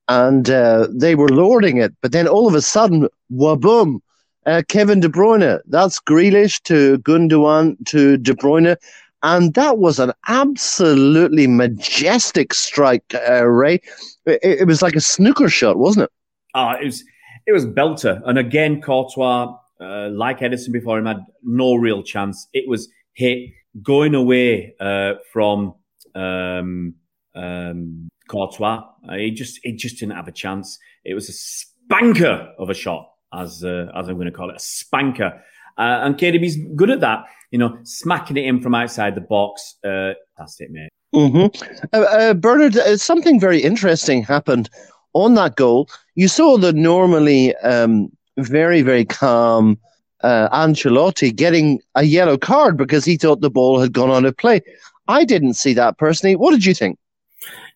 and 0.08 0.48
uh, 0.48 0.88
they 0.90 1.14
were 1.14 1.28
lording 1.28 1.76
it. 1.76 1.94
But 2.00 2.12
then 2.12 2.26
all 2.26 2.48
of 2.48 2.54
a 2.54 2.62
sudden, 2.62 3.08
waboom, 3.30 4.00
uh, 4.46 4.62
Kevin 4.68 5.00
De 5.00 5.10
Bruyne. 5.10 5.60
That's 5.66 6.00
Grealish 6.00 6.62
to 6.62 6.96
Gundogan 7.00 7.76
to 7.88 8.16
De 8.16 8.32
Bruyne. 8.32 8.76
And 9.22 9.54
that 9.54 9.78
was 9.78 9.98
an 9.98 10.12
absolutely 10.28 11.46
majestic 11.46 12.54
strike, 12.54 13.14
uh, 13.14 13.44
Ray. 13.46 13.80
It, 14.26 14.60
it, 14.60 14.66
was 14.66 14.80
like 14.80 14.94
a 14.94 15.00
snooker 15.00 15.48
shot, 15.48 15.76
wasn't 15.76 16.04
it? 16.04 16.10
Oh, 16.54 16.70
it 16.80 16.84
was 16.84 17.04
it 17.46 17.52
was 17.52 17.66
belter. 17.66 18.20
And 18.26 18.38
again, 18.38 18.80
Courtois, 18.80 19.56
uh, 19.80 20.08
like 20.10 20.40
Ederson 20.40 20.70
before 20.70 20.98
him, 20.98 21.06
had 21.06 21.24
no 21.42 21.74
real 21.74 22.02
chance. 22.02 22.46
It 22.52 22.68
was 22.68 22.88
hit 23.14 23.50
going 23.82 24.14
away 24.14 24.74
uh, 24.80 25.14
from 25.32 25.74
um, 26.14 26.94
um, 27.34 28.08
Courtois. 28.28 28.84
Uh, 29.08 29.16
he 29.16 29.30
just 29.30 29.60
he 29.62 29.72
just 29.72 29.98
didn't 29.98 30.14
have 30.14 30.28
a 30.28 30.32
chance. 30.32 30.78
It 31.04 31.14
was 31.14 31.28
a 31.28 31.32
spanker 31.32 32.52
of 32.58 32.70
a 32.70 32.74
shot, 32.74 33.10
as 33.32 33.64
uh, 33.64 33.86
as 33.96 34.08
I'm 34.08 34.14
going 34.14 34.26
to 34.26 34.32
call 34.32 34.50
it, 34.50 34.56
a 34.56 34.60
spanker. 34.60 35.42
Uh, 35.78 36.00
and 36.02 36.16
KDB's 36.16 36.56
good 36.74 36.90
at 36.90 37.00
that, 37.00 37.24
you 37.50 37.58
know, 37.58 37.78
smacking 37.84 38.36
it 38.36 38.44
in 38.44 38.60
from 38.60 38.74
outside 38.74 39.14
the 39.14 39.20
box. 39.20 39.76
Uh, 39.84 40.12
that's 40.36 40.60
it, 40.60 40.70
mate. 40.70 40.90
Mm-hmm. 41.14 41.86
Uh, 41.92 41.98
uh, 41.98 42.34
Bernard, 42.34 42.76
uh, 42.76 42.96
something 42.96 43.40
very 43.40 43.60
interesting 43.60 44.22
happened 44.22 44.68
on 45.14 45.34
that 45.34 45.56
goal. 45.56 45.88
You 46.14 46.28
saw 46.28 46.58
the 46.58 46.72
normally 46.72 47.54
um, 47.56 48.10
very, 48.36 48.82
very 48.82 49.04
calm 49.04 49.78
uh, 50.22 50.48
Ancelotti 50.50 51.34
getting 51.34 51.80
a 51.94 52.02
yellow 52.02 52.36
card 52.36 52.76
because 52.76 53.04
he 53.04 53.16
thought 53.16 53.40
the 53.40 53.50
ball 53.50 53.80
had 53.80 53.92
gone 53.92 54.10
out 54.10 54.24
of 54.24 54.36
play. 54.36 54.60
I 55.06 55.24
didn't 55.24 55.54
see 55.54 55.72
that 55.74 55.96
personally. 55.98 56.36
What 56.36 56.50
did 56.50 56.64
you 56.64 56.74
think? 56.74 56.98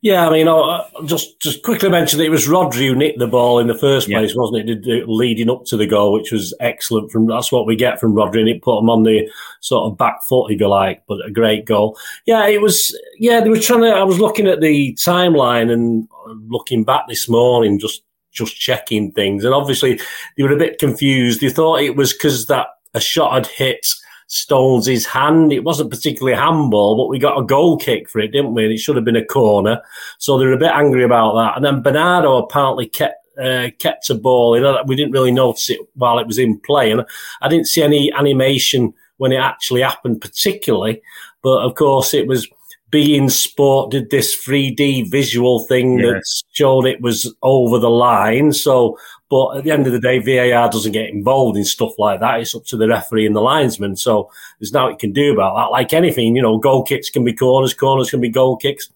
Yeah, 0.00 0.26
I 0.26 0.32
mean, 0.32 0.48
I'll 0.48 0.88
just 1.04 1.40
just 1.40 1.62
quickly 1.62 1.88
mention 1.88 2.18
that 2.18 2.24
it 2.24 2.30
was 2.30 2.48
Rodri 2.48 2.88
who 2.88 2.96
nicked 2.96 3.20
the 3.20 3.28
ball 3.28 3.60
in 3.60 3.68
the 3.68 3.78
first 3.78 4.08
place, 4.08 4.34
wasn't 4.34 4.68
it? 4.68 5.08
Leading 5.08 5.48
up 5.48 5.64
to 5.66 5.76
the 5.76 5.86
goal, 5.86 6.12
which 6.12 6.32
was 6.32 6.52
excellent. 6.58 7.12
From 7.12 7.28
that's 7.28 7.52
what 7.52 7.66
we 7.66 7.76
get 7.76 8.00
from 8.00 8.12
Rodri, 8.12 8.40
and 8.40 8.48
it 8.48 8.62
put 8.62 8.80
him 8.80 8.90
on 8.90 9.04
the 9.04 9.30
sort 9.60 9.90
of 9.90 9.96
back 9.96 10.24
foot, 10.24 10.50
if 10.50 10.60
you 10.60 10.68
like. 10.68 11.04
But 11.06 11.24
a 11.24 11.30
great 11.30 11.66
goal. 11.66 11.96
Yeah, 12.26 12.48
it 12.48 12.60
was. 12.60 12.98
Yeah, 13.18 13.40
they 13.40 13.48
were 13.48 13.60
trying 13.60 13.82
to. 13.82 13.90
I 13.90 14.02
was 14.02 14.18
looking 14.18 14.48
at 14.48 14.60
the 14.60 14.92
timeline 14.94 15.70
and 15.70 16.08
looking 16.48 16.82
back 16.82 17.06
this 17.08 17.28
morning, 17.28 17.78
just 17.78 18.02
just 18.32 18.58
checking 18.58 19.12
things, 19.12 19.44
and 19.44 19.54
obviously 19.54 20.00
they 20.36 20.42
were 20.42 20.52
a 20.52 20.58
bit 20.58 20.80
confused. 20.80 21.40
They 21.40 21.50
thought 21.50 21.80
it 21.80 21.94
was 21.94 22.12
because 22.12 22.46
that 22.46 22.66
a 22.94 23.00
shot 23.00 23.34
had 23.34 23.46
hit 23.46 23.86
Stones' 24.32 24.86
his 24.86 25.04
hand. 25.04 25.52
It 25.52 25.62
wasn't 25.62 25.90
particularly 25.90 26.38
handball, 26.38 26.96
but 26.96 27.08
we 27.10 27.18
got 27.18 27.38
a 27.38 27.44
goal 27.44 27.76
kick 27.76 28.08
for 28.08 28.18
it, 28.18 28.28
didn't 28.28 28.54
we? 28.54 28.64
And 28.64 28.72
it 28.72 28.78
should 28.78 28.96
have 28.96 29.04
been 29.04 29.14
a 29.14 29.24
corner. 29.24 29.82
So 30.18 30.38
they 30.38 30.46
were 30.46 30.54
a 30.54 30.58
bit 30.58 30.72
angry 30.72 31.04
about 31.04 31.34
that. 31.34 31.56
And 31.56 31.64
then 31.64 31.82
Bernardo 31.82 32.38
apparently 32.38 32.88
kept 32.88 33.26
uh, 33.38 33.68
kept 33.78 34.08
a 34.08 34.14
ball. 34.14 34.56
You 34.56 34.62
know, 34.62 34.82
we 34.86 34.96
didn't 34.96 35.12
really 35.12 35.32
notice 35.32 35.68
it 35.68 35.80
while 35.94 36.18
it 36.18 36.26
was 36.26 36.38
in 36.38 36.58
play, 36.60 36.90
and 36.90 37.04
I 37.42 37.48
didn't 37.48 37.68
see 37.68 37.82
any 37.82 38.10
animation 38.12 38.94
when 39.18 39.32
it 39.32 39.36
actually 39.36 39.82
happened, 39.82 40.22
particularly. 40.22 41.02
But 41.42 41.58
of 41.58 41.74
course, 41.74 42.14
it 42.14 42.26
was 42.26 42.48
BT 42.90 43.28
Sport 43.28 43.90
did 43.90 44.08
this 44.08 44.34
3D 44.46 45.10
visual 45.10 45.66
thing 45.66 45.98
yeah. 45.98 46.06
that 46.06 46.22
showed 46.52 46.86
it 46.86 47.02
was 47.02 47.34
over 47.42 47.78
the 47.78 47.90
line. 47.90 48.52
So 48.52 48.98
but 49.32 49.56
at 49.56 49.64
the 49.64 49.70
end 49.70 49.86
of 49.86 49.94
the 49.94 49.98
day, 49.98 50.18
VAR 50.18 50.68
doesn't 50.68 50.92
get 50.92 51.08
involved 51.08 51.56
in 51.56 51.64
stuff 51.64 51.92
like 51.98 52.20
that. 52.20 52.40
It's 52.40 52.54
up 52.54 52.66
to 52.66 52.76
the 52.76 52.86
referee 52.86 53.24
and 53.24 53.34
the 53.34 53.40
linesman. 53.40 53.96
So 53.96 54.30
there's 54.60 54.74
nothing 54.74 54.96
it 54.96 54.98
can 54.98 55.12
do 55.14 55.32
about 55.32 55.54
that. 55.54 55.70
Like 55.72 55.94
anything, 55.94 56.36
you 56.36 56.42
know, 56.42 56.58
goal 56.58 56.82
kicks 56.82 57.08
can 57.08 57.24
be 57.24 57.32
corners, 57.32 57.72
corners 57.72 58.10
can 58.10 58.20
be 58.20 58.28
goal 58.28 58.58
kicks. 58.58 58.90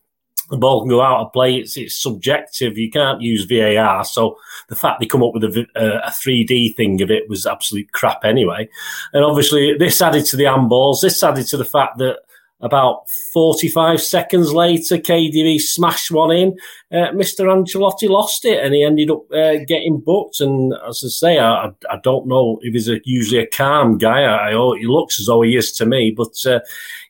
The 0.51 0.59
ball 0.59 0.83
can 0.83 0.91
go 0.91 1.01
out 1.01 1.25
of 1.25 1.33
play. 1.33 1.57
It's, 1.57 1.79
it's 1.79 1.97
subjective. 1.97 2.77
You 2.77 2.91
can't 2.91 3.23
use 3.23 3.47
VAR. 3.47 4.05
So 4.05 4.37
the 4.69 4.77
fact 4.77 5.01
they 5.01 5.07
come 5.07 5.23
up 5.23 5.33
with 5.33 5.45
a, 5.45 5.67
a 5.75 6.11
3D 6.11 6.77
thing 6.77 7.01
of 7.01 7.11
it 7.11 7.31
was 7.31 7.47
absolute 7.47 7.91
crap 7.93 8.23
anyway. 8.23 8.69
And 9.15 9.25
obviously, 9.25 9.75
this 9.79 10.03
added 10.03 10.27
to 10.27 10.37
the 10.37 10.45
handballs. 10.45 11.01
This 11.01 11.23
added 11.23 11.47
to 11.47 11.57
the 11.57 11.65
fact 11.65 11.97
that 11.97 12.19
about 12.61 13.03
45 13.35 14.01
seconds 14.01 14.53
later, 14.53 14.97
KDB 14.97 15.61
smashed 15.61 16.11
one 16.11 16.31
in. 16.31 16.57
Uh, 16.91 17.13
Mr. 17.13 17.47
Ancelotti 17.47 18.09
lost 18.09 18.45
it 18.45 18.65
and 18.65 18.75
he 18.75 18.83
ended 18.83 19.11
up 19.11 19.31
uh, 19.31 19.59
getting 19.67 20.01
booked. 20.01 20.41
And 20.41 20.73
as 20.89 21.03
I 21.05 21.09
say, 21.09 21.39
I, 21.39 21.71
I 21.91 21.99
don't 22.03 22.27
know 22.27 22.59
if 22.63 22.73
he's 22.73 22.89
a, 22.89 23.01
usually 23.05 23.43
a 23.43 23.47
calm 23.47 23.99
guy. 23.99 24.23
I, 24.23 24.49
I, 24.49 24.79
he 24.79 24.87
looks 24.87 25.21
as 25.21 25.27
though 25.27 25.43
he 25.43 25.57
is 25.57 25.73
to 25.73 25.87
me. 25.87 26.15
But 26.17 26.35
uh, 26.47 26.61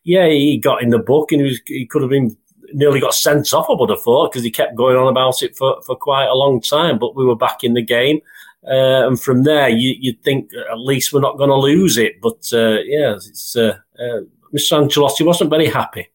yeah, 0.03 0.27
he 0.27 0.59
got 0.59 0.83
in 0.83 0.91
the 0.91 0.99
book 0.99 1.31
and 1.31 1.41
he, 1.41 1.47
was, 1.47 1.61
he 1.67 1.87
could 1.87 2.03
have 2.03 2.11
been 2.11 2.37
nearly 2.73 2.99
got 2.99 3.15
sent 3.15 3.55
off, 3.55 3.71
I 3.71 3.75
would 3.75 3.91
have 3.91 4.03
thought, 4.03 4.33
because 4.33 4.43
he 4.43 4.51
kept 4.51 4.75
going 4.75 4.97
on 4.97 5.07
about 5.07 5.43
it 5.43 5.57
for, 5.57 5.81
for 5.83 5.95
quite 5.95 6.27
a 6.27 6.35
long 6.35 6.61
time. 6.61 6.99
But 6.99 7.15
we 7.15 7.25
were 7.25 7.37
back 7.37 7.63
in 7.63 7.75
the 7.75 7.83
game. 7.83 8.21
Uh, 8.67 9.07
and 9.07 9.21
from 9.21 9.45
there, 9.45 9.69
you, 9.69 10.11
would 10.11 10.25
think 10.25 10.51
at 10.69 10.81
least 10.81 11.13
we're 11.13 11.21
not 11.21 11.39
going 11.39 11.51
to 11.51 11.57
lose 11.57 11.97
it. 11.97 12.21
But 12.21 12.51
uh, 12.53 12.81
yeah, 12.85 13.15
it's 13.15 13.55
uh, 13.55 13.79
uh 13.97 14.23
Mr. 14.55 14.73
Ancelotti 14.73 15.25
wasn't 15.25 15.51
very 15.51 15.69
happy. 15.69 16.09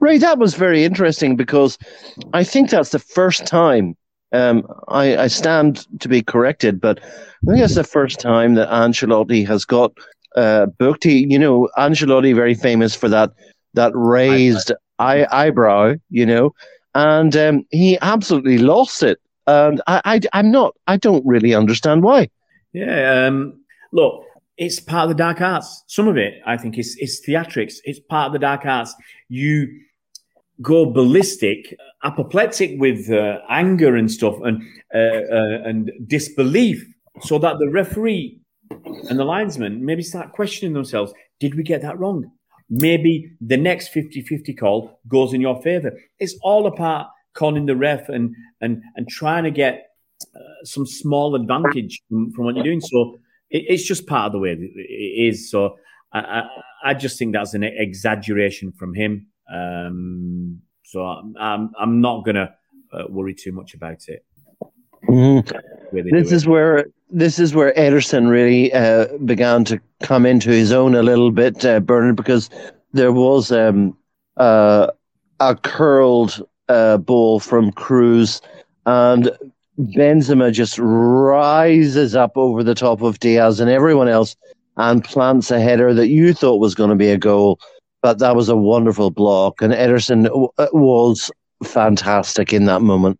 Ray, 0.00 0.18
that 0.18 0.38
was 0.38 0.54
very 0.54 0.84
interesting 0.84 1.36
because 1.36 1.78
I 2.32 2.44
think 2.44 2.70
that's 2.70 2.90
the 2.90 2.98
first 2.98 3.46
time. 3.46 3.96
Um, 4.32 4.66
I, 4.88 5.16
I, 5.16 5.26
stand 5.26 5.86
to 6.00 6.08
be 6.08 6.22
corrected, 6.22 6.80
but 6.80 7.00
I 7.02 7.46
think 7.46 7.58
that's 7.60 7.74
the 7.74 7.84
first 7.84 8.18
time 8.18 8.54
that 8.54 8.70
Ancelotti 8.70 9.46
has 9.46 9.66
got 9.66 9.92
uh, 10.36 10.66
booked. 10.66 11.04
He, 11.04 11.26
you 11.28 11.38
know, 11.38 11.68
Ancelotti 11.76 12.34
very 12.34 12.54
famous 12.54 12.96
for 12.96 13.10
that 13.10 13.30
that 13.74 13.92
raised 13.94 14.72
eye, 14.98 15.26
eyebrow, 15.30 15.96
you 16.08 16.24
know, 16.24 16.54
and 16.94 17.36
um, 17.36 17.66
he 17.70 17.98
absolutely 18.00 18.58
lost 18.58 19.02
it. 19.02 19.18
And 19.46 19.82
I, 19.86 20.00
I, 20.04 20.20
I'm 20.32 20.50
not. 20.50 20.74
I 20.86 20.96
don't 20.96 21.26
really 21.26 21.54
understand 21.54 22.02
why. 22.02 22.30
Yeah. 22.72 23.26
Um, 23.26 23.60
look, 23.92 24.24
it's 24.62 24.78
part 24.78 25.04
of 25.04 25.08
the 25.08 25.22
dark 25.22 25.40
arts. 25.40 25.82
Some 25.88 26.06
of 26.06 26.16
it, 26.16 26.34
I 26.46 26.56
think, 26.56 26.78
is, 26.78 26.96
is 27.00 27.20
theatrics. 27.26 27.74
It's 27.84 27.98
part 27.98 28.28
of 28.28 28.32
the 28.32 28.38
dark 28.38 28.64
arts. 28.64 28.94
You 29.28 29.68
go 30.60 30.86
ballistic, 30.86 31.76
apoplectic 32.04 32.78
with 32.78 33.10
uh, 33.10 33.38
anger 33.48 33.96
and 33.96 34.10
stuff, 34.10 34.36
and 34.42 34.62
uh, 34.94 34.98
uh, 34.98 35.68
and 35.68 35.90
disbelief, 36.06 36.86
so 37.22 37.38
that 37.40 37.58
the 37.58 37.70
referee 37.70 38.38
and 39.08 39.18
the 39.18 39.24
linesman 39.24 39.84
maybe 39.84 40.02
start 40.02 40.32
questioning 40.32 40.74
themselves: 40.74 41.12
Did 41.40 41.56
we 41.56 41.64
get 41.64 41.82
that 41.82 41.98
wrong? 41.98 42.30
Maybe 42.70 43.32
the 43.40 43.58
next 43.58 43.92
50-50 43.92 44.58
call 44.58 45.00
goes 45.06 45.34
in 45.34 45.42
your 45.42 45.60
favour. 45.60 45.92
It's 46.20 46.38
all 46.40 46.66
about 46.66 47.08
conning 47.34 47.66
the 47.66 47.76
ref 47.76 48.08
and 48.08 48.34
and 48.60 48.80
and 48.94 49.08
trying 49.08 49.42
to 49.42 49.50
get 49.50 49.88
uh, 50.36 50.64
some 50.64 50.86
small 50.86 51.34
advantage 51.34 52.00
from, 52.08 52.30
from 52.32 52.44
what 52.44 52.54
you're 52.54 52.64
doing. 52.64 52.80
So 52.80 53.18
it, 53.52 53.64
it's 53.68 53.84
just 53.84 54.06
part 54.06 54.26
of 54.26 54.32
the 54.32 54.38
way 54.38 54.50
it 54.52 55.28
is. 55.28 55.50
So 55.50 55.76
I, 56.12 56.18
I, 56.20 56.42
I 56.84 56.94
just 56.94 57.18
think 57.18 57.32
that's 57.34 57.54
an 57.54 57.62
exaggeration 57.62 58.72
from 58.72 58.94
him. 58.94 59.26
Um, 59.52 60.60
so 60.84 61.04
I'm, 61.38 61.70
I'm 61.78 62.00
not 62.00 62.24
going 62.24 62.36
to 62.36 62.52
uh, 62.92 63.04
worry 63.08 63.34
too 63.34 63.52
much 63.52 63.74
about 63.74 64.08
it. 64.08 64.24
Mm. 65.08 65.44
This 65.92 66.32
is 66.32 66.44
it. 66.44 66.48
where 66.48 66.86
this 67.10 67.38
is 67.38 67.54
where 67.54 67.72
Ederson 67.74 68.30
really 68.30 68.72
uh, 68.72 69.06
began 69.24 69.64
to 69.64 69.80
come 70.02 70.24
into 70.24 70.50
his 70.50 70.72
own 70.72 70.94
a 70.94 71.02
little 71.02 71.30
bit, 71.30 71.64
uh, 71.64 71.80
Bernard, 71.80 72.16
because 72.16 72.48
there 72.92 73.12
was 73.12 73.52
um, 73.52 73.96
uh, 74.36 74.88
a 75.40 75.56
curled 75.56 76.46
uh, 76.68 76.96
ball 76.98 77.40
from 77.40 77.72
Kroos, 77.72 78.40
and 78.86 79.30
Benzema 79.78 80.52
just 80.52 80.78
rises 80.78 82.14
up 82.14 82.32
over 82.36 82.62
the 82.62 82.74
top 82.74 83.02
of 83.02 83.18
Dias 83.20 83.60
and 83.60 83.70
everyone 83.70 84.08
else 84.08 84.36
and 84.76 85.04
plants 85.04 85.50
a 85.50 85.60
header 85.60 85.94
that 85.94 86.08
you 86.08 86.32
thought 86.34 86.60
was 86.60 86.74
going 86.74 86.90
to 86.90 86.96
be 86.96 87.10
a 87.10 87.18
goal, 87.18 87.58
but 88.02 88.18
that 88.18 88.36
was 88.36 88.48
a 88.48 88.56
wonderful 88.56 89.10
block. 89.10 89.62
And 89.62 89.72
Ederson 89.72 90.26
uh, 90.58 90.68
was 90.72 91.30
fantastic 91.64 92.52
in 92.52 92.64
that 92.66 92.82
moment. 92.82 93.18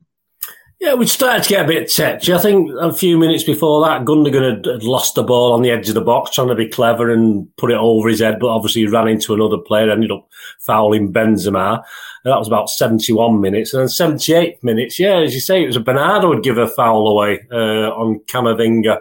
Yeah, 0.83 0.95
we 0.95 1.07
started 1.07 1.45
to 1.45 1.49
get 1.49 1.64
a 1.64 1.68
bit 1.68 1.95
touchy. 1.95 2.35
I 2.35 2.38
think 2.38 2.73
a 2.81 2.92
few 2.92 3.16
minutes 3.16 3.45
before 3.45 3.87
that, 3.87 4.05
Gundogan 4.05 4.66
had, 4.66 4.83
lost 4.83 5.14
the 5.14 5.23
ball 5.23 5.53
on 5.53 5.62
the 5.62 5.71
edge 5.71 5.88
of 5.88 5.95
the 5.95 6.01
box, 6.01 6.33
trying 6.33 6.49
to 6.49 6.57
be 6.57 6.66
clever 6.66 7.09
and 7.09 7.47
put 7.57 7.71
it 7.71 7.77
over 7.77 8.09
his 8.09 8.18
head, 8.18 8.40
but 8.40 8.49
obviously 8.49 8.83
he 8.83 8.88
ran 8.88 9.07
into 9.07 9.33
another 9.33 9.59
player, 9.59 9.92
ended 9.92 10.11
up 10.11 10.29
fouling 10.59 11.12
Benzema. 11.12 11.85
And 12.25 12.33
that 12.33 12.37
was 12.37 12.49
about 12.49 12.68
71 12.68 13.40
minutes. 13.40 13.73
And 13.73 13.83
then 13.83 13.88
78 13.88 14.64
minutes, 14.64 14.99
yeah, 14.99 15.21
as 15.21 15.35
you 15.35 15.40
say, 15.40 15.62
it 15.62 15.68
was 15.68 15.77
a 15.77 15.81
Bernardo 15.81 16.29
would 16.29 16.42
give 16.42 16.59
a 16.59 16.66
foul 16.66 17.07
away 17.07 17.47
uh, 17.53 17.90
on 17.92 18.18
Camavinga, 18.27 18.97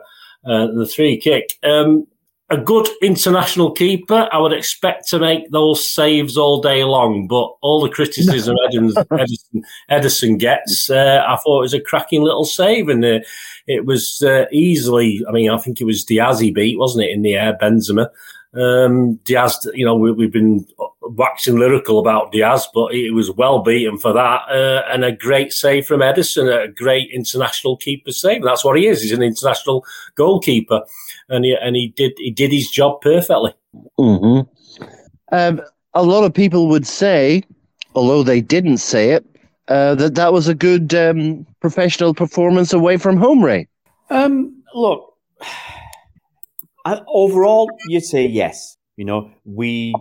uh, 0.46 0.68
the 0.68 0.86
three 0.86 1.18
kick. 1.18 1.58
Um, 1.64 2.06
a 2.52 2.58
good 2.58 2.88
international 3.02 3.72
keeper, 3.72 4.28
I 4.32 4.38
would 4.38 4.52
expect 4.52 5.08
to 5.10 5.20
make 5.20 5.50
those 5.52 5.88
saves 5.88 6.38
all 6.38 6.62
day 6.62 6.84
long. 6.84 7.28
But 7.28 7.56
all 7.62 7.82
the 7.82 7.90
criticism 7.90 8.56
Edison 8.66 9.64
Ederson, 9.90 10.38
gets, 10.38 10.90
uh, 10.90 11.24
I 11.26 11.38
thought 11.38 11.60
it 11.60 11.62
was 11.62 11.74
a 11.74 11.80
cracking 11.80 12.24
little 12.24 12.46
save, 12.46 12.90
and 12.90 13.04
uh, 13.04 13.20
it 13.68 13.86
was 13.86 14.22
uh, 14.22 14.46
easily. 14.52 15.24
I 15.28 15.32
mean, 15.32 15.50
I 15.50 15.58
think 15.58 15.80
it 15.80 15.86
was 15.86 16.04
Dias 16.04 16.40
he 16.40 16.52
beat, 16.52 16.78
wasn't 16.78 17.06
it, 17.06 17.12
in 17.12 17.22
the 17.22 17.36
air, 17.36 17.58
Benzema. 17.60 18.10
Um, 18.54 19.16
Dias, 19.24 19.66
you 19.74 19.86
know, 19.86 19.96
we, 19.96 20.26
have 20.26 20.32
been 20.32 20.66
waxing 21.02 21.58
lyrical 21.58 22.00
about 22.00 22.32
Dias, 22.32 22.68
but 22.74 22.94
he 22.94 23.10
was 23.10 23.32
well 23.32 23.64
beaten 23.64 23.98
for 23.98 24.12
that, 24.12 24.42
uh, 24.50 24.84
and 24.92 25.06
a 25.06 25.12
great 25.12 25.54
save 25.54 25.88
from 25.88 26.02
Ederson, 26.02 26.52
a 26.52 26.68
great 26.68 27.10
international 27.12 27.78
keeper 27.78 28.12
save. 28.12 28.44
That's 28.44 28.66
what 28.66 28.78
he 28.78 28.88
is. 28.88 29.02
He's 29.02 29.14
an 29.14 29.24
international 29.24 29.86
goalkeeper 30.16 30.82
and 31.32 31.46
he 31.46 31.58
and 31.60 31.76
he 31.76 31.88
did 31.96 32.14
he 32.18 32.30
did 32.30 32.52
his 32.52 32.70
job 32.70 33.02
perfectly. 33.02 33.54
Mm-hmm. 33.98 34.86
Um, 35.32 35.62
a 35.94 36.04
lot 36.04 36.24
of 36.24 36.34
people 36.34 36.68
would 36.68 36.86
say, 36.86 37.44
although 37.96 38.22
they 38.22 38.42
didn't 38.42 38.78
say 38.78 39.12
it, 39.12 39.26
uh, 39.70 39.96
that 39.96 40.16
that 40.16 40.34
was 40.34 40.48
a 40.48 40.56
good 40.56 40.94
um, 40.94 41.48
professional 41.62 42.14
performance 42.14 42.74
away 42.74 42.98
from 42.98 43.18
home, 43.18 43.44
Ray. 43.44 43.68
Um, 44.10 44.62
look, 46.86 47.04
overall, 47.08 47.70
you'd 47.88 48.06
say 48.06 48.26
yes. 48.26 48.78
You 48.98 49.06
know, 49.06 49.32
we 49.46 49.94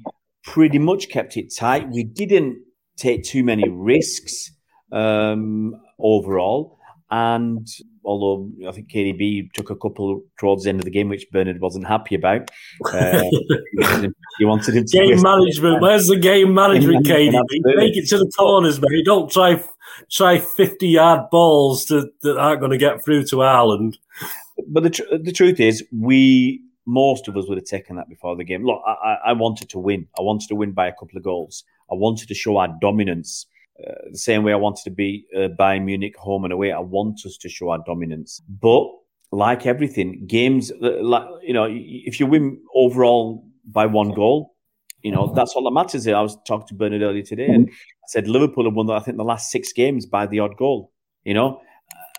pretty 0.44 0.78
much 0.78 1.08
kept 1.08 1.36
it 1.36 1.54
tight. 1.54 1.88
We 1.90 2.04
didn't 2.04 2.58
take 2.96 3.24
too 3.24 3.42
many 3.44 3.68
risks 3.68 4.50
um, 4.92 5.80
overall. 5.98 6.78
And 7.10 7.66
although 8.04 8.48
I 8.68 8.72
think 8.72 8.90
KDB 8.90 9.52
took 9.52 9.70
a 9.70 9.76
couple 9.76 10.22
towards 10.38 10.62
the 10.64 10.70
end 10.70 10.80
of 10.80 10.84
the 10.84 10.92
game, 10.92 11.08
which 11.08 11.26
Bernard 11.32 11.60
wasn't 11.60 11.86
happy 11.86 12.14
about, 12.14 12.50
uh, 12.92 13.22
he 14.38 14.44
wanted 14.44 14.76
him 14.76 14.84
to 14.84 14.96
game 14.96 15.20
management. 15.20 15.82
Where's 15.82 16.06
the 16.06 16.16
game 16.16 16.54
management, 16.54 17.06
KDB? 17.06 17.34
Make 17.64 17.96
it 17.96 18.08
to 18.10 18.18
the 18.18 18.30
corners, 18.36 18.80
mate. 18.80 19.04
Don't 19.04 19.30
try 19.30 19.62
try 20.08 20.38
fifty 20.38 20.88
yard 20.88 21.30
balls 21.32 21.84
to, 21.86 22.06
that 22.22 22.38
aren't 22.38 22.60
going 22.60 22.72
to 22.72 22.78
get 22.78 23.04
through 23.04 23.24
to 23.24 23.36
Haaland. 23.36 23.96
But 24.68 24.84
the 24.84 24.90
tr- 24.90 25.16
the 25.20 25.32
truth 25.32 25.58
is, 25.58 25.84
we 25.90 26.62
most 26.86 27.28
of 27.28 27.36
us 27.36 27.48
would 27.48 27.58
have 27.58 27.66
taken 27.66 27.96
that 27.96 28.08
before 28.08 28.36
the 28.36 28.44
game. 28.44 28.64
Look, 28.64 28.82
I, 28.86 29.16
I 29.26 29.32
wanted 29.32 29.68
to 29.70 29.78
win. 29.78 30.06
I 30.18 30.22
wanted 30.22 30.48
to 30.48 30.54
win 30.54 30.72
by 30.72 30.86
a 30.88 30.92
couple 30.92 31.16
of 31.16 31.22
goals. 31.22 31.64
I 31.90 31.94
wanted 31.94 32.28
to 32.28 32.34
show 32.34 32.56
our 32.56 32.68
dominance. 32.80 33.46
Uh, 33.78 33.92
the 34.12 34.18
same 34.18 34.42
way 34.42 34.52
I 34.52 34.56
wanted 34.56 34.84
to 34.84 34.90
be 34.90 35.26
uh, 35.34 35.48
Bayern 35.58 35.84
Munich 35.84 36.16
home 36.16 36.44
and 36.44 36.52
away. 36.52 36.72
I 36.72 36.80
want 36.80 37.24
us 37.24 37.36
to 37.38 37.48
show 37.48 37.70
our 37.70 37.82
dominance. 37.86 38.42
But 38.48 38.86
like 39.32 39.66
everything, 39.66 40.26
games, 40.26 40.70
uh, 40.82 41.02
like 41.02 41.26
you 41.42 41.54
know, 41.54 41.66
if 41.70 42.20
you 42.20 42.26
win 42.26 42.60
overall 42.74 43.46
by 43.64 43.86
one 43.86 44.12
goal, 44.12 44.54
you 45.02 45.12
know 45.12 45.32
that's 45.34 45.52
all 45.52 45.64
that 45.64 45.70
matters. 45.70 46.06
I 46.06 46.20
was 46.20 46.36
talking 46.46 46.68
to 46.68 46.74
Bernard 46.74 47.02
earlier 47.02 47.22
today, 47.22 47.46
and 47.46 47.68
I 47.70 48.06
said 48.08 48.28
Liverpool 48.28 48.64
have 48.64 48.74
won, 48.74 48.90
I 48.90 49.00
think, 49.00 49.16
the 49.16 49.24
last 49.24 49.50
six 49.50 49.72
games 49.72 50.04
by 50.04 50.26
the 50.26 50.40
odd 50.40 50.56
goal. 50.56 50.92
You 51.24 51.34
know, 51.34 51.60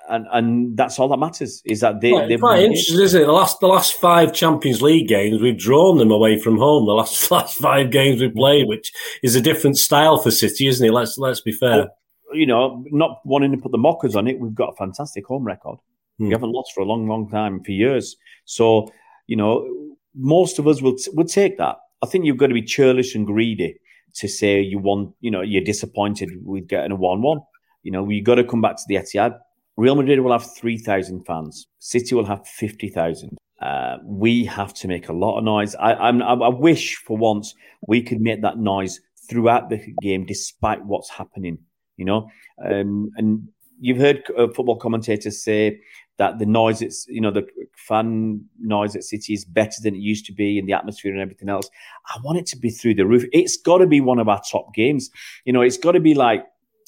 and 0.10 0.26
and 0.32 0.78
that's 0.78 1.00
all 1.00 1.08
that 1.10 1.18
matters 1.18 1.62
is 1.66 1.80
that 1.82 2.02
they. 2.02 2.12
Quite, 2.12 2.40
quite 2.40 2.64
interesting, 2.64 3.00
isn't 3.00 3.22
it? 3.22 3.26
The 3.26 3.32
last 3.32 3.60
the 3.60 3.68
last 3.68 3.94
five 3.94 4.34
Champions 4.34 4.82
League 4.82 5.08
games, 5.08 5.42
we've 5.42 5.58
drawn 5.58 5.98
them 5.98 6.12
away 6.12 6.40
from 6.40 6.58
home. 6.58 6.86
The 6.86 6.94
last 6.94 7.32
last 7.32 7.58
five 7.58 7.92
games 7.92 8.22
we 8.22 8.30
played, 8.30 8.68
which 8.68 8.92
is 9.24 9.36
a 9.36 9.42
different 9.42 9.78
style 9.78 10.18
for 10.18 10.32
City, 10.32 10.68
isn't 10.68 10.86
it? 10.86 10.92
Let's 10.92 11.18
let's 11.18 11.42
be 11.42 11.52
fair. 11.52 11.90
you 12.34 12.46
know, 12.46 12.84
not 12.92 13.20
wanting 13.26 13.52
to 13.52 13.58
put 13.58 13.72
the 13.72 13.78
mockers 13.78 14.16
on 14.16 14.28
it, 14.28 14.40
we've 14.40 14.56
got 14.56 14.70
a 14.70 14.76
fantastic 14.76 15.26
home 15.26 15.44
record. 15.44 15.80
Hmm. 16.18 16.28
We 16.28 16.32
haven't 16.32 16.52
lost 16.52 16.74
for 16.74 16.82
a 16.82 16.86
long, 16.86 17.08
long 17.08 17.30
time, 17.30 17.64
for 17.64 17.72
years. 17.72 18.16
So, 18.46 18.92
you 19.28 19.36
know, 19.36 19.68
most 20.16 20.60
of 20.60 20.68
us 20.68 20.82
will 20.82 20.96
would 21.14 21.28
take 21.28 21.58
that. 21.58 21.78
I 22.02 22.08
think 22.08 22.26
you've 22.26 22.38
got 22.38 22.48
to 22.48 22.54
be 22.54 22.64
churlish 22.64 23.16
and 23.16 23.26
greedy 23.26 23.78
to 24.16 24.28
say 24.28 24.60
you 24.60 24.80
want, 24.80 25.14
you 25.22 25.32
know, 25.32 25.42
you're 25.42 25.64
disappointed 25.64 26.30
with 26.44 26.68
getting 26.68 26.92
a 26.92 26.96
one-one. 26.96 27.40
You 27.84 27.92
know, 27.92 28.04
we 28.04 28.22
got 28.22 28.36
to 28.36 28.44
come 28.44 28.62
back 28.62 28.76
to 28.76 28.84
the 28.88 28.96
Etihad 28.96 29.38
Real 29.78 29.96
Madrid 29.96 30.20
will 30.20 30.32
have 30.32 30.54
3,000 30.56 31.26
fans. 31.26 31.68
City 31.80 32.16
will 32.16 32.26
have 32.26 32.48
50,000. 32.48 33.38
Uh, 33.62 33.98
we 34.04 34.44
have 34.46 34.74
to 34.74 34.88
make 34.88 35.10
a 35.10 35.14
lot 35.14 35.38
of 35.38 35.44
noise. 35.44 35.76
I, 35.76 35.94
I'm, 35.94 36.22
I 36.22 36.50
wish 36.50 36.98
for 36.98 37.16
once 37.16 37.54
we 37.88 38.02
could 38.02 38.20
make 38.20 38.42
that 38.42 38.58
noise 38.58 39.00
throughout 39.30 39.70
the 39.70 39.80
game, 40.02 40.26
despite 40.26 40.84
what's 40.86 41.10
happening. 41.10 41.60
You 41.98 42.06
know, 42.06 42.30
um, 42.66 43.12
and 43.18 43.48
you've 43.80 44.00
heard 44.00 44.24
uh, 44.36 44.48
football 44.48 44.78
commentators 44.78 45.44
say 45.44 45.80
that 46.18 46.40
the 46.40 46.48
noise, 46.48 46.82
it's 46.82 47.06
you 47.08 47.22
know, 47.22 47.30
the 47.30 47.46
fan 47.76 48.44
noise 48.60 48.96
at 48.96 49.04
City 49.04 49.34
is 49.34 49.46
better 49.46 49.78
than 49.84 49.94
it 49.94 50.00
used 50.00 50.26
to 50.26 50.34
be, 50.34 50.58
and 50.58 50.68
the 50.68 50.74
atmosphere 50.74 51.12
and 51.12 51.22
everything 51.22 51.50
else. 51.50 51.70
I 52.08 52.18
want 52.24 52.40
it 52.40 52.48
to 52.48 52.58
be 52.58 52.72
through 52.72 52.96
the 52.96 53.06
roof. 53.06 53.26
It's 53.32 53.58
got 53.58 53.80
to 53.80 53.88
be 53.88 54.02
one 54.02 54.18
of 54.18 54.28
our 54.28 54.42
top 54.52 54.74
games. 54.74 55.12
You 55.46 55.54
know, 55.54 55.62
it's 55.62 55.78
got 55.78 55.92
to 55.92 56.00
be 56.00 56.16
like 56.16 56.44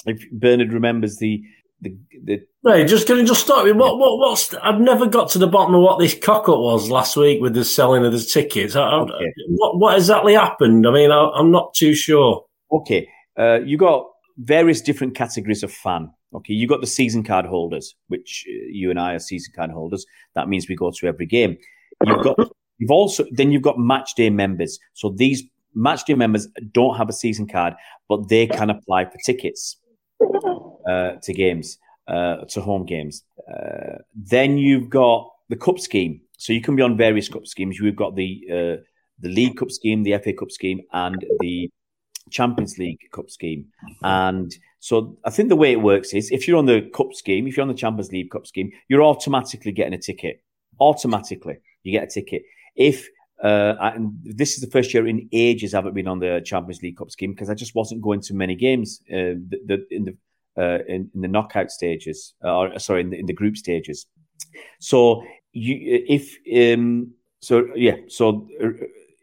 if 0.08 0.24
Bernard 0.32 0.74
remembers 0.74 1.18
the 1.18 1.44
the, 1.82 1.96
the 2.24 2.42
right. 2.64 2.88
Just 2.88 3.08
can 3.08 3.18
you 3.18 3.26
just 3.26 3.42
start 3.42 3.66
with 3.66 3.76
what 3.76 3.98
what 3.98 4.18
what's 4.18 4.54
I've 4.56 4.80
never 4.80 5.06
got 5.06 5.30
to 5.32 5.40
the 5.40 5.48
bottom 5.48 5.76
of 5.76 5.82
what 5.82 6.00
this 6.00 6.16
cock 6.16 6.50
up 6.50 6.60
was 6.60 6.90
last 6.90 7.16
week 7.16 7.42
with 7.42 7.54
the 7.54 7.66
selling 7.66 8.06
of 8.06 8.12
the 8.12 8.20
tickets. 8.20 8.76
I, 8.76 8.90
okay. 8.92 9.34
What 9.50 9.80
what 9.80 9.98
exactly 9.98 10.34
happened? 10.34 10.88
I 10.88 10.92
mean, 10.92 11.12
I, 11.12 11.30
am 11.38 11.52
not 11.52 11.74
too 11.74 11.94
sure. 11.94 12.46
Okay, 12.72 13.08
uh, 13.38 13.60
you 13.62 13.78
got 13.78 14.08
various 14.38 14.82
different 14.82 15.16
categories 15.16 15.64
of 15.64 15.72
fan. 15.72 16.10
Okay, 16.34 16.54
you 16.54 16.68
got 16.68 16.82
the 16.82 16.88
season 16.88 17.24
card 17.24 17.46
holders, 17.46 17.96
which 18.08 18.46
uh, 18.48 18.54
you 18.70 18.90
and 18.90 19.00
I 19.00 19.14
are 19.14 19.20
season 19.20 19.54
card 19.56 19.72
holders. 19.72 20.06
That 20.36 20.50
means 20.50 20.68
we 20.68 20.76
go 20.76 20.92
to 20.92 21.08
every 21.08 21.26
game. 21.28 21.58
You've 22.06 22.24
got 22.24 22.40
you've 22.80 22.92
also 22.92 23.26
then 23.32 23.52
you've 23.52 23.62
got 23.62 23.78
match 23.78 24.16
day 24.16 24.30
members. 24.30 24.80
So 24.94 25.14
these 25.16 25.44
match 25.76 26.06
day 26.06 26.16
members 26.16 26.48
don't 26.72 26.98
have 26.98 27.10
a 27.10 27.14
season 27.14 27.48
card, 27.48 27.74
but 28.10 28.30
they 28.30 28.48
can 28.48 28.70
apply 28.70 29.06
for 29.06 29.18
tickets 29.26 29.78
uh, 30.88 31.14
to 31.22 31.34
games, 31.34 31.78
uh, 32.08 32.46
to 32.50 32.62
home 32.62 32.86
games. 32.86 33.24
Uh, 33.48 33.98
then 34.16 34.58
you've 34.58 34.90
got 34.90 35.30
the 35.50 35.56
cup 35.56 35.80
scheme. 35.80 36.22
So 36.38 36.52
you 36.52 36.62
can 36.62 36.76
be 36.76 36.82
on 36.82 36.98
various 36.98 37.30
cup 37.30 37.48
schemes. 37.48 37.80
You've 37.80 37.96
got 37.96 38.16
the 38.16 38.42
uh, 38.52 38.84
the 39.20 39.30
League 39.30 39.58
Cup 39.58 39.72
scheme, 39.72 40.04
the 40.04 40.18
FA 40.18 40.34
Cup 40.34 40.52
scheme, 40.52 40.82
and 40.92 41.26
the 41.40 41.72
Champions 42.30 42.78
League 42.78 43.00
Cup 43.12 43.30
scheme. 43.30 43.68
And 44.02 44.54
so 44.80 45.18
I 45.24 45.30
think 45.30 45.50
the 45.50 45.56
way 45.56 45.72
it 45.72 45.82
works 45.82 46.14
is 46.14 46.32
if 46.32 46.48
you're 46.48 46.58
on 46.58 46.66
the 46.66 46.82
Cup 46.94 47.14
scheme, 47.14 47.48
if 47.48 47.56
you're 47.56 47.62
on 47.62 47.70
the 47.70 47.74
Champions 47.74 48.12
League 48.12 48.32
Cup 48.32 48.46
scheme, 48.48 48.72
you're 48.90 49.04
automatically 49.04 49.72
getting 49.72 49.94
a 49.94 49.98
ticket. 49.98 50.42
Automatically, 50.80 51.58
you 51.84 51.92
get 51.92 52.04
a 52.04 52.08
ticket. 52.08 52.44
If 52.76 53.08
uh, 53.44 53.76
and 53.80 54.18
this 54.24 54.54
is 54.56 54.62
the 54.62 54.72
first 54.72 54.94
year 54.94 55.06
in 55.06 55.28
ages 55.32 55.74
I 55.74 55.78
haven't 55.78 55.96
been 55.96 56.08
on 56.08 56.20
the 56.20 56.42
Champions 56.46 56.82
League 56.82 56.98
Cup 56.98 57.12
scheme 57.12 57.34
because 57.34 57.50
I 57.50 57.56
just 57.56 57.76
wasn't 57.76 58.02
going 58.02 58.22
to 58.22 58.34
many 58.34 58.56
games. 58.56 59.02
Uh, 59.10 59.36
the, 59.50 59.60
the, 59.66 59.88
in 59.92 60.06
the 60.06 60.18
uh, 60.58 60.80
in, 60.88 61.10
in, 61.14 61.22
the 61.22 61.28
knockout 61.28 61.72
stages, 61.72 62.34
uh, 62.44 62.56
or 62.56 62.80
sorry, 62.80 63.02
in 63.02 63.10
the, 63.10 63.20
in 63.20 63.26
the 63.26 63.34
group 63.34 63.58
stages. 63.58 64.06
So 64.80 65.24
you, 65.52 66.04
if 66.08 66.38
um, 66.74 67.14
so, 67.40 67.68
yeah. 67.76 67.98
So 68.08 68.48
uh, 68.64 68.70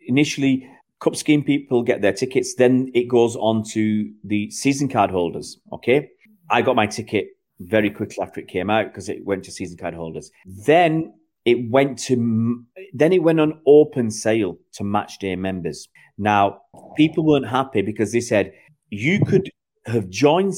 initially, 0.07 0.69
cup 1.01 1.17
scheme 1.17 1.43
people 1.43 1.83
get 1.83 2.03
their 2.03 2.13
tickets. 2.13 2.55
Then 2.55 2.91
it 2.95 3.09
goes 3.09 3.37
on 3.37 3.65
to 3.71 4.13
the 4.25 4.51
season 4.51 4.89
card 4.89 5.11
holders. 5.11 5.59
Okay, 5.73 6.11
I 6.51 6.63
got 6.63 6.77
my 6.77 6.87
ticket 6.87 7.29
very 7.61 7.91
quickly 7.91 8.17
after 8.23 8.41
it 8.41 8.49
came 8.49 8.71
out 8.71 8.87
because 8.87 9.09
it 9.09 9.25
went 9.25 9.45
to 9.45 9.51
season 9.53 9.77
card 9.77 9.95
holders. 9.95 10.31
Then 10.45 11.15
it 11.45 11.71
went 11.71 11.99
to 11.99 12.65
then 12.93 13.13
it 13.13 13.23
went 13.23 13.41
on 13.41 13.61
open 13.67 14.11
sale 14.11 14.59
to 14.73 14.85
match 14.85 15.19
day 15.19 15.37
members. 15.37 15.89
Now 16.19 16.63
people 16.97 17.25
weren't 17.25 17.49
happy 17.49 17.83
because 17.83 18.13
they 18.13 18.21
said 18.21 18.53
you 18.91 19.25
could 19.25 19.51
have 19.87 20.09
joined, 20.09 20.55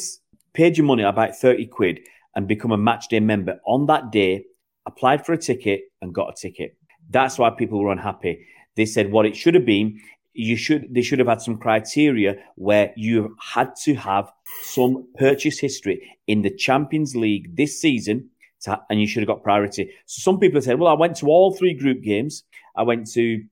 paid 0.55 0.77
your 0.77 0.87
money 0.87 1.03
about 1.03 1.37
thirty 1.37 1.67
quid, 1.67 2.01
and 2.35 2.49
become 2.49 2.73
a 2.73 2.79
match 2.79 3.09
day 3.09 3.21
member 3.21 3.61
on 3.67 3.87
that 3.87 4.11
day, 4.11 4.45
applied 4.87 5.25
for 5.25 5.33
a 5.33 5.39
ticket 5.39 5.83
and 6.01 6.15
got 6.15 6.31
a 6.31 6.41
ticket. 6.41 6.77
That's 7.11 7.39
why 7.39 7.51
people 7.51 7.81
were 7.81 7.93
unhappy. 7.93 8.47
They 8.77 8.87
said 8.87 9.13
what 9.13 9.27
it 9.27 9.37
should 9.37 9.55
have 9.55 9.67
been. 9.67 10.01
You 10.35 10.57
should 10.57 10.95
they 10.95 11.03
should 11.03 11.19
have 11.19 11.29
had 11.29 11.43
some 11.43 11.59
criteria 11.59 12.37
where 12.57 12.93
you 12.97 13.37
had 13.55 13.77
to 13.85 13.95
have 13.95 14.31
some 14.63 15.07
purchase 15.19 15.59
history 15.59 16.19
in 16.27 16.43
the 16.43 16.51
Champions 16.51 17.15
League 17.15 17.55
this 17.55 17.79
season 17.81 18.31
to, 18.63 18.81
and 18.89 19.01
you 19.01 19.07
should 19.07 19.23
have 19.23 19.29
got 19.29 19.43
priority. 19.43 19.91
So 20.07 20.23
some 20.23 20.41
people 20.41 20.61
said, 20.63 20.79
well, 20.79 20.91
I 20.91 20.99
went 20.99 21.17
to 21.17 21.27
all 21.27 21.55
three 21.55 21.75
group 21.75 22.03
games. 22.03 22.45
I 22.77 22.83
went 22.83 23.11
to 23.13 23.45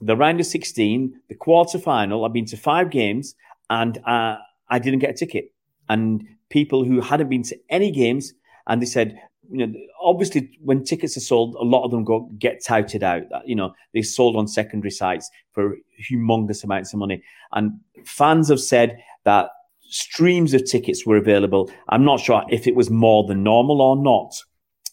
the 0.00 0.16
round 0.16 0.40
of 0.40 0.46
16, 0.46 1.20
the 1.28 1.34
quarter 1.34 1.78
final. 1.78 2.24
I've 2.24 2.32
been 2.32 2.46
to 2.46 2.56
five 2.56 2.90
games 2.90 3.34
and 3.70 3.98
uh, 3.98 4.36
I 4.68 4.78
didn't 4.80 4.98
get 4.98 5.10
a 5.10 5.14
ticket. 5.14 5.52
And 5.88 6.24
people 6.54 6.84
who 6.84 7.00
hadn't 7.00 7.28
been 7.28 7.42
to 7.42 7.58
any 7.68 7.90
games, 7.90 8.32
and 8.68 8.80
they 8.80 8.86
said, 8.86 9.20
you 9.50 9.66
know, 9.66 9.74
obviously 10.00 10.56
when 10.62 10.84
tickets 10.84 11.16
are 11.16 11.26
sold, 11.32 11.56
a 11.56 11.64
lot 11.64 11.84
of 11.84 11.90
them 11.90 12.04
go 12.04 12.30
get 12.38 12.64
touted 12.64 13.02
out. 13.02 13.22
You 13.44 13.56
know, 13.56 13.74
they 13.92 14.02
sold 14.02 14.36
on 14.36 14.46
secondary 14.46 14.92
sites 14.92 15.28
for 15.52 15.76
humongous 16.08 16.62
amounts 16.64 16.94
of 16.94 17.00
money. 17.00 17.22
And 17.52 17.72
fans 18.06 18.48
have 18.48 18.60
said 18.60 18.96
that 19.24 19.50
streams 19.80 20.54
of 20.54 20.64
tickets 20.64 21.04
were 21.04 21.16
available. 21.16 21.70
I'm 21.88 22.04
not 22.04 22.20
sure 22.20 22.44
if 22.48 22.66
it 22.68 22.76
was 22.76 22.88
more 22.88 23.26
than 23.26 23.42
normal 23.42 23.82
or 23.82 23.96
not. 23.96 24.32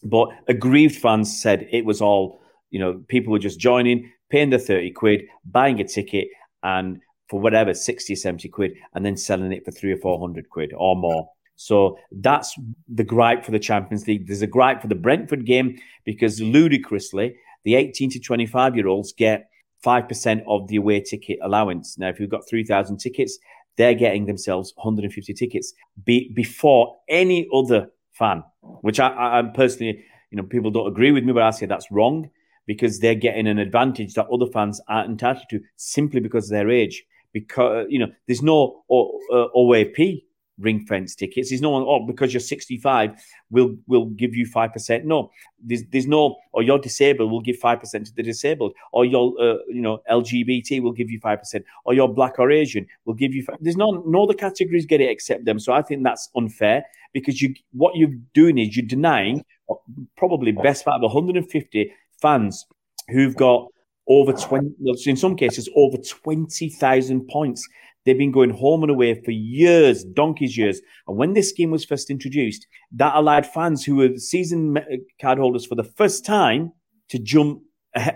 But 0.02 0.30
aggrieved 0.48 0.96
fans 0.96 1.40
said 1.40 1.68
it 1.70 1.84
was 1.84 2.02
all, 2.02 2.40
you 2.70 2.80
know, 2.80 3.02
people 3.06 3.32
were 3.32 3.38
just 3.38 3.60
joining, 3.60 4.10
paying 4.30 4.50
the 4.50 4.58
30 4.58 4.90
quid, 4.90 5.22
buying 5.44 5.80
a 5.80 5.84
ticket, 5.84 6.26
and 6.64 7.00
for 7.28 7.40
whatever, 7.40 7.72
60, 7.72 8.16
70 8.16 8.48
quid, 8.48 8.72
and 8.94 9.06
then 9.06 9.16
selling 9.16 9.52
it 9.52 9.64
for 9.64 9.70
three 9.70 9.92
or 9.92 9.96
400 9.98 10.50
quid 10.50 10.72
or 10.76 10.96
more. 10.96 11.28
So 11.56 11.98
that's 12.10 12.54
the 12.88 13.04
gripe 13.04 13.44
for 13.44 13.50
the 13.50 13.58
Champions 13.58 14.06
League. 14.06 14.26
There's 14.26 14.42
a 14.42 14.46
gripe 14.46 14.80
for 14.80 14.88
the 14.88 14.94
Brentford 14.94 15.46
game 15.46 15.78
because 16.04 16.40
ludicrously, 16.40 17.36
the 17.64 17.76
18 17.76 18.10
to 18.10 18.20
25 18.20 18.76
year 18.76 18.88
olds 18.88 19.12
get 19.12 19.48
5% 19.84 20.42
of 20.46 20.68
the 20.68 20.76
away 20.76 21.00
ticket 21.00 21.38
allowance. 21.42 21.98
Now, 21.98 22.08
if 22.08 22.18
you've 22.18 22.30
got 22.30 22.48
3,000 22.48 22.98
tickets, 22.98 23.38
they're 23.76 23.94
getting 23.94 24.26
themselves 24.26 24.72
150 24.76 25.32
tickets 25.34 25.72
be- 26.04 26.32
before 26.34 26.96
any 27.08 27.48
other 27.54 27.88
fan, 28.12 28.44
which 28.82 29.00
I, 29.00 29.38
I 29.38 29.42
personally, 29.42 30.04
you 30.30 30.36
know, 30.36 30.42
people 30.44 30.70
don't 30.70 30.86
agree 30.86 31.12
with 31.12 31.24
me, 31.24 31.32
but 31.32 31.42
I 31.42 31.50
say 31.50 31.66
that's 31.66 31.90
wrong 31.90 32.30
because 32.66 33.00
they're 33.00 33.14
getting 33.14 33.46
an 33.46 33.58
advantage 33.58 34.14
that 34.14 34.28
other 34.28 34.46
fans 34.52 34.80
aren't 34.88 35.10
entitled 35.10 35.46
to 35.50 35.60
simply 35.76 36.20
because 36.20 36.44
of 36.44 36.50
their 36.50 36.70
age. 36.70 37.04
because 37.32 37.86
you 37.88 37.98
know 37.98 38.08
there's 38.26 38.42
no 38.42 38.84
o, 38.90 39.18
uh, 39.32 39.48
OAP 39.56 40.22
ring 40.58 40.84
fence 40.86 41.14
tickets. 41.14 41.50
There's 41.50 41.62
no 41.62 41.70
one, 41.70 41.82
oh, 41.86 42.06
because 42.06 42.32
you're 42.32 42.40
65, 42.40 43.12
we'll 43.50 43.76
we'll 43.86 44.06
give 44.06 44.34
you 44.34 44.46
five 44.46 44.72
percent. 44.72 45.04
No, 45.04 45.30
there's 45.62 45.84
there's 45.90 46.06
no, 46.06 46.36
or 46.52 46.62
you're 46.62 46.78
disabled, 46.78 47.30
we'll 47.30 47.40
give 47.40 47.56
five 47.56 47.80
percent 47.80 48.06
to 48.06 48.14
the 48.14 48.22
disabled, 48.22 48.72
or 48.92 49.04
you're 49.04 49.34
uh, 49.40 49.58
you 49.68 49.80
know 49.80 50.02
LGBT, 50.10 50.82
we'll 50.82 50.92
give 50.92 51.10
you 51.10 51.20
five 51.20 51.38
percent, 51.38 51.64
or 51.84 51.94
you're 51.94 52.08
black 52.08 52.38
or 52.38 52.50
Asian, 52.50 52.86
we'll 53.04 53.16
give 53.16 53.34
you. 53.34 53.44
5 53.44 53.56
There's 53.60 53.76
no 53.76 54.02
no 54.06 54.24
other 54.24 54.34
categories 54.34 54.86
get 54.86 55.00
it 55.00 55.10
except 55.10 55.44
them. 55.44 55.58
So 55.58 55.72
I 55.72 55.82
think 55.82 56.02
that's 56.02 56.28
unfair 56.36 56.84
because 57.12 57.40
you 57.40 57.54
what 57.72 57.96
you're 57.96 58.16
doing 58.34 58.58
is 58.58 58.76
you're 58.76 58.86
denying 58.86 59.44
uh, 59.70 59.74
probably 60.16 60.52
best 60.52 60.84
part 60.84 60.96
of 60.96 61.02
150 61.02 61.92
fans 62.20 62.66
who've 63.08 63.36
got 63.36 63.66
over 64.08 64.32
20, 64.32 64.74
in 65.06 65.16
some 65.16 65.36
cases, 65.36 65.68
over 65.76 65.96
20,000 65.96 67.28
points. 67.28 67.68
They've 68.04 68.18
been 68.18 68.32
going 68.32 68.50
home 68.50 68.82
and 68.82 68.90
away 68.90 69.22
for 69.22 69.30
years, 69.30 70.04
donkey's 70.04 70.56
years. 70.56 70.80
And 71.06 71.16
when 71.16 71.34
this 71.34 71.50
scheme 71.50 71.70
was 71.70 71.84
first 71.84 72.10
introduced, 72.10 72.66
that 72.92 73.14
allowed 73.14 73.46
fans 73.46 73.84
who 73.84 73.96
were 73.96 74.16
season 74.16 74.76
card 75.20 75.38
holders 75.38 75.66
for 75.66 75.74
the 75.74 75.84
first 75.84 76.24
time 76.24 76.72
to 77.10 77.18
jump 77.18 77.62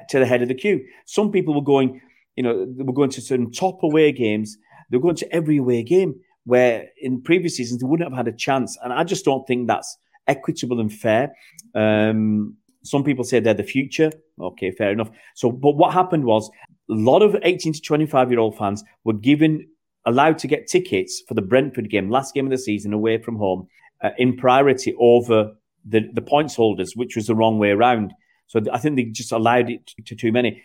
to 0.09 0.19
the 0.19 0.27
head 0.27 0.43
of 0.43 0.49
the 0.49 0.55
queue. 0.55 0.85
Some 1.07 1.31
people 1.31 1.55
were 1.55 1.63
going, 1.63 2.01
you 2.37 2.43
know, 2.43 2.67
they 2.67 2.83
were 2.83 2.93
going 2.93 3.11
to 3.11 3.21
certain 3.21 3.53
top 3.53 3.83
away 3.83 4.13
games. 4.13 4.57
They 4.91 4.97
were 4.97 5.03
going 5.03 5.17
to 5.17 5.33
every 5.33 5.59
away 5.59 5.83
game 5.83 6.15
where 6.45 6.87
in 7.01 7.23
previous 7.23 7.57
seasons 7.57 7.81
they 7.81 7.87
wouldn't 7.87 8.09
have 8.09 8.17
had 8.17 8.33
a 8.33 8.37
chance. 8.37 8.79
And 8.83 8.93
I 8.93 9.05
just 9.05 9.25
don't 9.25 9.47
think 9.47 9.67
that's 9.67 9.97
equitable 10.27 10.81
and 10.81 10.93
fair. 10.93 11.33
Um, 11.75 12.57
some 12.85 13.05
people 13.05 13.25
say 13.25 13.41
they're 13.41 13.55
the 13.55 13.65
future. 13.65 14.13
Okay, 14.41 14.71
fair 14.71 14.93
enough. 14.93 15.11
So, 15.35 15.51
but 15.51 15.77
what 15.77 15.93
happened 15.93 16.25
was 16.25 16.49
a 16.91 16.95
lot 16.95 17.23
of 17.23 17.37
18 17.43 17.75
to 17.75 17.81
25 17.81 18.31
year 18.31 18.41
old 18.41 18.57
fans 18.57 18.85
were 19.05 19.13
given 19.13 19.67
allowed 20.07 20.39
to 20.39 20.47
get 20.47 20.67
tickets 20.67 21.23
for 21.29 21.35
the 21.35 21.43
Brentford 21.43 21.91
game, 21.91 22.11
last 22.11 22.35
game 22.35 22.47
of 22.47 22.51
the 22.51 22.59
season, 22.59 22.93
away 22.93 23.19
from 23.19 23.37
home, 23.37 23.69
uh, 24.03 24.11
in 24.19 24.37
priority 24.37 24.95
over 24.99 25.53
the, 25.85 26.09
the 26.13 26.23
points 26.23 26.55
holders, 26.55 26.95
which 26.95 27.17
was 27.17 27.27
the 27.27 27.35
wrong 27.35 27.59
way 27.59 27.71
around. 27.71 28.15
So 28.47 28.61
I 28.73 28.79
think 28.79 28.97
they 28.97 29.05
just 29.05 29.33
allowed 29.33 29.69
it 29.71 29.87
to, 29.87 30.03
to 30.03 30.17
too 30.17 30.33
many. 30.33 30.63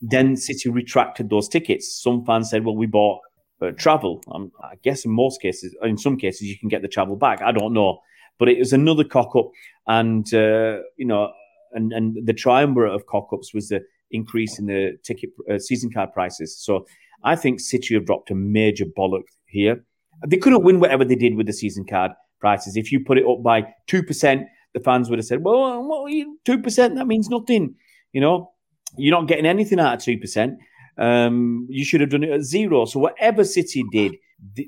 Then 0.00 0.36
City 0.36 0.70
retracted 0.70 1.28
those 1.28 1.48
tickets. 1.48 2.00
Some 2.02 2.24
fans 2.24 2.48
said, 2.48 2.64
"Well, 2.64 2.76
we 2.76 2.86
bought 2.86 3.20
uh, 3.60 3.72
travel." 3.72 4.22
Um, 4.32 4.50
I 4.62 4.76
guess 4.82 5.04
in 5.04 5.10
most 5.10 5.42
cases, 5.42 5.76
in 5.82 5.98
some 5.98 6.16
cases, 6.16 6.42
you 6.42 6.58
can 6.58 6.68
get 6.68 6.82
the 6.82 6.88
travel 6.88 7.16
back. 7.16 7.42
I 7.42 7.52
don't 7.52 7.74
know, 7.74 8.00
but 8.38 8.48
it 8.48 8.58
was 8.58 8.72
another 8.72 9.04
cock 9.04 9.36
up, 9.36 9.50
and 9.86 10.26
uh, 10.32 10.78
you 10.96 11.04
know, 11.04 11.32
and 11.72 11.92
and 11.92 12.16
the 12.26 12.32
triumvirate 12.32 12.94
of 12.94 13.06
cock 13.06 13.28
ups 13.32 13.52
was 13.52 13.68
the 13.68 13.82
increase 14.10 14.58
in 14.58 14.66
the 14.66 14.98
ticket 15.02 15.30
uh, 15.50 15.58
season 15.58 15.90
card 15.92 16.12
prices. 16.12 16.56
So 16.58 16.86
I 17.24 17.36
think 17.36 17.60
City 17.60 17.94
have 17.94 18.06
dropped 18.06 18.30
a 18.30 18.34
major 18.34 18.84
bollock 18.84 19.24
here. 19.46 19.84
They 20.26 20.36
couldn't 20.36 20.64
win 20.64 20.80
whatever 20.80 21.04
they 21.04 21.14
did 21.14 21.34
with 21.36 21.46
the 21.46 21.52
season 21.52 21.84
card 21.84 22.12
prices. 22.40 22.76
If 22.76 22.92
you 22.92 23.04
put 23.04 23.18
it 23.18 23.26
up 23.26 23.42
by 23.42 23.62
2%, 23.88 24.44
the 24.72 24.80
fans 24.80 25.10
would 25.10 25.18
have 25.18 25.26
said, 25.26 25.42
well, 25.42 25.82
what, 25.82 26.10
2%, 26.10 26.94
that 26.94 27.06
means 27.06 27.28
nothing. 27.28 27.74
You 28.12 28.20
know, 28.20 28.52
you're 28.96 29.18
not 29.18 29.28
getting 29.28 29.46
anything 29.46 29.80
out 29.80 29.94
of 29.94 30.00
2%. 30.00 30.56
Um, 30.98 31.66
you 31.70 31.84
should 31.84 32.00
have 32.00 32.10
done 32.10 32.24
it 32.24 32.30
at 32.30 32.42
zero. 32.42 32.84
So 32.84 33.00
whatever 33.00 33.44
City 33.44 33.84
did, 33.90 34.16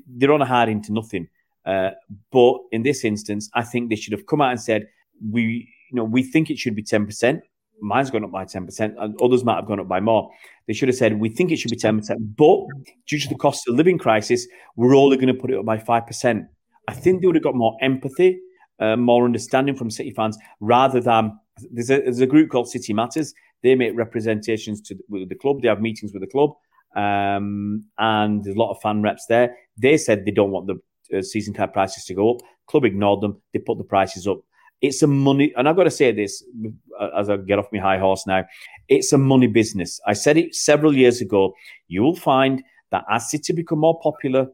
they're 0.07 0.31
on 0.31 0.41
a 0.41 0.45
hard 0.45 0.69
into 0.69 0.91
nothing. 0.91 1.27
Uh, 1.65 1.91
but 2.31 2.57
in 2.71 2.83
this 2.83 3.03
instance, 3.05 3.49
I 3.53 3.63
think 3.63 3.89
they 3.89 3.95
should 3.95 4.13
have 4.13 4.25
come 4.25 4.41
out 4.41 4.51
and 4.51 4.61
said, 4.61 4.87
we, 5.31 5.69
you 5.91 5.95
know, 5.95 6.03
we 6.03 6.23
think 6.23 6.49
it 6.49 6.57
should 6.57 6.75
be 6.75 6.83
10% 6.83 7.41
mine's 7.83 8.09
gone 8.09 8.23
up 8.23 8.31
by 8.31 8.45
10%, 8.45 8.95
and 8.97 9.21
others 9.21 9.43
might 9.43 9.55
have 9.55 9.67
gone 9.67 9.79
up 9.79 9.87
by 9.87 9.99
more. 9.99 10.29
They 10.67 10.73
should 10.73 10.87
have 10.89 10.95
said, 10.95 11.19
we 11.19 11.29
think 11.29 11.51
it 11.51 11.57
should 11.57 11.71
be 11.71 11.77
10%, 11.77 12.35
but 12.37 12.65
due 13.07 13.19
to 13.19 13.29
the 13.29 13.35
cost 13.35 13.67
of 13.67 13.75
living 13.75 13.97
crisis, 13.97 14.47
we're 14.75 14.95
only 14.95 15.17
going 15.17 15.27
to 15.27 15.33
put 15.33 15.51
it 15.51 15.57
up 15.57 15.65
by 15.65 15.77
5%. 15.77 16.47
I 16.87 16.93
think 16.93 17.21
they 17.21 17.27
would 17.27 17.35
have 17.35 17.43
got 17.43 17.55
more 17.55 17.77
empathy, 17.81 18.39
uh, 18.79 18.95
more 18.95 19.25
understanding 19.25 19.75
from 19.75 19.91
City 19.91 20.11
fans 20.11 20.37
rather 20.59 20.99
than 20.99 21.37
there's 21.71 21.91
a, 21.91 22.01
there's 22.01 22.19
a 22.19 22.27
group 22.27 22.49
called 22.49 22.69
City 22.69 22.93
Matters. 22.93 23.33
They 23.61 23.75
make 23.75 23.95
representations 23.95 24.81
to 24.81 24.95
the, 25.09 25.25
the 25.25 25.35
club, 25.35 25.61
they 25.61 25.67
have 25.67 25.81
meetings 25.81 26.13
with 26.13 26.21
the 26.21 26.27
club, 26.27 26.51
um, 26.95 27.85
and 27.97 28.43
there's 28.43 28.55
a 28.55 28.59
lot 28.59 28.71
of 28.71 28.81
fan 28.81 29.01
reps 29.01 29.25
there. 29.27 29.55
They 29.77 29.97
said 29.97 30.25
they 30.25 30.31
don't 30.31 30.51
want 30.51 30.67
the 30.67 31.17
uh, 31.17 31.21
season 31.21 31.53
card 31.53 31.73
prices 31.73 32.05
to 32.05 32.13
go 32.13 32.31
up. 32.31 32.41
Club 32.67 32.85
ignored 32.85 33.21
them, 33.21 33.41
they 33.53 33.59
put 33.59 33.77
the 33.77 33.83
prices 33.83 34.27
up. 34.27 34.39
It's 34.83 35.01
a 35.01 35.07
money, 35.07 35.53
and 35.55 35.67
I've 35.69 35.77
got 35.77 35.85
to 35.85 35.91
say 35.91 36.11
this 36.11 36.43
as 37.17 37.29
I 37.29 37.37
get 37.37 37.57
off 37.57 37.67
my 37.71 37.79
high 37.79 37.97
horse 37.97 38.27
now. 38.27 38.43
It's 38.89 39.13
a 39.13 39.17
money 39.17 39.47
business. 39.47 40.01
I 40.05 40.11
said 40.11 40.35
it 40.35 40.53
several 40.53 40.93
years 40.93 41.21
ago. 41.21 41.53
You 41.87 42.03
will 42.03 42.17
find 42.17 42.61
that 42.91 43.05
as 43.09 43.31
City 43.31 43.53
become 43.53 43.79
more 43.79 43.97
popular, 44.01 44.47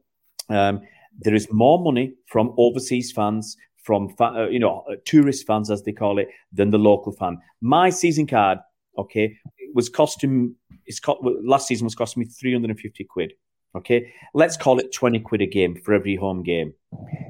um, 0.50 0.82
there 1.18 1.34
is 1.34 1.48
more 1.52 1.84
money 1.84 2.14
from 2.28 2.54
overseas 2.60 3.12
fans, 3.12 3.58
from 3.82 4.14
uh, 4.20 4.48
you 4.50 4.60
know 4.60 4.86
uh, 4.88 4.98
tourist 5.04 5.48
fans 5.48 5.72
as 5.72 5.82
they 5.82 5.94
call 5.94 6.20
it, 6.20 6.30
than 6.54 6.70
the 6.70 6.78
local 6.78 7.12
fan. 7.12 7.40
My 7.62 7.90
season 7.90 8.28
card, 8.28 8.60
okay, 9.00 9.36
was 9.74 9.90
costing. 9.90 10.54
It's 10.86 11.00
co- 11.00 11.20
last 11.44 11.68
season 11.68 11.86
was 11.86 11.96
costing 11.96 12.22
me 12.22 12.28
three 12.28 12.54
hundred 12.54 12.70
and 12.70 12.80
fifty 12.80 13.04
quid. 13.04 13.34
Okay, 13.76 14.14
let's 14.34 14.58
call 14.58 14.80
it 14.80 14.92
20 14.92 15.20
quid 15.20 15.42
a 15.44 15.46
game 15.46 15.80
for 15.86 15.94
every 15.94 16.16
home 16.16 16.42
game. 16.42 16.74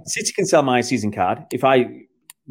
City 0.06 0.32
can 0.32 0.45
sell 0.45 0.64
my 0.64 0.80
season 0.80 1.12
card. 1.12 1.43
If 1.52 1.66
I 1.66 2.06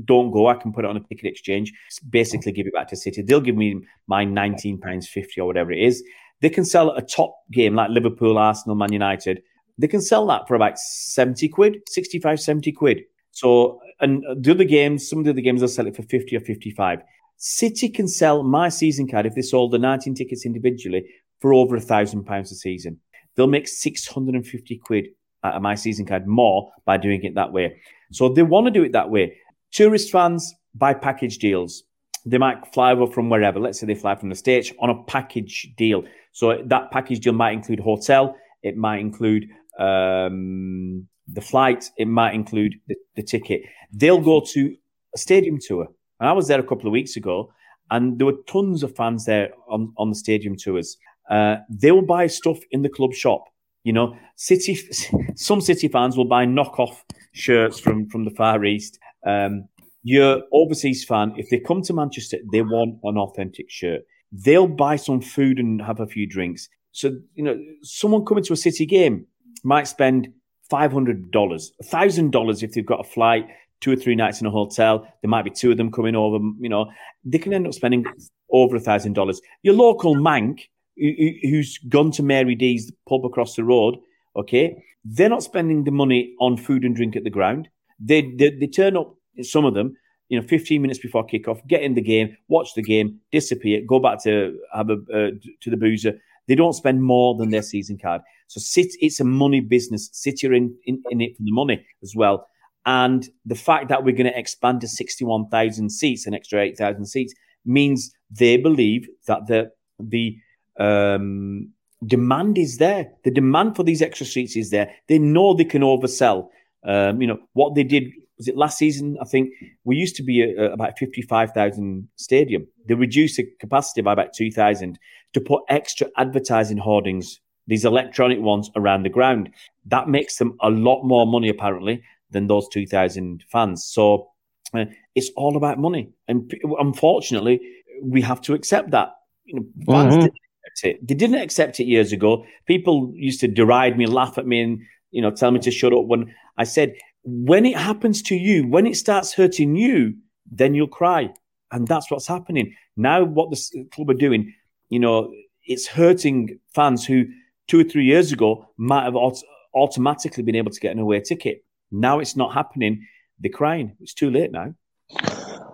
don't 0.05 0.31
go, 0.31 0.47
I 0.47 0.55
can 0.55 0.73
put 0.73 0.85
it 0.85 0.89
on 0.89 0.97
a 0.97 1.01
ticket 1.01 1.27
exchange, 1.27 1.73
basically 2.09 2.53
give 2.53 2.67
it 2.67 2.75
back 2.75 2.89
to 2.89 2.97
City. 2.97 3.23
They'll 3.23 3.41
give 3.41 3.57
me 3.57 3.81
my 4.07 4.25
£19.50 4.25 5.39
or 5.39 5.47
whatever 5.47 5.73
it 5.73 5.83
is. 5.83 6.03
They 6.41 6.51
can 6.51 6.65
sell 6.65 6.91
a 6.91 7.03
top 7.03 7.35
game 7.51 7.75
like 7.75 7.91
Liverpool, 7.91 8.39
Arsenal, 8.39 8.77
Man 8.77 8.93
United. 8.93 9.43
They 9.77 9.89
can 9.89 10.01
sell 10.01 10.27
that 10.29 10.47
for 10.47 10.55
about 10.55 10.79
70 10.79 11.49
quid, 11.49 11.79
65, 11.89 12.41
70 12.41 12.73
quid. 12.73 13.03
So, 13.33 13.81
and 14.01 14.25
the 14.37 14.53
other 14.53 14.65
games, 14.65 15.09
some 15.09 15.21
of 15.21 15.25
the 15.25 15.33
other 15.33 15.41
games, 15.41 15.61
they'll 15.61 15.69
sell 15.69 15.87
it 15.87 15.97
for 15.97 16.03
50 16.03 16.37
or 16.37 16.41
55. 16.41 17.01
City 17.37 17.89
can 17.89 18.09
sell 18.09 18.43
my 18.43 18.69
season 18.69 19.09
card 19.09 19.27
if 19.27 19.35
they 19.35 19.43
sold 19.43 19.71
the 19.71 19.79
19 19.79 20.15
tickets 20.15 20.45
individually 20.45 21.09
for 21.41 21.55
over 21.55 21.77
a 21.77 21.81
thousand 21.81 22.25
pounds 22.25 22.51
a 22.51 22.57
season. 22.57 22.99
They'll 23.37 23.47
make 23.47 23.69
650 23.69 24.79
quid 24.79 25.09
out 25.45 25.55
of 25.55 25.63
my 25.63 25.77
season 25.77 26.05
card 26.05 26.27
more 26.27 26.73
by 26.85 26.97
doing 26.97 27.23
it 27.23 27.37
that 27.37 27.53
way. 27.53 27.81
So 28.11 28.29
they 28.29 28.43
want 28.43 28.67
to 28.67 28.73
do 28.73 28.83
it 28.83 28.93
that 28.93 29.11
way. 29.11 29.37
Tourist 29.73 30.11
fans 30.11 30.55
buy 30.75 30.95
package 30.95 31.39
deals. 31.39 31.83
They 32.25 32.39
might 32.39 32.73
fly 32.73 32.93
over 32.93 33.07
from 33.07 33.31
wherever. 33.31 33.59
Let's 33.59 33.81
say 33.81 33.87
they 33.87 33.95
fly 33.95 34.15
from 34.15 34.29
the 34.29 34.35
States 34.35 34.73
on 34.81 34.91
a 34.91 35.03
package 35.05 35.73
deal. 35.77 36.05
So 36.33 36.63
that 36.67 36.91
package 36.91 37.21
deal 37.21 37.33
might 37.33 37.53
include 37.53 37.81
hotel. 37.81 38.37
It 38.63 38.77
might 38.77 39.01
include 39.01 39.49
um, 39.79 41.07
the 41.27 41.41
flight. 41.41 41.91
It 41.97 42.09
might 42.09 42.35
include 42.35 42.75
the, 42.87 42.97
the 43.17 43.23
ticket. 43.23 43.63
They'll 43.93 44.21
go 44.21 44.41
to 44.53 44.77
a 45.15 45.19
stadium 45.19 45.59
tour. 45.61 45.89
And 46.21 46.29
I 46.29 46.33
was 46.33 46.49
there 46.49 46.61
a 46.61 46.65
couple 46.65 46.87
of 46.87 46.93
weeks 46.93 47.17
ago, 47.17 47.53
and 47.91 48.19
there 48.19 48.27
were 48.27 48.39
tons 48.47 48.83
of 48.83 48.95
fans 48.97 49.25
there 49.25 49.51
on, 49.69 49.93
on 49.97 50.11
the 50.11 50.17
stadium 50.17 50.57
tours. 50.57 50.97
Uh, 51.31 51.57
they 51.71 51.93
will 51.93 52.03
buy 52.03 52.27
stuff 52.27 52.59
in 52.71 52.83
the 52.83 52.89
club 52.89 53.15
shop. 53.15 53.45
You 53.85 53.93
know, 53.93 54.17
city. 54.37 54.79
Some 55.37 55.61
city 55.61 55.89
fans 55.89 56.17
will 56.17 56.25
buy 56.25 56.45
knockoff 56.45 57.03
shirts 57.33 57.79
from 57.79 58.09
from 58.09 58.25
the 58.25 58.31
Far 58.31 58.65
East. 58.65 58.99
Um, 59.27 59.69
your 60.03 60.43
overseas 60.53 61.05
fan, 61.05 61.35
if 61.37 61.51
they 61.51 61.59
come 61.59 61.83
to 61.83 61.93
Manchester, 61.93 62.39
they 62.53 62.63
want 62.63 62.99
an 63.03 63.19
authentic 63.19 63.71
shirt. 63.71 64.03
They'll 64.33 64.69
buy 64.69 64.97
some 64.97 65.21
food 65.21 65.59
and 65.59 65.83
have 65.83 66.01
a 66.01 66.07
few 66.07 66.27
drinks. 66.27 66.69
So, 66.93 67.13
you 67.35 67.45
know, 67.45 67.59
someone 67.83 68.25
coming 68.25 68.45
to 68.45 68.53
a 68.53 68.57
city 68.57 68.87
game 68.87 69.27
might 69.65 69.89
spend 69.89 70.33
$500, 70.71 71.31
$1,000 71.31 72.63
if 72.63 72.73
they've 72.73 72.87
got 72.87 73.01
a 73.01 73.05
flight, 73.05 73.47
two 73.81 73.93
or 73.93 73.97
three 73.97 74.15
nights 74.15 74.41
in 74.41 74.47
a 74.47 74.51
hotel. 74.51 75.07
There 75.23 75.29
might 75.29 75.45
be 75.45 75.51
two 75.51 75.71
of 75.71 75.77
them 75.77 75.91
coming 75.91 76.17
over, 76.17 76.39
you 76.59 76.69
know, 76.69 76.91
they 77.25 77.39
can 77.39 77.53
end 77.53 77.67
up 77.67 77.75
spending 77.75 78.05
over 78.51 78.77
a 78.77 78.81
$1,000. 78.81 79.39
Your 79.63 79.75
local 79.75 80.15
mank 80.15 80.63
who's 80.97 81.79
gone 81.89 82.11
to 82.13 82.23
Mary 82.23 82.55
D's 82.55 82.91
pub 83.09 83.25
across 83.25 83.55
the 83.55 83.65
road, 83.65 83.97
okay, 84.37 84.83
they're 85.05 85.29
not 85.29 85.43
spending 85.43 85.85
the 85.85 85.91
money 85.91 86.35
on 86.41 86.57
food 86.57 86.85
and 86.85 86.95
drink 86.95 87.17
at 87.17 87.25
the 87.25 87.31
ground. 87.31 87.69
They, 87.99 88.23
they, 88.23 88.51
they 88.51 88.67
turn 88.67 88.97
up, 88.97 89.15
some 89.43 89.65
of 89.65 89.75
them, 89.75 89.97
you 90.29 90.41
know, 90.41 90.47
15 90.47 90.83
minutes 90.83 91.01
before 91.01 91.27
kickoff, 91.27 91.67
get 91.67 91.83
in 91.83 91.95
the 91.95 92.03
game, 92.03 92.37
watch 92.49 92.75
the 92.75 92.83
game, 92.83 93.21
disappear, 93.33 93.83
go 93.87 93.99
back 93.99 94.23
to 94.25 94.59
have 94.75 94.91
a 94.91 94.95
uh, 95.13 95.31
to 95.61 95.71
the 95.71 95.77
boozer. 95.77 96.19
They 96.49 96.55
don't 96.55 96.75
spend 96.75 97.03
more 97.03 97.35
than 97.37 97.51
their 97.51 97.63
season 97.63 97.99
card. 97.99 98.23
So 98.47 98.61
City, 98.61 98.97
it's 99.01 99.21
a 99.21 99.25
money 99.25 99.61
business. 99.61 100.09
City 100.13 100.49
are 100.49 100.55
in, 100.55 100.75
in, 100.85 101.03
in 101.11 101.21
it 101.21 101.37
for 101.37 101.43
the 101.43 101.53
money 101.53 101.85
as 102.03 102.15
well. 102.17 102.47
And 102.87 103.29
the 103.45 103.55
fact 103.55 103.89
that 103.89 104.03
we're 104.03 104.17
going 104.17 104.33
to 104.33 104.39
expand 104.39 104.81
to 104.81 104.89
61,000 104.89 105.91
seats, 105.91 106.27
an 106.27 106.33
extra 106.33 106.61
8,000 106.61 107.05
seats, 107.05 107.35
means 107.67 108.11
they 108.31 108.57
believe 108.57 109.07
that 109.27 109.47
the 109.47 109.71
the 110.01 110.39
um, 110.79 111.71
demand 112.07 112.57
is 112.57 112.79
there. 112.79 113.11
The 113.25 113.31
demand 113.31 113.77
for 113.77 113.83
these 113.83 114.01
extra 114.01 114.27
seats 114.27 114.57
is 114.57 114.71
there. 114.71 114.91
They 115.09 115.19
know 115.19 115.55
they 115.55 115.65
can 115.65 115.83
oversell. 115.83 116.49
Um, 116.85 117.21
you 117.21 117.27
know 117.27 117.39
what 117.53 117.75
they 117.75 117.85
did 117.85 118.13
was 118.37 118.49
it 118.49 118.57
last 118.57 118.79
season? 118.79 119.19
I 119.21 119.25
think 119.25 119.51
we 119.85 119.97
used 119.97 120.17
to 120.17 120.23
be 120.23 120.43
a, 120.43 120.67
a, 120.67 120.73
about 120.73 120.99
fifty-five 120.99 121.53
thousand 121.53 122.09
stadium. 122.17 122.67
They 122.87 122.95
reduced 122.95 123.37
the 123.37 123.49
capacity 123.61 124.01
by 124.01 124.13
about 124.13 124.33
two 124.33 124.51
thousand 124.51 124.99
to 125.35 125.41
put 125.41 125.63
extra 125.69 126.09
advertising 126.17 126.79
hoardings 126.79 127.41
these 127.69 127.85
electronic 127.85 128.41
ones 128.41 128.71
around 128.75 129.05
the 129.05 129.11
ground. 129.11 129.51
That 129.87 130.09
makes 130.09 130.39
them 130.39 130.57
a 130.61 130.71
lot 130.71 131.05
more 131.05 131.27
money, 131.27 131.49
apparently, 131.49 132.03
than 132.31 132.49
those 132.49 132.67
2,000 132.71 133.45
fans. 133.49 133.85
So 133.85 134.31
uh, 134.75 134.87
it's 135.15 135.31
all 135.37 135.57
about 135.57 135.79
money. 135.79 136.11
And 136.27 136.53
unfortunately, 136.81 137.61
we 138.03 138.23
have 138.23 138.41
to 138.43 138.55
accept 138.55 138.91
that. 138.91 139.11
You 139.45 139.57
know, 139.57 139.67
fans 139.87 140.15
mm-hmm. 140.15 140.21
didn't 140.21 140.39
accept 140.67 140.85
it. 140.85 141.07
They 141.07 141.15
didn't 141.15 141.43
accept 141.43 141.81
it 141.81 141.85
years 141.85 142.13
ago. 142.13 142.45
People 142.67 143.13
used 143.15 143.41
to 143.41 143.49
deride 143.49 143.97
me, 143.97 144.07
laugh 144.07 144.39
at 144.39 144.47
me, 144.47 144.61
and 144.61 144.81
you 145.11 145.23
know, 145.23 145.31
tell 145.31 145.51
me 145.51 145.61
to 145.61 145.71
shut 145.71 145.93
up. 145.93 146.05
When 146.05 146.35
I 146.57 146.65
said, 146.65 146.95
when 147.25 147.67
it 147.67 147.77
happens 147.77 148.23
to 148.23 148.37
you, 148.37 148.67
when 148.67 148.87
it 148.87 148.97
starts 148.97 149.33
hurting 149.35 149.77
you, 149.77 150.15
then 150.51 150.75
you'll 150.75 150.89
cry, 150.89 151.31
and 151.73 151.87
that's 151.87 152.11
what's 152.11 152.27
happening 152.27 152.75
now. 152.97 153.25
What 153.25 153.51
the 153.51 153.87
club 153.93 154.11
are 154.11 154.15
doing, 154.15 154.55
you 154.89 154.99
know, 154.99 155.33
it's 155.65 155.87
hurting 155.87 156.59
fans 156.75 157.05
who 157.05 157.27
two 157.67 157.81
or 157.81 157.85
three 157.85 158.05
years 158.05 158.33
ago 158.33 158.67
might 158.79 159.05
have 159.05 159.17
aut- 159.17 159.45
automatically 159.75 160.43
been 160.43 160.57
able 160.57 160.71
to 160.71 160.81
get 160.81 160.93
an 160.93 160.99
away 160.99 161.21
ticket. 161.21 161.65
Now 161.91 162.19
it's 162.19 162.37
not 162.37 162.55
happening. 162.55 163.07
They're 163.41 163.53
crying. 163.53 163.95
It's 164.01 164.15
too 164.15 164.31
late 164.31 164.51
now. 164.51 164.75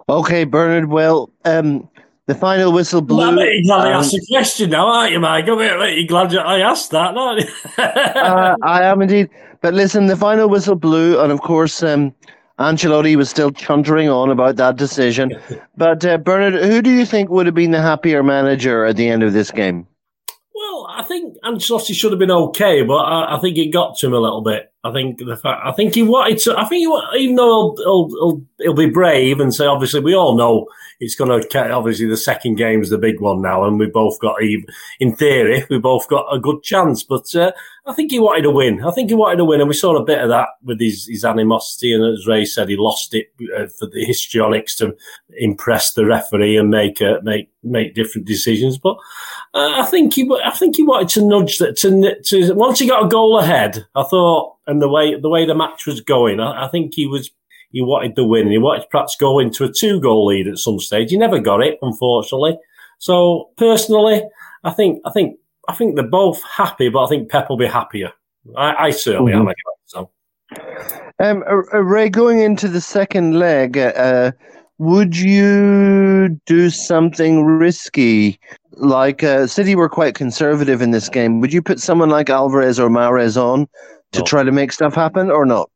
Okay, 0.08 0.44
Bernard. 0.44 0.90
Well, 0.90 1.32
um, 1.44 1.88
the 2.26 2.34
final 2.34 2.72
whistle 2.72 3.02
blew. 3.02 3.18
Well, 3.18 3.38
you 3.38 3.64
glad 3.64 3.80
um, 3.80 3.86
I 3.86 3.90
asked 3.92 4.14
a 4.14 4.26
question 4.30 4.70
now, 4.70 4.86
aren't 4.86 5.12
you, 5.12 5.20
Mike? 5.20 5.46
You're 5.46 6.06
glad 6.06 6.34
I 6.36 6.60
asked 6.60 6.90
that, 6.92 7.16
aren't 7.16 7.42
you? 7.42 7.48
uh, 7.78 8.56
I 8.62 8.82
am 8.84 9.02
indeed. 9.02 9.28
But 9.60 9.74
listen, 9.74 10.06
the 10.06 10.16
final 10.16 10.48
whistle 10.48 10.74
blew, 10.74 11.20
and 11.20 11.32
of 11.32 11.40
course, 11.40 11.82
um, 11.82 12.14
Ancelotti 12.58 13.16
was 13.16 13.28
still 13.28 13.50
chuntering 13.50 14.14
on 14.14 14.30
about 14.30 14.56
that 14.56 14.76
decision. 14.76 15.32
but 15.76 16.04
uh, 16.04 16.18
Bernard, 16.18 16.54
who 16.54 16.82
do 16.82 16.90
you 16.90 17.04
think 17.04 17.30
would 17.30 17.46
have 17.46 17.54
been 17.54 17.72
the 17.72 17.82
happier 17.82 18.22
manager 18.22 18.84
at 18.84 18.96
the 18.96 19.08
end 19.08 19.22
of 19.22 19.32
this 19.32 19.50
game? 19.50 19.86
Well, 20.54 20.86
I 20.90 21.02
think 21.02 21.36
Ancelotti 21.44 21.94
should 21.94 22.12
have 22.12 22.18
been 22.18 22.30
okay, 22.30 22.82
but 22.82 22.94
I, 22.94 23.36
I, 23.36 23.40
think 23.40 23.58
it 23.58 23.72
got 23.72 23.96
to 23.98 24.06
him 24.06 24.14
a 24.14 24.20
little 24.20 24.42
bit. 24.42 24.72
I 24.84 24.92
think 24.92 25.18
the 25.18 25.36
fact, 25.36 25.62
I 25.64 25.72
think 25.72 25.94
he 25.94 26.02
wanted 26.02 26.38
to. 26.40 26.58
I 26.58 26.66
think 26.66 26.86
he, 26.86 27.22
even 27.22 27.36
though 27.36 27.74
he'll, 27.76 27.76
he'll, 27.76 28.08
he'll, 28.08 28.44
he'll 28.58 28.74
be 28.74 28.90
brave 28.90 29.40
and 29.40 29.54
say, 29.54 29.64
obviously, 29.64 30.00
we 30.00 30.14
all 30.14 30.36
know 30.36 30.66
it's 31.00 31.14
going 31.14 31.40
to. 31.40 31.72
Obviously, 31.72 32.04
the 32.06 32.18
second 32.18 32.56
game 32.56 32.82
is 32.82 32.90
the 32.90 32.98
big 32.98 33.18
one 33.18 33.40
now, 33.40 33.64
and 33.64 33.78
we 33.78 33.86
both 33.86 34.20
got, 34.20 34.36
in 35.00 35.16
theory, 35.16 35.64
we 35.70 35.78
both 35.78 36.06
got 36.08 36.26
a 36.30 36.38
good 36.38 36.62
chance. 36.62 37.02
But 37.02 37.34
uh, 37.34 37.52
I 37.86 37.94
think 37.94 38.10
he 38.10 38.18
wanted 38.18 38.42
to 38.42 38.50
win. 38.50 38.84
I 38.84 38.90
think 38.90 39.08
he 39.08 39.14
wanted 39.14 39.36
to 39.38 39.46
win, 39.46 39.60
and 39.60 39.68
we 39.68 39.74
saw 39.74 39.96
a 39.96 40.04
bit 40.04 40.20
of 40.20 40.28
that 40.28 40.48
with 40.62 40.80
his, 40.80 41.06
his 41.06 41.24
animosity. 41.24 41.94
And 41.94 42.04
as 42.04 42.26
Ray 42.26 42.44
said, 42.44 42.68
he 42.68 42.76
lost 42.76 43.14
it 43.14 43.32
uh, 43.56 43.68
for 43.78 43.86
the 43.86 44.04
histrionics 44.04 44.76
to 44.76 44.94
impress 45.38 45.94
the 45.94 46.04
referee 46.04 46.58
and 46.58 46.68
make 46.68 47.00
uh, 47.00 47.20
make 47.22 47.50
make 47.62 47.94
different 47.94 48.26
decisions. 48.26 48.76
But 48.76 48.96
uh, 49.54 49.80
I 49.80 49.86
think 49.86 50.12
he, 50.12 50.30
I 50.44 50.50
think 50.50 50.76
he 50.76 50.82
wanted 50.82 51.08
to 51.10 51.26
nudge 51.26 51.58
that 51.58 51.76
to, 51.78 52.20
to 52.22 52.54
once 52.54 52.78
he 52.78 52.86
got 52.86 53.06
a 53.06 53.08
goal 53.08 53.38
ahead. 53.38 53.86
I 53.94 54.02
thought, 54.04 54.56
and 54.66 54.80
the 54.80 54.88
way 54.88 55.18
the 55.20 55.28
way 55.28 55.46
the 55.46 55.54
match 55.54 55.86
was 55.86 56.00
going, 56.00 56.40
I, 56.40 56.66
I 56.66 56.68
think 56.68 56.94
he 56.94 57.06
was 57.06 57.30
he 57.70 57.82
wanted 57.82 58.14
the 58.14 58.24
win. 58.24 58.50
He 58.50 58.58
wanted 58.58 58.82
to 58.82 58.88
perhaps 58.88 59.16
go 59.16 59.38
into 59.38 59.64
a 59.64 59.72
two 59.72 60.00
goal 60.00 60.26
lead 60.26 60.46
at 60.46 60.58
some 60.58 60.78
stage. 60.78 61.10
He 61.10 61.16
never 61.16 61.40
got 61.40 61.60
it, 61.60 61.78
unfortunately. 61.82 62.56
So 62.98 63.50
personally, 63.56 64.22
I 64.62 64.70
think 64.70 65.00
I 65.04 65.10
think 65.10 65.38
I 65.68 65.74
think 65.74 65.96
they're 65.96 66.06
both 66.06 66.40
happy, 66.42 66.88
but 66.88 67.04
I 67.04 67.08
think 67.08 67.30
Pep 67.30 67.48
will 67.48 67.56
be 67.56 67.66
happier. 67.66 68.12
I, 68.56 68.86
I 68.86 68.90
certainly 68.90 69.32
mm-hmm. 69.32 69.48
am. 69.48 69.54
So. 69.86 70.10
Um, 71.18 71.42
uh, 71.48 71.78
Ray, 71.78 72.10
going 72.10 72.40
into 72.40 72.68
the 72.68 72.80
second 72.80 73.38
leg, 73.38 73.78
uh, 73.78 74.32
would 74.78 75.16
you 75.16 76.40
do 76.46 76.70
something 76.70 77.44
risky? 77.44 78.38
Like 78.72 79.22
uh, 79.22 79.46
City 79.46 79.74
were 79.74 79.88
quite 79.88 80.14
conservative 80.14 80.82
in 80.82 80.90
this 80.90 81.08
game. 81.08 81.40
Would 81.40 81.52
you 81.52 81.62
put 81.62 81.80
someone 81.80 82.10
like 82.10 82.30
Alvarez 82.30 82.78
or 82.78 82.88
Mahrez 82.88 83.40
on 83.40 83.68
to 84.14 84.22
try 84.22 84.42
to 84.42 84.52
make 84.52 84.72
stuff 84.72 84.94
happen, 84.94 85.30
or 85.30 85.46
not? 85.46 85.70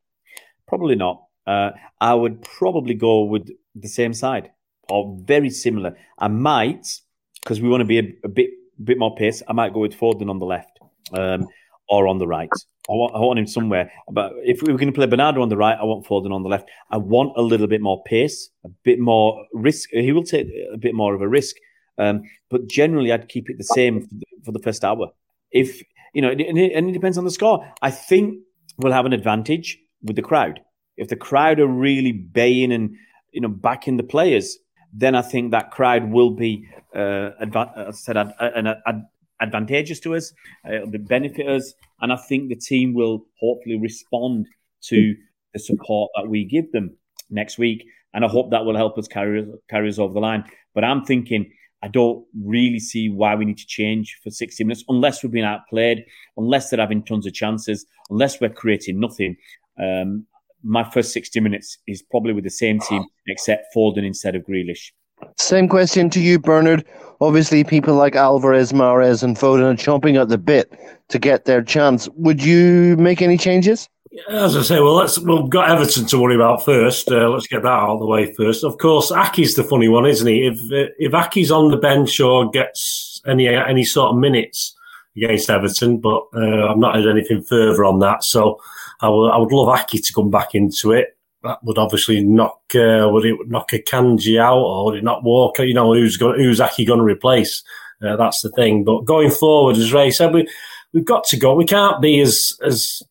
Probably 0.66 0.95
not. 0.95 1.22
Uh, 1.47 1.70
I 2.01 2.14
would 2.14 2.43
probably 2.43 2.95
go 2.95 3.24
with 3.24 3.49
the 3.74 3.89
same 3.89 4.12
side 4.12 4.51
or 4.89 5.16
very 5.24 5.51
similar. 5.51 5.97
I 6.18 6.28
might, 6.28 7.01
because 7.43 7.61
we 7.61 7.68
want 7.68 7.80
to 7.80 7.86
be 7.86 7.99
a, 7.99 8.12
a 8.24 8.28
bit 8.28 8.51
bit 8.82 8.99
more 8.99 9.14
pace. 9.16 9.43
I 9.49 9.53
might 9.53 9.72
go 9.72 9.80
with 9.80 9.95
Foden 9.95 10.30
on 10.30 10.39
the 10.39 10.47
left 10.47 10.78
um, 11.12 11.49
or 11.89 12.07
on 12.07 12.18
the 12.18 12.26
right. 12.26 12.51
I 12.89 12.93
want, 12.93 13.14
I 13.14 13.18
want 13.18 13.39
him 13.39 13.47
somewhere. 13.47 13.91
But 14.11 14.32
if 14.45 14.62
we 14.62 14.72
are 14.72 14.76
going 14.76 14.89
to 14.89 14.95
play 14.95 15.07
Bernardo 15.07 15.43
on 15.43 15.49
the 15.49 15.57
right, 15.57 15.76
I 15.78 15.84
want 15.84 16.07
Foden 16.07 16.32
on 16.32 16.43
the 16.43 16.49
left. 16.49 16.68
I 16.91 16.97
want 16.97 17.32
a 17.36 17.43
little 17.43 17.66
bit 17.66 17.80
more 17.80 18.03
pace, 18.05 18.51
a 18.64 18.68
bit 18.84 18.99
more 18.99 19.45
risk. 19.53 19.91
He 19.91 20.12
will 20.12 20.24
take 20.24 20.49
a 20.72 20.78
bit 20.78 20.95
more 20.95 21.14
of 21.14 21.20
a 21.20 21.28
risk. 21.28 21.57
Um, 21.99 22.22
but 22.51 22.68
generally, 22.68 23.12
I'd 23.12 23.28
keep 23.28 23.51
it 23.51 23.59
the 23.59 23.64
same 23.64 24.03
for 24.03 24.14
the, 24.14 24.26
for 24.45 24.53
the 24.53 24.61
first 24.61 24.84
hour. 24.84 25.09
If, 25.51 25.82
you 26.14 26.22
know, 26.22 26.30
and 26.30 26.40
it, 26.40 26.72
and 26.72 26.88
it 26.88 26.92
depends 26.92 27.18
on 27.18 27.24
the 27.24 27.30
score. 27.30 27.64
I 27.82 27.90
think 27.90 28.40
we'll 28.78 28.92
have 28.92 29.06
an 29.06 29.12
advantage 29.12 29.78
with 30.02 30.16
the 30.16 30.22
crowd. 30.22 30.61
If 30.96 31.09
the 31.09 31.16
crowd 31.16 31.61
are 31.61 31.66
really 31.66 32.12
baying 32.12 32.72
and, 32.72 32.96
you 33.32 33.40
know, 33.40 33.48
backing 33.48 33.96
the 33.96 34.02
players, 34.02 34.59
then 34.92 35.14
I 35.14 35.22
think 35.22 35.50
that 35.50 35.70
crowd 35.70 36.11
will 36.11 36.30
be 36.30 36.66
uh, 36.94 37.30
adva- 37.42 37.76
uh, 37.76 37.92
said 37.92 38.16
ad- 38.16 38.32
ad- 38.40 38.66
ad- 38.86 39.06
advantageous 39.40 40.00
to 40.00 40.16
us. 40.16 40.32
Uh, 40.66 40.76
it'll 40.76 40.98
benefit 40.98 41.46
us, 41.46 41.74
and 42.00 42.12
I 42.12 42.16
think 42.16 42.48
the 42.48 42.56
team 42.56 42.94
will 42.94 43.26
hopefully 43.40 43.78
respond 43.78 44.46
to 44.84 45.14
the 45.52 45.61
support 45.61 46.11
that 46.16 46.28
we 46.28 46.44
give 46.44 46.72
them 46.72 46.96
next 47.30 47.59
week, 47.59 47.84
and 48.14 48.24
I 48.24 48.28
hope 48.28 48.50
that 48.50 48.64
will 48.64 48.76
help 48.76 48.98
us 48.98 49.09
carry 49.09 49.46
carry 49.68 49.88
us 49.88 49.98
over 49.98 50.14
the 50.14 50.20
line. 50.20 50.44
But 50.74 50.84
I'm 50.84 51.04
thinking. 51.04 51.52
I 51.82 51.88
don't 51.88 52.24
really 52.42 52.80
see 52.80 53.08
why 53.08 53.34
we 53.34 53.44
need 53.44 53.58
to 53.58 53.66
change 53.66 54.18
for 54.22 54.30
60 54.30 54.64
minutes 54.64 54.84
unless 54.88 55.22
we're 55.22 55.30
being 55.30 55.44
outplayed, 55.44 56.04
unless 56.36 56.70
they're 56.70 56.80
having 56.80 57.04
tons 57.04 57.26
of 57.26 57.34
chances, 57.34 57.86
unless 58.10 58.40
we're 58.40 58.48
creating 58.50 58.98
nothing. 58.98 59.36
Um, 59.80 60.26
my 60.64 60.88
first 60.90 61.12
60 61.12 61.38
minutes 61.40 61.78
is 61.86 62.02
probably 62.02 62.32
with 62.32 62.44
the 62.44 62.50
same 62.50 62.80
team 62.80 63.04
except 63.28 63.66
Foden 63.74 64.04
instead 64.04 64.34
of 64.34 64.42
Grealish. 64.42 64.90
Same 65.36 65.68
question 65.68 66.10
to 66.10 66.20
you, 66.20 66.38
Bernard. 66.38 66.84
Obviously, 67.20 67.64
people 67.64 67.94
like 67.94 68.14
Alvarez, 68.14 68.72
Mahrez, 68.72 69.22
and 69.22 69.36
Foden 69.36 69.72
are 69.72 69.74
chomping 69.74 70.20
at 70.20 70.28
the 70.28 70.38
bit 70.38 70.72
to 71.08 71.18
get 71.18 71.44
their 71.44 71.62
chance. 71.62 72.08
Would 72.14 72.42
you 72.42 72.96
make 72.96 73.22
any 73.22 73.36
changes? 73.36 73.88
As 74.28 74.56
I 74.56 74.62
say, 74.62 74.80
well, 74.80 74.94
let's 74.94 75.18
we've 75.18 75.50
got 75.50 75.70
Everton 75.70 76.06
to 76.06 76.18
worry 76.18 76.34
about 76.34 76.64
first. 76.64 77.11
Uh, 77.11 77.28
let's 77.28 77.46
get 77.46 77.62
that 77.62 77.68
out 77.68 77.90
of 77.90 78.00
the 78.00 78.06
way 78.06 78.32
first. 78.32 78.64
Of 78.64 78.78
course, 78.78 79.11
Aké's 79.11 79.54
the 79.54 79.64
funny 79.64 79.88
one, 79.88 80.06
isn't 80.06 80.26
he? 80.26 80.46
If 80.46 80.59
uh, 80.72 80.90
if 80.98 81.12
Aké's 81.12 81.50
on 81.50 81.70
the 81.70 81.76
bench 81.76 82.18
or 82.20 82.50
gets 82.50 83.20
any 83.26 83.48
any 83.48 83.84
sort 83.84 84.12
of 84.12 84.18
minutes 84.18 84.74
against 85.16 85.50
Everton, 85.50 85.98
but 85.98 86.22
uh, 86.34 86.70
I've 86.70 86.78
not 86.78 86.96
heard 86.96 87.11
anything 87.11 87.42
further 87.42 87.84
on 87.84 87.98
that. 88.00 88.24
So 88.24 88.61
I 89.00 89.09
would, 89.09 89.30
I 89.30 89.36
would 89.36 89.52
love 89.52 89.78
Aké 89.78 90.04
to 90.04 90.12
come 90.12 90.30
back 90.30 90.54
into 90.54 90.92
it. 90.92 91.16
That 91.42 91.62
would 91.62 91.78
obviously 91.78 92.22
knock 92.22 92.61
uh, 92.74 93.09
would 93.11 93.24
it 93.24 93.36
knock 93.48 93.70
Akanji 93.70 94.40
out 94.40 94.59
or 94.59 94.86
would 94.86 94.98
it 94.98 95.04
not 95.04 95.22
Walker? 95.22 95.64
You 95.64 95.74
know 95.74 95.92
who's 95.92 96.16
going 96.16 96.40
who's 96.40 96.61
Aké 96.61 96.86
going 96.86 96.98
to 96.98 97.04
replace? 97.04 97.62
Uh, 98.02 98.16
that's 98.16 98.40
the 98.42 98.50
thing. 98.50 98.84
But 98.84 99.04
going 99.04 99.30
forward, 99.30 99.76
as 99.76 99.92
Ray 99.92 100.11
said, 100.11 100.32
we 100.32 100.48
we've 100.92 101.04
got 101.04 101.24
to 101.24 101.36
go. 101.36 101.54
We 101.54 101.64
can't 101.64 102.00
be 102.00 102.20
as 102.20 102.59
as 102.64 103.02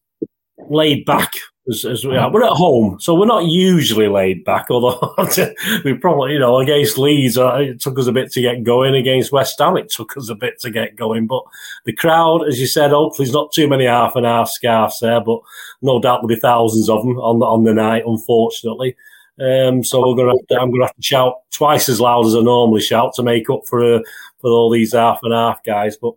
laid 0.70 1.06
back 1.06 1.34
as, 1.70 1.86
as 1.86 2.06
we 2.06 2.16
are. 2.16 2.32
We're 2.32 2.44
at 2.44 2.52
home, 2.52 3.00
so 3.00 3.14
we're 3.14 3.26
not 3.26 3.46
usually 3.46 4.08
laid 4.08 4.44
back. 4.44 4.68
Although 4.70 5.16
we 5.86 5.94
probably, 5.94 6.34
you 6.34 6.40
know, 6.40 6.60
against 6.60 6.98
Leeds, 6.98 7.38
uh, 7.38 7.56
it 7.56 7.82
took 7.82 8.00
us 8.00 8.08
a 8.08 8.12
bit 8.12 8.32
to 8.32 8.42
get 8.42 8.64
going. 8.64 8.96
Against 8.96 9.32
West 9.32 9.60
Ham, 9.60 9.78
it 9.78 9.90
took 9.90 10.16
us 10.18 10.30
a 10.30 10.36
bit 10.36 10.60
to 10.62 10.72
get 10.72 10.96
going. 10.96 11.28
But 11.28 11.44
the 11.86 11.94
crowd, 11.94 12.48
as 12.48 12.60
you 12.60 12.68
said, 12.68 12.92
hopefully, 12.92 13.26
there's 13.26 13.34
not 13.34 13.52
too 13.52 13.68
many 13.68 13.86
half 13.86 14.16
and 14.16 14.26
half 14.26 14.50
scarves 14.50 15.00
there, 15.00 15.22
but 15.22 15.40
no 15.82 16.00
doubt 16.00 16.18
there'll 16.18 16.28
be 16.28 16.40
thousands 16.40 16.90
of 16.90 17.04
them 17.04 17.18
on 17.18 17.40
the, 17.40 17.46
on 17.46 17.64
the 17.64 17.74
night. 17.74 18.04
Unfortunately. 18.06 18.96
Um, 19.40 19.84
so 19.84 20.02
we're 20.02 20.16
gonna 20.16 20.34
to, 20.50 20.60
I'm 20.60 20.74
to 20.74 20.82
have 20.82 20.96
to 20.96 21.02
shout 21.02 21.36
twice 21.52 21.90
as 21.90 22.02
loud 22.02 22.26
as 22.26 22.34
I 22.34 22.40
normally 22.40 22.82
shout 22.82 23.14
to 23.16 23.24
make 23.24 23.52
up 23.52 23.68
for 23.68 23.98
uh, 23.98 24.00
for 24.40 24.50
all 24.50 24.72
these 24.72 24.94
half 24.94 25.20
and 25.22 25.32
half 25.32 25.64
guys. 25.64 25.96
But 25.96 26.14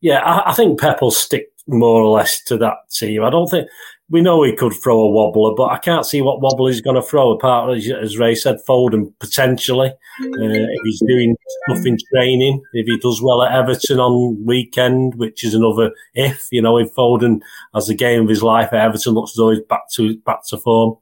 yeah, 0.00 0.18
I, 0.18 0.50
I 0.50 0.54
think 0.54 0.80
Pep 0.80 1.00
will 1.00 1.12
stick 1.12 1.53
more 1.66 2.02
or 2.02 2.16
less 2.16 2.42
to 2.44 2.56
that 2.58 2.76
team. 2.90 3.24
I 3.24 3.30
don't 3.30 3.48
think 3.48 3.68
we 4.10 4.20
know 4.20 4.42
he 4.42 4.54
could 4.54 4.74
throw 4.82 5.00
a 5.00 5.10
wobbler, 5.10 5.54
but 5.56 5.72
I 5.72 5.78
can't 5.78 6.04
see 6.04 6.20
what 6.20 6.40
wobbler 6.40 6.70
he's 6.70 6.82
going 6.82 6.96
to 6.96 7.02
throw. 7.02 7.30
Apart 7.30 7.78
as 7.78 8.18
Ray 8.18 8.34
said, 8.34 8.58
Foden 8.68 9.12
potentially 9.18 9.88
uh, 9.88 9.94
if 10.20 10.80
he's 10.84 11.02
doing 11.06 11.36
stuff 11.64 11.86
in 11.86 11.96
training, 12.12 12.62
if 12.74 12.86
he 12.86 12.98
does 12.98 13.22
well 13.22 13.42
at 13.42 13.52
Everton 13.52 14.00
on 14.00 14.44
weekend, 14.44 15.14
which 15.14 15.42
is 15.42 15.54
another 15.54 15.90
if. 16.14 16.48
You 16.52 16.60
know, 16.60 16.78
if 16.78 16.94
Foden 16.94 17.40
has 17.74 17.86
the 17.86 17.94
game 17.94 18.22
of 18.22 18.28
his 18.28 18.42
life 18.42 18.72
at 18.72 18.84
Everton, 18.84 19.14
looks 19.14 19.32
as 19.32 19.36
though 19.36 19.50
he's 19.50 19.62
back 19.62 19.90
to 19.92 20.16
back 20.18 20.46
to 20.48 20.58
form. 20.58 20.96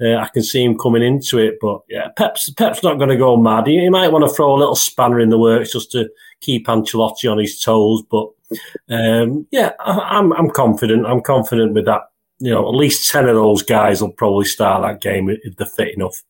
Uh, 0.00 0.16
I 0.16 0.28
can 0.28 0.42
see 0.42 0.62
him 0.62 0.76
coming 0.76 1.02
into 1.02 1.38
it, 1.38 1.56
but 1.60 1.80
yeah, 1.88 2.08
Pep's 2.16 2.50
Pep's 2.50 2.82
not 2.82 2.98
going 2.98 3.08
to 3.08 3.16
go 3.16 3.36
mad. 3.36 3.66
He, 3.66 3.80
he, 3.80 3.88
might 3.88 4.12
want 4.12 4.28
to 4.28 4.34
throw 4.34 4.54
a 4.54 4.58
little 4.58 4.76
spanner 4.76 5.20
in 5.20 5.30
the 5.30 5.38
works 5.38 5.72
just 5.72 5.90
to 5.92 6.08
keep 6.40 6.66
Ancelotti 6.66 7.30
on 7.30 7.38
his 7.38 7.60
toes. 7.60 8.02
But 8.10 8.28
um, 8.90 9.46
yeah, 9.50 9.72
I, 9.80 10.18
I'm 10.18 10.32
I'm 10.32 10.50
confident. 10.50 11.06
I'm 11.06 11.22
confident 11.22 11.74
with 11.74 11.86
that 11.86 12.02
you 12.38 12.50
know, 12.50 12.68
at 12.68 12.74
least 12.74 13.10
10 13.10 13.28
of 13.28 13.34
those 13.34 13.62
guys 13.62 14.02
will 14.02 14.12
probably 14.12 14.44
start 14.44 14.82
that 14.82 15.00
game 15.00 15.28
if 15.30 15.56
they're 15.56 15.66
fit 15.66 15.94
enough. 15.94 16.22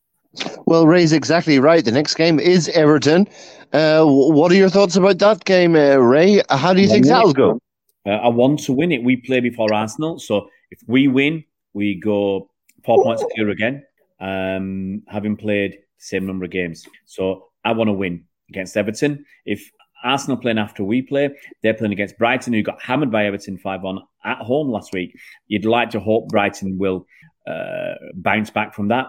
Well, 0.67 0.87
Ray's 0.87 1.13
exactly 1.13 1.59
right. 1.59 1.85
The 1.85 1.93
next 1.93 2.15
game 2.15 2.39
is 2.39 2.69
Everton. 2.69 3.27
Uh, 3.73 4.05
what 4.05 4.53
are 4.53 4.57
your 4.57 4.69
thoughts 4.69 4.97
about 4.97 5.19
that 5.19 5.45
game, 5.45 5.75
uh, 5.75 5.97
Ray? 5.97 6.43
How 6.51 6.73
do 6.73 6.81
you 6.81 6.89
think 6.89 7.07
that'll 7.07 7.33
go? 7.33 7.61
Uh, 8.07 8.11
I 8.11 8.29
want 8.29 8.61
to 8.61 8.73
win 8.73 8.93
it. 8.93 9.03
We 9.03 9.17
play 9.17 9.41
before 9.41 9.73
Arsenal, 9.73 10.19
so 10.19 10.49
if 10.71 10.79
we 10.87 11.09
win, 11.09 11.45
we 11.75 11.99
go 11.99 12.51
four 12.85 13.03
points 13.03 13.25
clear 13.35 13.51
again, 13.51 13.85
um, 14.21 15.03
having 15.09 15.37
played 15.37 15.73
the 15.73 15.79
same 15.99 16.27
number 16.27 16.45
of 16.45 16.51
games. 16.53 16.87
So 17.07 17.49
I 17.65 17.73
want 17.73 17.89
to 17.89 17.93
win 17.93 18.25
against 18.49 18.77
Everton. 18.77 19.25
If 19.45 19.69
Arsenal 20.05 20.37
playing 20.37 20.59
after 20.59 20.85
we 20.85 21.03
play, 21.03 21.31
they're 21.63 21.75
playing 21.75 21.93
against 21.93 22.19
Brighton, 22.19 22.53
who 22.53 22.63
got 22.63 22.81
hammered 22.83 23.11
by 23.11 23.27
Everton 23.27 23.59
5 23.59 23.83
1 23.83 23.99
at 24.25 24.39
home 24.39 24.71
last 24.71 24.93
week. 24.93 25.17
You'd 25.49 25.65
like 25.65 25.91
to 25.91 26.01
hope 26.01 26.29
Brighton 26.29 26.79
will 26.79 27.07
uh, 27.47 27.95
bounce 28.15 28.51
back 28.51 28.75
from 28.75 28.89
that. 28.89 29.07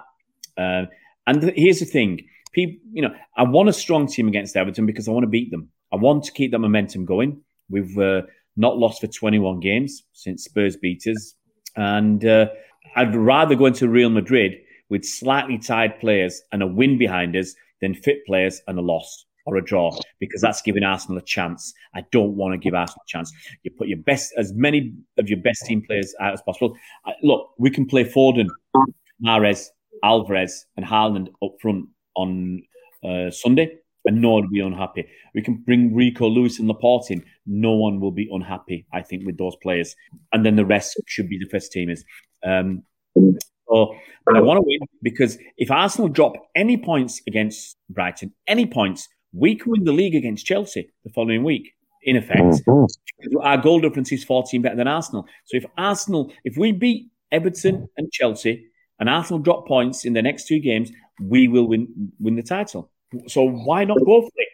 Uh, 0.58 0.86
and 1.26 1.42
th- 1.42 1.54
here's 1.56 1.80
the 1.80 1.86
thing 1.86 2.26
people, 2.54 2.80
you 2.92 3.02
know, 3.02 3.14
I 3.36 3.44
want 3.44 3.70
a 3.70 3.74
strong 3.74 4.08
team 4.08 4.28
against 4.28 4.56
Everton 4.56 4.86
because 4.86 5.08
I 5.08 5.12
want 5.12 5.24
to 5.24 5.30
beat 5.30 5.52
them. 5.52 5.70
I 5.94 5.98
want 5.98 6.24
to 6.24 6.32
keep 6.32 6.52
that 6.52 6.60
momentum 6.60 7.06
going. 7.06 7.42
We've 7.70 7.98
uh, 7.98 8.24
not 8.56 8.78
lost 8.78 9.02
for 9.02 9.08
21 9.08 9.60
games 9.60 10.04
since 10.14 10.46
Spurs 10.46 10.76
beat 10.76 11.06
us. 11.08 11.36
And 11.76 12.26
uh, 12.26 12.48
I'd 12.96 13.16
rather 13.16 13.56
go 13.56 13.68
into 13.68 13.88
Real 13.88 14.10
Madrid 14.10 14.56
with 14.90 15.06
slightly 15.06 15.60
tired 15.60 16.00
players 16.00 16.42
and 16.52 16.64
a 16.64 16.68
win 16.68 16.98
behind 16.98 17.36
us 17.36 17.54
than 17.82 17.94
fit 17.94 18.26
players 18.26 18.62
and 18.68 18.80
a 18.80 18.82
loss 18.82 19.27
or 19.48 19.56
a 19.56 19.64
draw 19.64 19.98
because 20.20 20.42
that's 20.42 20.62
giving 20.62 20.84
Arsenal 20.84 21.18
a 21.18 21.22
chance. 21.22 21.74
I 21.96 22.04
don't 22.12 22.36
want 22.36 22.54
to 22.54 22.58
give 22.58 22.74
Arsenal 22.74 23.02
a 23.08 23.10
chance. 23.10 23.32
You 23.64 23.72
put 23.72 23.88
your 23.88 23.98
best, 23.98 24.34
as 24.38 24.54
many 24.54 24.94
of 25.18 25.30
your 25.30 25.40
best 25.40 25.66
team 25.66 25.82
players 25.82 26.14
out 26.20 26.34
as 26.34 26.42
possible. 26.42 26.76
Look, 27.24 27.50
we 27.58 27.72
can 27.72 27.86
play 27.86 28.04
Foden, 28.04 28.50
Mahrez, 29.26 29.68
Alvarez, 30.04 30.66
and 30.76 30.86
Haaland 30.86 31.30
up 31.42 31.54
front 31.62 31.86
on 32.16 32.62
uh, 33.04 33.32
Sunday, 33.32 33.78
and 34.06 34.22
no 34.22 34.32
one 34.32 34.44
will 34.44 34.52
be 34.52 34.60
unhappy. 34.60 35.08
We 35.34 35.42
can 35.42 35.56
bring 35.66 35.96
Rico 35.96 36.28
Lewis 36.28 36.60
and 36.60 36.68
Laporte 36.68 37.12
in. 37.12 37.24
No 37.46 37.72
one 37.72 38.02
will 38.02 38.12
be 38.12 38.28
unhappy, 38.30 38.86
I 38.94 39.02
think, 39.02 39.26
with 39.26 39.38
those 39.38 39.56
players. 39.64 39.96
And 40.34 40.46
then 40.46 40.58
the 40.58 40.66
rest 40.66 41.02
should 41.08 41.30
be 41.30 41.40
the 41.40 41.50
first 41.50 41.74
teamers. 41.74 42.02
Um, 42.46 42.84
so, 43.16 43.96
but 44.26 44.36
I 44.36 44.42
want 44.42 44.58
to 44.58 44.64
win 44.66 44.80
because 45.02 45.38
if 45.58 45.72
Arsenal 45.72 46.10
drop 46.10 46.34
any 46.56 46.78
points 46.78 47.22
against 47.28 47.78
Brighton, 47.90 48.34
any 48.48 48.66
points, 48.66 49.08
we 49.34 49.56
can 49.56 49.72
win 49.72 49.84
the 49.84 49.92
league 49.92 50.16
against 50.16 50.46
Chelsea 50.46 50.90
the 51.04 51.12
following 51.12 51.44
week. 51.44 51.74
In 52.04 52.16
effect, 52.16 52.64
mm-hmm. 52.66 53.38
our 53.40 53.58
goal 53.58 53.82
difference 53.82 54.12
is 54.12 54.24
14 54.24 54.62
better 54.62 54.76
than 54.76 54.88
Arsenal. 54.88 55.26
So 55.46 55.58
if 55.58 55.66
Arsenal, 55.78 56.32
if 56.46 56.56
we 56.56 56.72
beat 56.72 57.10
Everton 57.32 57.90
and 57.98 58.12
Chelsea, 58.12 58.68
and 59.00 59.10
Arsenal 59.10 59.40
drop 59.40 59.68
points 59.68 60.06
in 60.06 60.14
the 60.14 60.22
next 60.22 60.48
two 60.48 60.60
games, 60.60 60.92
we 61.22 61.48
will 61.48 61.68
win 61.68 62.12
win 62.20 62.36
the 62.36 62.44
title. 62.44 62.92
So 63.28 63.44
why 63.44 63.84
not 63.84 63.98
go 64.06 64.22
for 64.22 64.32
it? 64.36 64.48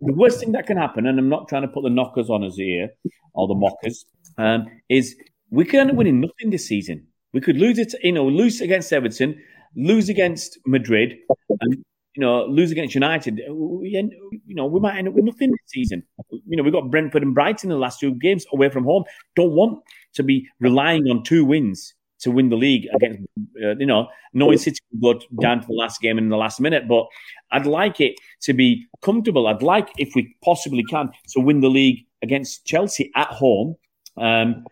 The 0.00 0.12
worst 0.12 0.40
thing 0.40 0.52
that 0.52 0.66
can 0.66 0.76
happen, 0.76 1.06
and 1.06 1.18
I'm 1.18 1.28
not 1.28 1.48
trying 1.48 1.62
to 1.62 1.68
put 1.68 1.82
the 1.82 1.90
knockers 1.90 2.30
on 2.30 2.44
us 2.44 2.56
here 2.56 2.90
or 3.34 3.48
the 3.48 3.54
mockers, 3.54 4.04
um, 4.38 4.66
is 4.88 5.16
we 5.50 5.64
can 5.64 5.94
winning 5.96 6.20
nothing 6.20 6.50
this 6.50 6.66
season. 6.66 7.06
We 7.32 7.40
could 7.40 7.56
lose 7.56 7.78
it, 7.78 7.94
you 8.02 8.12
know, 8.12 8.26
lose 8.26 8.60
against 8.60 8.92
Everton, 8.92 9.40
lose 9.74 10.08
against 10.08 10.58
Madrid, 10.66 11.16
and 11.60 11.84
you 12.16 12.22
know, 12.22 12.46
lose 12.46 12.72
against 12.72 12.94
United, 12.94 13.42
we, 13.50 13.94
end, 13.94 14.14
you 14.46 14.54
know, 14.54 14.64
we 14.64 14.80
might 14.80 14.96
end 14.96 15.06
up 15.06 15.14
with 15.14 15.24
nothing 15.24 15.50
this 15.50 15.60
season. 15.66 16.02
You 16.30 16.56
know, 16.56 16.62
we've 16.62 16.72
got 16.72 16.90
Brentford 16.90 17.22
and 17.22 17.34
Brighton 17.34 17.70
in 17.70 17.76
the 17.76 17.80
last 17.80 18.00
two 18.00 18.14
games 18.14 18.46
away 18.52 18.70
from 18.70 18.84
home. 18.84 19.04
Don't 19.34 19.52
want 19.52 19.82
to 20.14 20.22
be 20.22 20.48
relying 20.58 21.08
on 21.08 21.22
two 21.22 21.44
wins 21.44 21.94
to 22.20 22.30
win 22.30 22.48
the 22.48 22.56
league 22.56 22.88
against, 22.94 23.20
uh, 23.62 23.76
you 23.76 23.84
know, 23.84 24.08
knowing 24.32 24.56
City 24.56 24.78
will 24.98 25.14
go 25.14 25.20
down 25.42 25.60
to 25.60 25.66
the 25.66 25.74
last 25.74 26.00
game 26.00 26.16
in 26.16 26.30
the 26.30 26.38
last 26.38 26.58
minute. 26.58 26.88
But 26.88 27.04
I'd 27.52 27.66
like 27.66 28.00
it 28.00 28.14
to 28.42 28.54
be 28.54 28.86
comfortable. 29.02 29.46
I'd 29.46 29.60
like, 29.60 29.90
if 29.98 30.14
we 30.14 30.34
possibly 30.42 30.84
can, 30.84 31.10
to 31.34 31.40
win 31.40 31.60
the 31.60 31.68
league 31.68 32.06
against 32.22 32.64
Chelsea 32.64 33.10
at 33.14 33.28
home. 33.28 33.76
Um, 34.16 34.64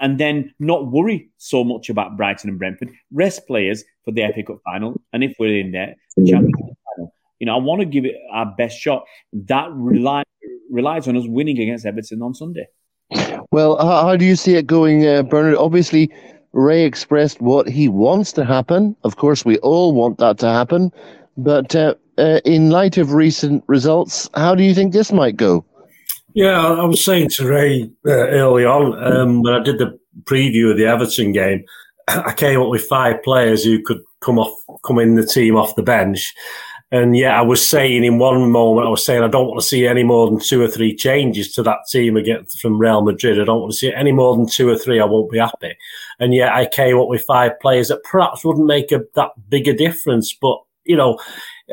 and 0.00 0.18
then 0.18 0.52
not 0.58 0.90
worry 0.90 1.30
so 1.38 1.64
much 1.64 1.88
about 1.88 2.16
Brighton 2.16 2.50
and 2.50 2.58
Brentford. 2.58 2.90
Rest 3.12 3.46
players 3.46 3.84
for 4.04 4.12
the 4.12 4.22
FA 4.34 4.42
Cup 4.42 4.58
final, 4.64 5.00
and 5.12 5.24
if 5.24 5.34
we're 5.38 5.58
in 5.58 5.72
there, 5.72 5.94
Champions 6.16 6.54
League 6.62 6.76
final. 6.96 7.12
You 7.38 7.46
know, 7.46 7.54
I 7.54 7.58
want 7.58 7.80
to 7.80 7.86
give 7.86 8.04
it 8.04 8.14
our 8.32 8.46
best 8.56 8.78
shot. 8.78 9.04
That 9.32 9.68
rely, 9.72 10.22
relies 10.70 11.06
on 11.08 11.16
us 11.16 11.24
winning 11.26 11.58
against 11.58 11.84
Everton 11.86 12.22
on 12.22 12.34
Sunday. 12.34 12.66
Well, 13.52 13.76
how, 13.78 14.16
do 14.16 14.24
you 14.24 14.36
see 14.36 14.54
it 14.54 14.66
going, 14.66 15.06
uh, 15.06 15.22
Bernard? 15.22 15.56
Obviously, 15.56 16.10
Ray 16.52 16.84
expressed 16.84 17.40
what 17.40 17.68
he 17.68 17.88
wants 17.88 18.32
to 18.32 18.44
happen. 18.44 18.96
Of 19.04 19.16
course, 19.16 19.44
we 19.44 19.58
all 19.58 19.92
want 19.92 20.18
that 20.18 20.38
to 20.38 20.48
happen. 20.48 20.92
But 21.36 21.76
uh, 21.76 21.94
uh, 22.18 22.40
in 22.44 22.70
light 22.70 22.96
of 22.96 23.12
recent 23.12 23.62
results, 23.66 24.28
how 24.34 24.54
do 24.54 24.62
you 24.62 24.74
think 24.74 24.92
this 24.92 25.12
might 25.12 25.36
go? 25.36 25.64
Yeah, 26.36 26.60
I 26.60 26.84
was 26.84 27.02
saying 27.02 27.30
to 27.30 27.48
Ray 27.48 27.90
uh, 28.06 28.10
early 28.10 28.66
on 28.66 29.02
um, 29.02 29.42
when 29.42 29.54
I 29.54 29.62
did 29.62 29.78
the 29.78 29.98
preview 30.24 30.70
of 30.70 30.76
the 30.76 30.84
Everton 30.84 31.32
game, 31.32 31.64
I 32.08 32.34
came 32.34 32.60
up 32.60 32.68
with 32.68 32.84
five 32.84 33.22
players 33.22 33.64
who 33.64 33.82
could 33.82 34.02
come 34.20 34.38
off, 34.38 34.54
come 34.84 34.98
in 34.98 35.14
the 35.14 35.24
team 35.24 35.56
off 35.56 35.76
the 35.76 35.82
bench. 35.82 36.34
And 36.92 37.16
yeah, 37.16 37.38
I 37.38 37.42
was 37.42 37.64
saying 37.64 38.04
in 38.04 38.18
one 38.18 38.50
moment, 38.50 38.86
I 38.86 38.90
was 38.90 39.02
saying 39.02 39.22
I 39.22 39.28
don't 39.28 39.46
want 39.46 39.60
to 39.60 39.66
see 39.66 39.86
any 39.86 40.02
more 40.02 40.28
than 40.28 40.38
two 40.38 40.60
or 40.60 40.68
three 40.68 40.94
changes 40.94 41.52
to 41.54 41.62
that 41.62 41.78
team 41.90 42.18
again 42.18 42.44
from 42.60 42.78
Real 42.78 43.00
Madrid. 43.00 43.40
I 43.40 43.44
don't 43.44 43.60
want 43.60 43.72
to 43.72 43.78
see 43.78 43.94
any 43.94 44.12
more 44.12 44.36
than 44.36 44.46
two 44.46 44.68
or 44.68 44.76
three. 44.76 45.00
I 45.00 45.06
won't 45.06 45.32
be 45.32 45.38
happy. 45.38 45.74
And 46.20 46.34
yet 46.34 46.52
I 46.52 46.66
came 46.66 46.98
up 46.98 47.08
with 47.08 47.22
five 47.22 47.58
players 47.60 47.88
that 47.88 48.04
perhaps 48.04 48.44
wouldn't 48.44 48.66
make 48.66 48.92
a, 48.92 49.00
that 49.14 49.30
big 49.48 49.68
a 49.68 49.74
difference. 49.74 50.36
But, 50.38 50.58
you 50.84 50.96
know, 50.96 51.18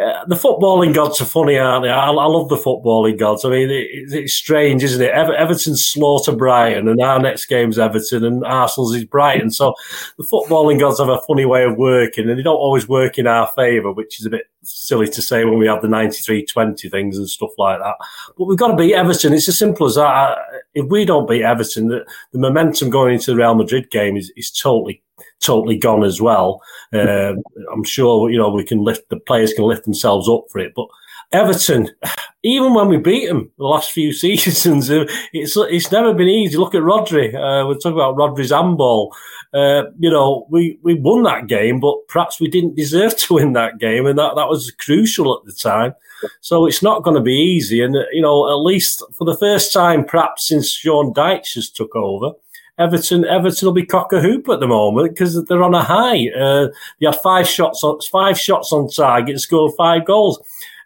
uh, 0.02 0.26
the 0.26 0.36
footballing 0.36 0.92
gods 0.92 1.22
are 1.22 1.26
funny, 1.26 1.56
aren't 1.56 1.84
they? 1.84 1.90
I, 1.90 2.08
I 2.08 2.26
love 2.26 2.50
the 2.50 2.56
footballing 2.56 3.20
gods. 3.20 3.46
I 3.46 3.50
mean, 3.50 3.70
it, 3.70 4.12
it's 4.12 4.34
strange, 4.34 4.84
isn't 4.84 5.04
it? 5.04 5.12
Ever, 5.12 5.36
Everton 5.36 5.76
slaughter 5.76 6.36
Brighton, 6.36 6.88
and 6.88 7.00
our 7.00 7.20
next 7.20 7.46
game's 7.46 7.78
Everton, 7.78 8.24
and 8.24 8.44
Arsenal's 8.44 8.96
is 8.96 9.06
Brighton. 9.06 9.52
So 9.52 9.76
the 10.18 10.24
footballing 10.24 10.80
gods 10.80 11.00
have 11.00 11.10
a 11.10 11.22
funny 11.28 11.46
way 11.46 11.64
of 11.64 11.78
working, 11.78 12.28
and 12.28 12.40
they 12.40 12.44
don't 12.44 12.56
always 12.56 12.90
work 12.90 13.20
in 13.20 13.28
our 13.28 13.46
favour, 13.56 13.92
which 13.92 14.20
is 14.20 14.26
a 14.26 14.32
bit 14.32 14.46
silly 14.64 15.08
to 15.10 15.22
say 15.22 15.46
when 15.46 15.60
we 15.60 15.68
have 15.68 15.84
the 15.84 15.88
93-20 15.88 16.90
things 16.90 17.16
and 17.16 17.30
stuff 17.30 17.52
like 17.60 17.80
that. 17.80 17.96
But 18.36 18.46
we've 18.46 18.58
got 18.58 18.70
to 18.70 18.78
beat 18.78 18.96
Everton. 18.96 19.34
It's 19.34 19.48
as 19.48 19.60
simple 19.60 19.86
as 19.86 19.94
that. 19.94 20.40
If 20.74 20.88
we 20.90 21.06
don't 21.06 21.30
beat 21.30 21.44
Everton, 21.44 21.90
the, 21.90 22.04
the 22.32 22.40
momentum 22.40 22.90
going 22.90 23.14
into 23.14 23.30
the 23.30 23.38
Real 23.38 23.54
Madrid 23.54 23.92
game 23.92 24.18
is, 24.18 24.34
is 24.36 24.50
totally 24.50 25.04
totally 25.44 25.78
gone 25.78 26.04
as 26.04 26.22
well. 26.22 26.62
Uh, 26.92 27.34
I'm 27.72 27.84
sure 27.84 28.30
you 28.30 28.38
know 28.38 28.50
we 28.50 28.64
can 28.64 28.80
lift 28.80 29.10
the 29.10 29.18
players 29.18 29.54
can 29.54 29.66
lift 29.66 29.86
themselves 29.86 30.30
up 30.30 30.46
for 30.52 30.60
it, 30.60 30.74
but 30.76 30.88
Everton, 31.32 31.90
even 32.44 32.74
when 32.74 32.88
we 32.88 32.98
beat 32.98 33.28
them 33.28 33.52
the 33.58 33.66
last 33.66 33.92
few 33.92 34.14
seasons, 34.24 34.90
it's 34.90 35.58
it's 35.58 35.92
never 35.92 36.14
been 36.14 36.30
easy. 36.30 36.58
Look 36.58 36.76
at 36.76 36.82
Rodri. 36.82 37.30
Uh, 37.30 37.68
we're 37.68 37.76
talking 37.76 37.94
about 37.94 38.16
Rodri's 38.16 38.52
handball. 38.52 39.14
Uh, 39.54 39.84
you 40.00 40.10
know, 40.10 40.48
we, 40.50 40.80
we 40.82 40.96
won 40.96 41.22
that 41.24 41.46
game, 41.46 41.80
but 41.80 41.96
perhaps 42.08 42.40
we 42.40 42.48
didn't 42.48 42.76
deserve 42.76 43.16
to 43.18 43.36
win 43.36 43.54
that 43.54 43.78
game, 43.78 44.06
and 44.06 44.18
that, 44.18 44.36
that 44.36 44.50
was 44.50 44.72
crucial 44.72 45.38
at 45.38 45.46
the 45.46 45.54
time. 45.54 45.94
So 46.42 46.66
it's 46.66 46.82
not 46.82 47.04
going 47.04 47.16
to 47.16 47.22
be 47.22 47.34
easy. 47.34 47.82
And, 47.82 47.96
you 48.14 48.22
know, 48.22 48.50
at 48.50 48.64
least 48.64 49.04
for 49.18 49.26
the 49.26 49.38
first 49.38 49.74
time, 49.74 50.06
perhaps 50.06 50.48
since 50.48 50.70
Sean 50.72 51.14
Dyche 51.14 51.56
has 51.56 51.70
took 51.70 51.96
over, 51.96 52.32
Everton, 52.80 53.26
Everton 53.26 53.68
will 53.68 53.74
be 53.74 53.86
cock 53.86 54.12
a 54.14 54.22
hoop 54.22 54.50
at 54.50 54.60
the 54.60 54.68
moment 54.68 55.14
because 55.14 55.44
they're 55.46 55.64
on 55.64 55.76
a 55.76 55.84
high. 55.84 56.28
Uh, 56.30 56.70
they 57.00 57.06
had 57.06 57.16
five 57.22 57.48
shots 57.48 57.84
on 57.84 58.00
five 58.12 58.40
shots 58.40 58.74
on 58.74 58.90
target, 58.90 59.40
scored 59.40 59.74
five 59.78 60.06
goals. 60.06 60.40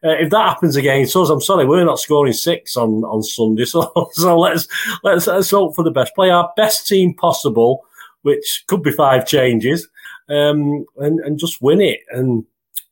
Uh, 0.04 0.12
if 0.12 0.30
that 0.30 0.50
happens 0.50 0.76
against 0.76 1.16
us, 1.16 1.30
I'm 1.30 1.42
sorry, 1.42 1.66
we're 1.66 1.86
not 1.86 2.00
scoring 2.00 2.34
six 2.34 2.76
on, 2.78 3.04
on 3.06 3.24
Sunday. 3.24 3.64
So, 3.66 4.10
so 4.12 4.38
let's 4.38 4.68
let's 5.04 5.28
let's 5.28 5.50
hope 5.50 5.76
for 5.76 5.84
the 5.84 5.92
best. 5.92 6.14
Play 6.14 6.30
our 6.30 6.52
best 6.58 6.88
team 6.88 7.14
possible, 7.14 7.86
which 8.22 8.66
could 8.68 8.84
be 8.84 8.92
five 8.92 9.26
changes, 9.26 9.88
um, 10.30 10.86
and 10.98 11.20
and 11.22 11.40
just 11.40 11.62
win 11.62 11.82
it 11.82 12.02
and. 12.12 12.46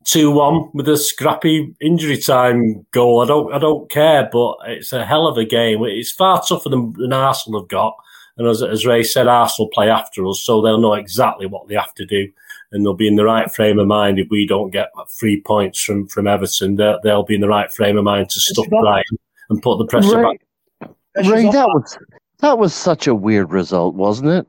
Two 0.08 0.30
one 0.30 0.70
with 0.76 0.88
a 0.88 0.98
scrappy 0.98 1.76
injury 1.82 2.20
time 2.20 2.86
goal. 2.92 3.24
I 3.24 3.26
don't 3.26 3.52
I 3.52 3.58
don't 3.58 3.90
care, 3.90 4.30
but 4.32 4.58
it's 4.68 4.94
a 4.94 5.04
hell 5.04 5.26
of 5.26 5.36
a 5.36 5.46
game. 5.46 5.84
It's 5.84 6.12
far 6.12 6.44
tougher 6.48 6.70
than, 6.70 6.94
than 6.94 7.12
Arsenal 7.12 7.62
have 7.62 7.70
got. 7.70 7.96
And 8.38 8.48
as, 8.48 8.62
as 8.62 8.86
Ray 8.86 9.04
said, 9.04 9.28
Arsenal 9.28 9.70
play 9.70 9.90
after 9.90 10.26
us, 10.28 10.42
so 10.42 10.62
they'll 10.62 10.80
know 10.80 10.94
exactly 10.94 11.46
what 11.46 11.68
they 11.68 11.76
have 11.76 11.94
to 11.96 12.06
do. 12.06 12.30
And 12.72 12.84
they'll 12.84 12.94
be 12.94 13.08
in 13.08 13.16
the 13.16 13.24
right 13.24 13.50
frame 13.52 13.80
of 13.80 13.88
mind 13.88 14.20
if 14.20 14.28
we 14.30 14.46
don't 14.46 14.72
get 14.72 14.90
three 15.18 15.40
points 15.42 15.82
from, 15.82 16.08
from 16.08 16.28
Everton. 16.28 16.76
They'll, 16.76 17.00
they'll 17.02 17.24
be 17.24 17.36
in 17.36 17.42
the 17.42 17.48
right 17.48 17.72
frame 17.72 17.98
of 17.98 18.04
mind 18.04 18.30
to 18.32 18.40
stop 18.40 18.68
Brighton 18.68 19.18
and 19.50 19.62
put 19.62 19.78
the 19.78 19.86
pressure 19.86 20.18
Ray, 20.18 20.40
back. 20.82 20.96
Ray, 21.30 21.50
that 21.50 21.68
was 21.68 21.98
that 22.40 22.58
was 22.58 22.74
such 22.74 23.08
a 23.08 23.16
weird 23.16 23.52
result, 23.52 23.96
wasn't 23.96 24.30
it? 24.30 24.48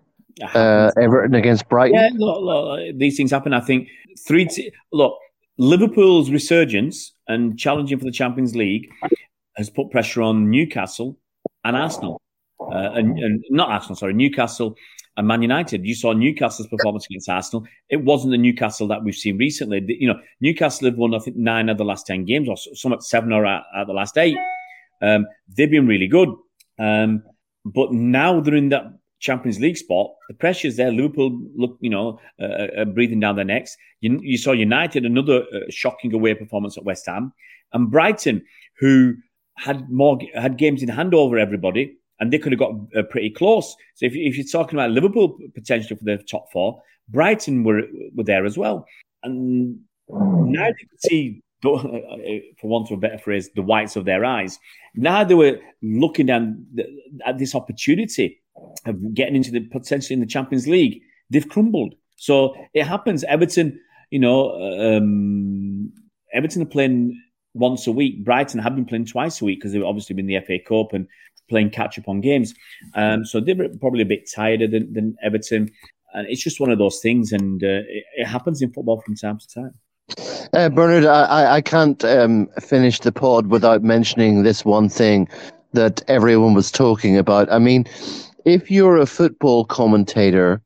Uh, 0.54 0.90
Everton 1.00 1.34
against 1.34 1.68
Brighton. 1.68 1.94
Yeah, 1.94 2.10
look, 2.14 2.42
look, 2.42 2.98
these 2.98 3.16
things 3.16 3.30
happen. 3.30 3.52
I 3.52 3.60
think 3.60 3.88
three. 4.26 4.46
T- 4.46 4.72
look, 4.92 5.16
Liverpool's 5.58 6.30
resurgence 6.30 7.12
and 7.28 7.56
challenging 7.58 7.98
for 7.98 8.04
the 8.04 8.10
Champions 8.10 8.56
League 8.56 8.90
has 9.56 9.70
put 9.70 9.90
pressure 9.90 10.22
on 10.22 10.50
Newcastle 10.50 11.16
and 11.64 11.76
Arsenal 11.76 12.20
uh, 12.60 12.90
and, 12.94 13.18
and, 13.18 13.44
not 13.50 13.70
Arsenal, 13.70 13.96
sorry, 13.96 14.14
Newcastle 14.14 14.76
and 15.16 15.26
Man 15.26 15.42
United. 15.42 15.84
You 15.84 15.94
saw 15.94 16.12
Newcastle's 16.12 16.68
performance 16.68 17.06
against 17.06 17.28
Arsenal. 17.28 17.66
It 17.88 18.04
wasn't 18.04 18.32
the 18.32 18.38
Newcastle 18.38 18.86
that 18.88 19.02
we've 19.02 19.14
seen 19.14 19.38
recently. 19.38 19.84
You 19.86 20.08
know, 20.08 20.20
Newcastle 20.40 20.88
have 20.88 20.96
won 20.96 21.14
I 21.14 21.18
think 21.18 21.36
nine 21.36 21.68
of 21.68 21.78
the 21.78 21.84
last 21.84 22.06
ten 22.06 22.24
games, 22.24 22.48
or 22.48 22.56
some 22.56 22.92
at 22.92 23.02
seven 23.02 23.32
or 23.32 23.46
at, 23.46 23.64
at 23.76 23.86
the 23.86 23.92
last 23.92 24.16
eight. 24.18 24.36
Um, 25.02 25.26
they've 25.56 25.70
been 25.70 25.86
really 25.86 26.08
good. 26.08 26.30
Um, 26.78 27.22
but 27.64 27.92
now 27.92 28.40
they're 28.40 28.54
in 28.54 28.68
that 28.70 28.84
Champions 29.18 29.58
League 29.58 29.76
spot. 29.76 30.10
The 30.28 30.34
pressure's 30.34 30.76
there. 30.76 30.92
Liverpool 30.92 31.38
look, 31.56 31.76
you 31.80 31.90
know, 31.90 32.20
uh, 32.40 32.68
uh, 32.78 32.84
breathing 32.84 33.20
down 33.20 33.36
their 33.36 33.44
necks. 33.44 33.76
You, 34.00 34.18
you 34.22 34.38
saw 34.38 34.52
United 34.52 35.04
another 35.04 35.44
uh, 35.54 35.60
shocking 35.70 36.12
away 36.12 36.34
performance 36.34 36.76
at 36.76 36.84
West 36.84 37.06
Ham, 37.06 37.32
and 37.72 37.90
Brighton, 37.90 38.44
who 38.78 39.14
had 39.56 39.90
more 39.90 40.18
had 40.34 40.58
games 40.58 40.82
in 40.82 40.88
hand 40.88 41.14
over 41.14 41.38
everybody, 41.38 41.96
and 42.20 42.32
they 42.32 42.38
could 42.38 42.52
have 42.52 42.58
got 42.58 42.72
uh, 42.96 43.02
pretty 43.04 43.30
close. 43.30 43.76
So 43.94 44.06
if, 44.06 44.12
if 44.14 44.36
you're 44.36 44.46
talking 44.46 44.78
about 44.78 44.90
Liverpool 44.90 45.38
potential 45.54 45.96
for 45.96 46.04
the 46.04 46.18
top 46.18 46.50
four, 46.52 46.82
Brighton 47.08 47.64
were 47.64 47.82
were 48.14 48.24
there 48.24 48.44
as 48.44 48.58
well, 48.58 48.86
and 49.22 49.80
now 50.08 50.66
you 50.66 50.74
can 50.74 50.98
see 50.98 51.42
for 51.62 52.68
want 52.68 52.90
of 52.90 52.98
a 52.98 53.00
better 53.00 53.18
phrase, 53.18 53.50
the 53.54 53.62
whites 53.62 53.96
of 53.96 54.04
their 54.04 54.24
eyes. 54.24 54.58
Now 54.94 55.24
they 55.24 55.34
were 55.34 55.58
looking 55.82 56.30
at, 56.30 56.42
at 57.26 57.38
this 57.38 57.54
opportunity 57.54 58.40
of 58.84 59.14
getting 59.14 59.36
into 59.36 59.50
the 59.50 59.60
potentially 59.60 60.14
in 60.14 60.20
the 60.20 60.26
Champions 60.26 60.66
League. 60.66 61.02
They've 61.30 61.48
crumbled. 61.48 61.94
So 62.16 62.54
it 62.72 62.84
happens. 62.84 63.24
Everton, 63.24 63.80
you 64.10 64.18
know, 64.18 64.52
um, 64.96 65.92
Everton 66.32 66.62
are 66.62 66.66
playing 66.66 67.20
once 67.54 67.86
a 67.86 67.92
week. 67.92 68.24
Brighton 68.24 68.60
have 68.60 68.74
been 68.74 68.84
playing 68.84 69.06
twice 69.06 69.40
a 69.40 69.44
week 69.44 69.58
because 69.58 69.72
they've 69.72 69.82
obviously 69.82 70.14
been 70.14 70.26
the 70.26 70.40
FA 70.40 70.58
Cup 70.58 70.92
and 70.92 71.08
playing 71.48 71.70
catch 71.70 71.98
up 71.98 72.08
on 72.08 72.20
games. 72.20 72.54
Um, 72.94 73.24
so 73.24 73.40
they 73.40 73.54
were 73.54 73.68
probably 73.80 74.02
a 74.02 74.06
bit 74.06 74.30
tired 74.32 74.60
than, 74.60 74.92
than 74.92 75.16
Everton. 75.22 75.70
And 76.14 76.26
it's 76.28 76.42
just 76.42 76.60
one 76.60 76.70
of 76.70 76.78
those 76.78 77.00
things, 77.00 77.32
and 77.32 77.62
uh, 77.62 77.82
it, 77.88 78.04
it 78.16 78.26
happens 78.26 78.62
in 78.62 78.72
football 78.72 79.02
from 79.02 79.16
time 79.16 79.38
to 79.38 79.48
time. 79.48 79.74
Uh, 80.52 80.68
Bernard, 80.68 81.04
I, 81.04 81.56
I 81.56 81.60
can't 81.60 82.02
um, 82.04 82.48
finish 82.60 83.00
the 83.00 83.12
pod 83.12 83.48
without 83.48 83.82
mentioning 83.82 84.42
this 84.42 84.64
one 84.64 84.88
thing 84.88 85.28
that 85.72 86.02
everyone 86.08 86.54
was 86.54 86.70
talking 86.70 87.18
about. 87.18 87.52
I 87.52 87.58
mean, 87.58 87.84
if 88.44 88.70
you're 88.70 88.96
a 88.96 89.06
football 89.06 89.64
commentator, 89.66 90.62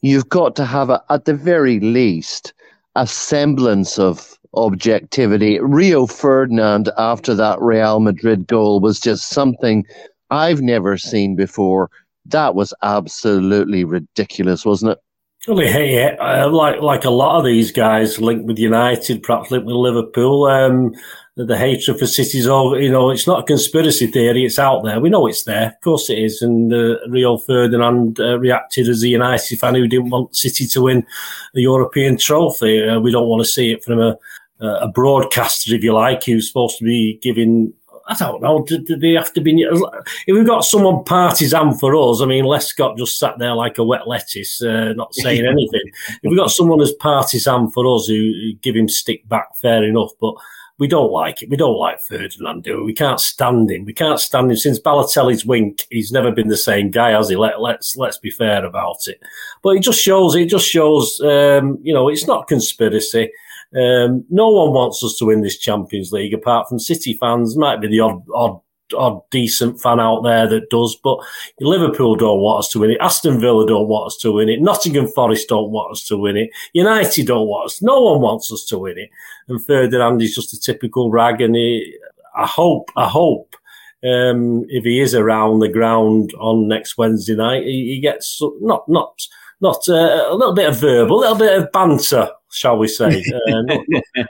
you've 0.00 0.28
got 0.30 0.56
to 0.56 0.64
have, 0.64 0.90
a, 0.90 1.02
at 1.10 1.26
the 1.26 1.34
very 1.34 1.78
least, 1.78 2.52
a 2.96 3.06
semblance 3.06 3.98
of 3.98 4.36
objectivity. 4.54 5.60
Rio 5.60 6.06
Ferdinand, 6.06 6.90
after 6.96 7.34
that 7.34 7.60
Real 7.60 8.00
Madrid 8.00 8.46
goal, 8.46 8.80
was 8.80 8.98
just 8.98 9.28
something 9.28 9.84
I've 10.30 10.60
never 10.60 10.96
seen 10.96 11.36
before. 11.36 11.90
That 12.26 12.54
was 12.54 12.74
absolutely 12.82 13.84
ridiculous, 13.84 14.64
wasn't 14.64 14.92
it? 14.92 14.98
Well, 15.46 15.58
hey, 15.58 16.16
uh, 16.16 16.50
like 16.50 16.80
like 16.82 17.04
a 17.04 17.10
lot 17.10 17.38
of 17.38 17.44
these 17.44 17.72
guys 17.72 18.20
linked 18.20 18.44
with 18.44 18.58
United, 18.58 19.22
perhaps 19.22 19.50
linked 19.50 19.66
with 19.66 19.76
Liverpool. 19.76 20.44
Um, 20.44 20.92
the 21.36 21.56
hatred 21.56 21.98
for 21.98 22.06
cities, 22.06 22.48
all 22.48 22.78
you 22.78 22.90
know, 22.90 23.10
it's 23.10 23.26
not 23.26 23.40
a 23.40 23.44
conspiracy 23.44 24.08
theory. 24.08 24.44
It's 24.44 24.58
out 24.58 24.82
there. 24.82 25.00
We 25.00 25.08
know 25.08 25.26
it's 25.28 25.44
there. 25.44 25.68
Of 25.68 25.80
course, 25.82 26.10
it 26.10 26.18
is. 26.18 26.42
And 26.42 26.72
uh, 26.72 26.96
Rio 27.08 27.38
Ferdinand 27.38 28.18
uh, 28.18 28.38
reacted 28.40 28.88
as 28.88 29.02
a 29.02 29.08
United 29.08 29.58
fan 29.58 29.76
who 29.76 29.86
didn't 29.86 30.10
want 30.10 30.34
City 30.34 30.66
to 30.66 30.82
win 30.82 31.06
the 31.54 31.62
European 31.62 32.18
trophy. 32.18 32.86
Uh, 32.86 32.98
we 32.98 33.12
don't 33.12 33.28
want 33.28 33.40
to 33.42 33.48
see 33.48 33.72
it 33.72 33.84
from 33.84 34.00
a 34.00 34.18
a 34.60 34.88
broadcaster, 34.88 35.72
if 35.72 35.84
you 35.84 35.94
like, 35.94 36.24
who's 36.24 36.48
supposed 36.48 36.78
to 36.78 36.84
be 36.84 37.20
giving 37.22 37.72
I 38.08 38.14
don't 38.14 38.40
know. 38.40 38.64
Do, 38.64 38.78
they 38.96 39.12
have 39.12 39.32
to 39.34 39.40
be? 39.42 39.60
If 39.60 40.34
we've 40.34 40.46
got 40.46 40.64
someone 40.64 41.04
partisan 41.04 41.74
for 41.74 41.94
us, 41.94 42.22
I 42.22 42.24
mean, 42.24 42.44
Lescott 42.44 42.96
just 42.96 43.18
sat 43.18 43.38
there 43.38 43.54
like 43.54 43.76
a 43.76 43.84
wet 43.84 44.08
lettuce, 44.08 44.62
uh, 44.62 44.94
not 44.94 45.14
saying 45.14 45.46
anything. 45.50 45.82
if 46.08 46.18
we've 46.22 46.38
got 46.38 46.50
someone 46.50 46.80
as 46.80 46.92
partisan 46.92 47.70
for 47.70 47.86
us 47.94 48.06
who, 48.06 48.14
who, 48.14 48.54
give 48.62 48.74
him 48.74 48.88
stick 48.88 49.28
back, 49.28 49.48
fair 49.60 49.84
enough. 49.84 50.12
But 50.22 50.34
we 50.78 50.88
don't 50.88 51.12
like 51.12 51.42
it. 51.42 51.50
We 51.50 51.58
don't 51.58 51.76
like 51.76 52.00
Ferdinand, 52.00 52.62
do 52.62 52.78
we? 52.78 52.84
We 52.84 52.94
can't 52.94 53.20
stand 53.20 53.70
him. 53.70 53.84
We 53.84 53.92
can't 53.92 54.20
stand 54.20 54.50
him 54.50 54.56
since 54.56 54.80
Balotelli's 54.80 55.44
wink. 55.44 55.86
He's 55.90 56.10
never 56.10 56.32
been 56.32 56.48
the 56.48 56.56
same 56.56 56.90
guy, 56.90 57.10
has 57.10 57.28
he? 57.28 57.36
Let, 57.36 57.60
let's 57.60 57.94
let's 57.94 58.18
be 58.18 58.30
fair 58.30 58.64
about 58.64 59.06
it. 59.06 59.20
But 59.62 59.76
it 59.76 59.82
just 59.82 60.00
shows. 60.00 60.34
It 60.34 60.48
just 60.48 60.66
shows. 60.66 61.20
Um, 61.20 61.78
you 61.82 61.92
know, 61.92 62.08
it's 62.08 62.26
not 62.26 62.48
conspiracy. 62.48 63.30
Um, 63.74 64.24
no 64.30 64.48
one 64.48 64.72
wants 64.72 65.04
us 65.04 65.16
to 65.18 65.26
win 65.26 65.42
this 65.42 65.58
Champions 65.58 66.10
League 66.12 66.32
apart 66.32 66.68
from 66.68 66.78
City 66.78 67.14
fans. 67.14 67.56
Might 67.56 67.80
be 67.80 67.88
the 67.88 68.00
odd, 68.00 68.22
odd, 68.34 68.60
odd 68.96 69.20
decent 69.30 69.80
fan 69.80 70.00
out 70.00 70.22
there 70.22 70.48
that 70.48 70.70
does, 70.70 70.96
but 70.96 71.18
Liverpool 71.60 72.16
don't 72.16 72.40
want 72.40 72.60
us 72.60 72.70
to 72.72 72.78
win 72.78 72.90
it. 72.90 73.00
Aston 73.00 73.40
Villa 73.40 73.66
don't 73.66 73.88
want 73.88 74.06
us 74.06 74.16
to 74.18 74.32
win 74.32 74.48
it. 74.48 74.62
Nottingham 74.62 75.08
Forest 75.08 75.48
don't 75.48 75.70
want 75.70 75.92
us 75.92 76.06
to 76.06 76.16
win 76.16 76.36
it. 76.36 76.50
United 76.72 77.26
don't 77.26 77.46
want 77.46 77.66
us. 77.66 77.82
No 77.82 78.00
one 78.00 78.22
wants 78.22 78.50
us 78.50 78.64
to 78.66 78.78
win 78.78 78.96
it. 78.96 79.10
And 79.48 79.64
Ferdinand 79.64 80.22
is 80.22 80.34
just 80.34 80.54
a 80.54 80.60
typical 80.60 81.10
rag. 81.10 81.42
And 81.42 81.54
he, 81.54 81.94
I 82.34 82.46
hope, 82.46 82.90
I 82.96 83.06
hope. 83.06 83.54
Um, 84.04 84.64
if 84.68 84.84
he 84.84 85.00
is 85.00 85.12
around 85.12 85.58
the 85.58 85.68
ground 85.68 86.32
on 86.38 86.68
next 86.68 86.96
Wednesday 86.96 87.34
night, 87.34 87.64
he, 87.64 87.94
he 87.94 88.00
gets 88.00 88.40
not 88.60 88.88
not 88.88 89.20
not 89.60 89.88
uh, 89.88 90.28
a 90.30 90.34
little 90.36 90.54
bit 90.54 90.68
of 90.68 90.78
verbal, 90.78 91.18
a 91.18 91.20
little 91.20 91.36
bit 91.36 91.58
of 91.58 91.72
banter 91.72 92.30
shall 92.50 92.78
we 92.78 92.88
say? 92.88 93.24
Uh, 93.48 93.62
not, 93.62 93.80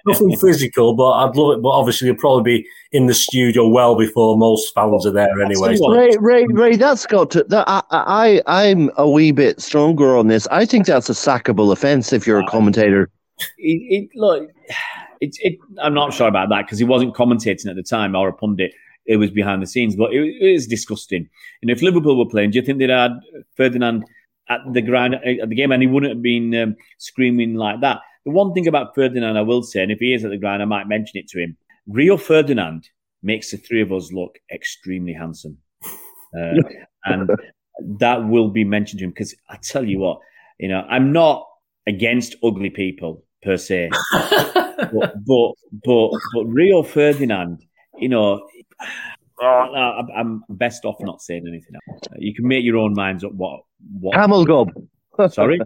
nothing 0.06 0.36
physical, 0.36 0.94
but 0.94 1.10
I'd 1.10 1.34
love 1.34 1.58
it. 1.58 1.62
But 1.62 1.70
obviously, 1.70 2.06
you'll 2.06 2.16
probably 2.16 2.58
be 2.58 2.68
in 2.92 3.06
the 3.06 3.14
studio 3.14 3.66
well 3.68 3.96
before 3.96 4.36
most 4.36 4.72
fans 4.74 5.06
are 5.06 5.10
there 5.10 5.42
anyway. 5.42 5.76
Ray, 5.88 6.16
Ray, 6.20 6.46
Ray, 6.46 6.76
that's 6.76 7.06
got 7.06 7.30
to. 7.32 7.44
That, 7.44 7.64
I, 7.68 7.82
I, 7.90 8.42
I'm 8.46 8.90
a 8.96 9.08
wee 9.08 9.32
bit 9.32 9.60
stronger 9.60 10.16
on 10.16 10.28
this. 10.28 10.46
I 10.48 10.66
think 10.66 10.86
that's 10.86 11.08
a 11.08 11.14
sackable 11.14 11.72
offence 11.72 12.12
if 12.12 12.26
you're 12.26 12.40
a 12.40 12.46
commentator. 12.46 13.10
It, 13.58 14.08
it, 14.08 14.10
look, 14.14 14.50
it, 15.20 15.36
it, 15.40 15.58
I'm 15.80 15.94
not 15.94 16.12
sure 16.12 16.28
about 16.28 16.48
that 16.50 16.66
because 16.66 16.78
he 16.78 16.84
wasn't 16.84 17.14
commentating 17.14 17.68
at 17.68 17.76
the 17.76 17.82
time 17.82 18.14
or 18.14 18.28
a 18.28 18.32
pundit. 18.32 18.72
It 19.06 19.16
was 19.16 19.30
behind 19.30 19.62
the 19.62 19.66
scenes, 19.66 19.96
but 19.96 20.12
it, 20.12 20.22
it 20.22 20.52
is 20.54 20.66
disgusting. 20.66 21.28
And 21.62 21.70
if 21.70 21.82
Liverpool 21.82 22.18
were 22.18 22.30
playing, 22.30 22.50
do 22.50 22.58
you 22.58 22.64
think 22.64 22.78
they'd 22.78 22.90
add 22.90 23.12
Ferdinand 23.56 24.04
at 24.48 24.60
the 24.72 24.82
ground 24.82 25.14
at 25.14 25.48
the 25.48 25.54
game 25.54 25.72
and 25.72 25.82
he 25.82 25.88
wouldn't 25.88 26.12
have 26.12 26.22
been 26.22 26.54
um, 26.54 26.76
screaming 26.98 27.54
like 27.54 27.80
that? 27.80 28.00
The 28.24 28.32
one 28.32 28.52
thing 28.52 28.66
about 28.66 28.94
Ferdinand, 28.94 29.36
I 29.36 29.42
will 29.42 29.62
say, 29.62 29.82
and 29.82 29.92
if 29.92 29.98
he 30.00 30.12
is 30.12 30.24
at 30.24 30.30
the 30.30 30.38
ground, 30.38 30.62
I 30.62 30.66
might 30.66 30.88
mention 30.88 31.18
it 31.18 31.28
to 31.28 31.40
him. 31.40 31.56
Rio 31.86 32.16
Ferdinand 32.16 32.88
makes 33.22 33.50
the 33.50 33.56
three 33.56 33.82
of 33.82 33.92
us 33.92 34.12
look 34.12 34.38
extremely 34.52 35.12
handsome. 35.12 35.58
Uh, 36.38 36.60
and 37.06 37.30
that 37.98 38.28
will 38.28 38.50
be 38.50 38.62
mentioned 38.62 38.98
to 38.98 39.04
him 39.06 39.10
because 39.10 39.34
I 39.48 39.56
tell 39.62 39.82
you 39.82 39.98
what, 39.98 40.18
you 40.58 40.68
know, 40.68 40.84
I'm 40.90 41.10
not 41.10 41.46
against 41.86 42.36
ugly 42.44 42.68
people 42.68 43.24
per 43.42 43.56
se, 43.56 43.88
but, 44.12 45.14
but, 45.24 45.52
but, 45.84 46.10
but 46.34 46.44
Rio 46.44 46.82
Ferdinand, 46.82 47.64
you 47.96 48.10
know, 48.10 48.46
oh, 49.40 50.02
I'm 50.14 50.44
best 50.50 50.84
off 50.84 50.96
not 51.00 51.22
saying 51.22 51.44
anything 51.48 51.76
else. 51.88 52.00
You 52.18 52.34
can 52.34 52.46
make 52.46 52.64
your 52.64 52.76
own 52.76 52.94
minds 52.94 53.24
up 53.24 53.32
what. 53.32 53.60
What 54.00 54.14
Camel 54.14 54.44
gob. 54.44 54.70
Sorry? 55.30 55.60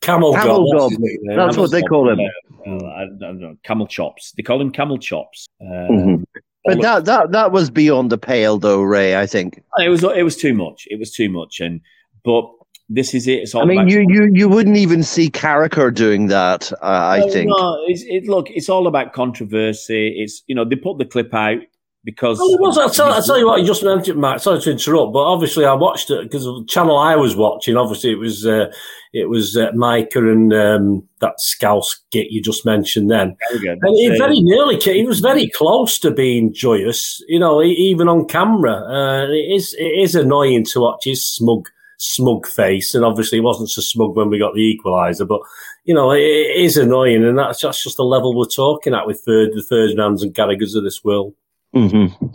Camel, 0.00 0.32
camel 0.34 0.72
gob. 0.72 0.92
That's, 1.26 1.56
what 1.56 1.70
they 1.70 1.82
call 1.82 2.10
him. 2.10 2.20
Uh, 2.66 2.86
I 2.86 3.06
don't 3.18 3.40
know. 3.40 3.56
Camel 3.62 3.86
chops. 3.86 4.32
They 4.36 4.42
call 4.42 4.60
him 4.60 4.70
camel 4.70 4.98
chops. 4.98 5.46
Um, 5.60 5.68
mm-hmm. 5.68 6.22
But 6.64 6.82
that, 6.82 7.04
that 7.06 7.32
that 7.32 7.52
was 7.52 7.70
beyond 7.70 8.10
the 8.10 8.18
pale, 8.18 8.58
though, 8.58 8.82
Ray. 8.82 9.16
I 9.16 9.26
think 9.26 9.62
it 9.78 9.88
was 9.88 10.02
it 10.02 10.22
was 10.22 10.36
too 10.36 10.52
much. 10.52 10.86
It 10.90 10.98
was 10.98 11.12
too 11.12 11.30
much, 11.30 11.60
and 11.60 11.80
but 12.24 12.44
this 12.90 13.14
is 13.14 13.26
it. 13.26 13.48
I 13.54 13.64
mean, 13.64 13.88
you, 13.88 14.04
you 14.08 14.30
you 14.32 14.48
wouldn't 14.48 14.76
even 14.76 15.02
see 15.02 15.30
Carragher 15.30 15.94
doing 15.94 16.26
that. 16.26 16.70
Uh, 16.72 16.86
I 16.86 17.18
no, 17.20 17.30
think. 17.30 17.48
No, 17.48 17.78
it's, 17.86 18.02
it, 18.06 18.28
look, 18.28 18.50
it's 18.50 18.68
all 18.68 18.86
about 18.86 19.14
controversy. 19.14 20.08
It's 20.18 20.42
you 20.46 20.54
know 20.54 20.64
they 20.64 20.76
put 20.76 20.98
the 20.98 21.04
clip 21.06 21.32
out 21.32 21.60
because 22.04 22.38
well, 22.38 22.58
was, 22.58 22.78
I'll, 22.78 22.90
tell, 22.90 23.12
I'll 23.12 23.22
tell 23.22 23.38
you 23.38 23.46
what 23.46 23.60
you 23.60 23.66
just 23.66 23.82
mentioned, 23.82 24.20
Matt. 24.20 24.40
Sorry 24.40 24.60
to 24.60 24.70
interrupt, 24.70 25.12
but 25.12 25.18
obviously 25.18 25.64
I 25.64 25.74
watched 25.74 26.10
it 26.10 26.22
because 26.22 26.44
the 26.44 26.64
channel 26.68 26.96
I 26.96 27.16
was 27.16 27.36
watching. 27.36 27.76
Obviously, 27.76 28.12
it 28.12 28.18
was 28.18 28.46
uh, 28.46 28.72
it 29.12 29.28
was 29.28 29.56
uh, 29.56 29.72
Micah 29.74 30.30
and 30.30 30.52
um, 30.52 31.08
that 31.20 31.40
Scouse 31.40 32.00
git 32.10 32.30
you 32.30 32.40
just 32.40 32.64
mentioned. 32.64 33.10
Then, 33.10 33.36
and 33.50 33.96
he 33.96 34.16
very 34.16 34.40
nearly 34.40 34.78
he 34.78 35.04
was 35.04 35.20
very 35.20 35.50
close 35.50 35.98
to 35.98 36.10
being 36.10 36.54
joyous. 36.54 37.22
You 37.28 37.40
know, 37.40 37.62
even 37.62 38.08
on 38.08 38.26
camera, 38.26 38.74
uh, 38.74 39.26
it 39.30 39.54
is 39.56 39.74
it 39.78 39.98
is 40.00 40.14
annoying 40.14 40.64
to 40.66 40.80
watch 40.80 41.04
his 41.04 41.26
smug 41.26 41.68
smug 41.98 42.46
face, 42.46 42.94
and 42.94 43.04
obviously 43.04 43.38
he 43.38 43.42
wasn't 43.42 43.70
so 43.70 43.82
smug 43.82 44.16
when 44.16 44.30
we 44.30 44.38
got 44.38 44.54
the 44.54 44.78
equaliser, 44.78 45.26
but. 45.26 45.40
You 45.84 45.94
know, 45.94 46.10
it, 46.10 46.18
it 46.20 46.60
is 46.60 46.76
annoying, 46.76 47.24
and 47.24 47.38
that's, 47.38 47.62
that's 47.62 47.82
just 47.82 47.96
the 47.96 48.04
level 48.04 48.36
we're 48.36 48.44
talking 48.44 48.92
at 48.92 49.06
with 49.06 49.22
third, 49.24 49.52
the 49.54 49.64
Ferdinands 49.66 50.22
and 50.22 50.34
Carragher's 50.34 50.74
of 50.74 50.84
this 50.84 51.02
world. 51.02 51.32
Mm-hmm. 51.74 52.26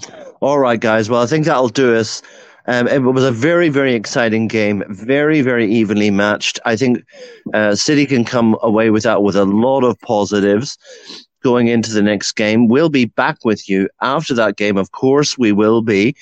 All 0.41 0.59
right, 0.59 0.79
guys. 0.79 1.09
Well, 1.09 1.21
I 1.21 1.25
think 1.25 1.45
that'll 1.45 1.69
do 1.69 1.95
us. 1.95 2.21
Um, 2.65 2.87
it 2.87 2.99
was 2.99 3.23
a 3.25 3.31
very, 3.31 3.69
very 3.69 3.93
exciting 3.93 4.47
game, 4.47 4.83
very, 4.87 5.41
very 5.41 5.69
evenly 5.69 6.11
matched. 6.11 6.59
I 6.65 6.75
think 6.75 7.03
uh, 7.53 7.75
City 7.75 8.05
can 8.05 8.23
come 8.23 8.57
away 8.61 8.89
with 8.89 9.03
that 9.03 9.21
with 9.21 9.35
a 9.35 9.43
lot 9.43 9.83
of 9.83 9.99
positives 9.99 10.77
going 11.43 11.67
into 11.67 11.91
the 11.91 12.01
next 12.01 12.33
game. 12.33 12.69
We'll 12.69 12.89
be 12.89 13.05
back 13.05 13.43
with 13.43 13.67
you 13.67 13.89
after 14.01 14.33
that 14.35 14.55
game. 14.55 14.77
Of 14.77 14.91
course, 14.91 15.37
we 15.37 15.51
will 15.51 15.81
be, 15.81 16.15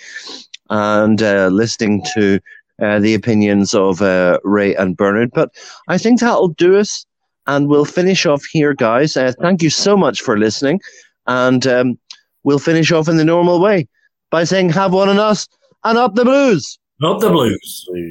and 0.71 1.21
uh, 1.21 1.49
listening 1.49 2.03
to 2.15 2.39
uh, 2.81 2.97
the 2.99 3.13
opinions 3.13 3.75
of 3.75 4.01
uh, 4.01 4.39
Ray 4.43 4.73
and 4.73 4.97
Bernard. 4.97 5.29
But 5.33 5.53
I 5.87 5.99
think 5.99 6.19
that'll 6.19 6.47
do 6.47 6.79
us, 6.79 7.05
and 7.45 7.67
we'll 7.67 7.85
finish 7.85 8.25
off 8.25 8.43
here, 8.45 8.73
guys. 8.73 9.15
Uh, 9.15 9.33
thank 9.39 9.61
you 9.61 9.69
so 9.69 9.95
much 9.95 10.21
for 10.21 10.39
listening, 10.39 10.79
and. 11.27 11.67
Um, 11.67 11.99
we'll 12.43 12.59
finish 12.59 12.91
off 12.91 13.07
in 13.07 13.17
the 13.17 13.25
normal 13.25 13.59
way 13.59 13.87
by 14.29 14.43
saying, 14.43 14.69
Have 14.69 14.93
one 14.93 15.09
on 15.09 15.19
us 15.19 15.47
and 15.83 15.97
up 15.97 16.15
the 16.15 16.25
blues. 16.25 16.79
Not 17.01 17.19
the 17.19 17.29
Blues. 17.29 17.85
Blues. 17.87 18.09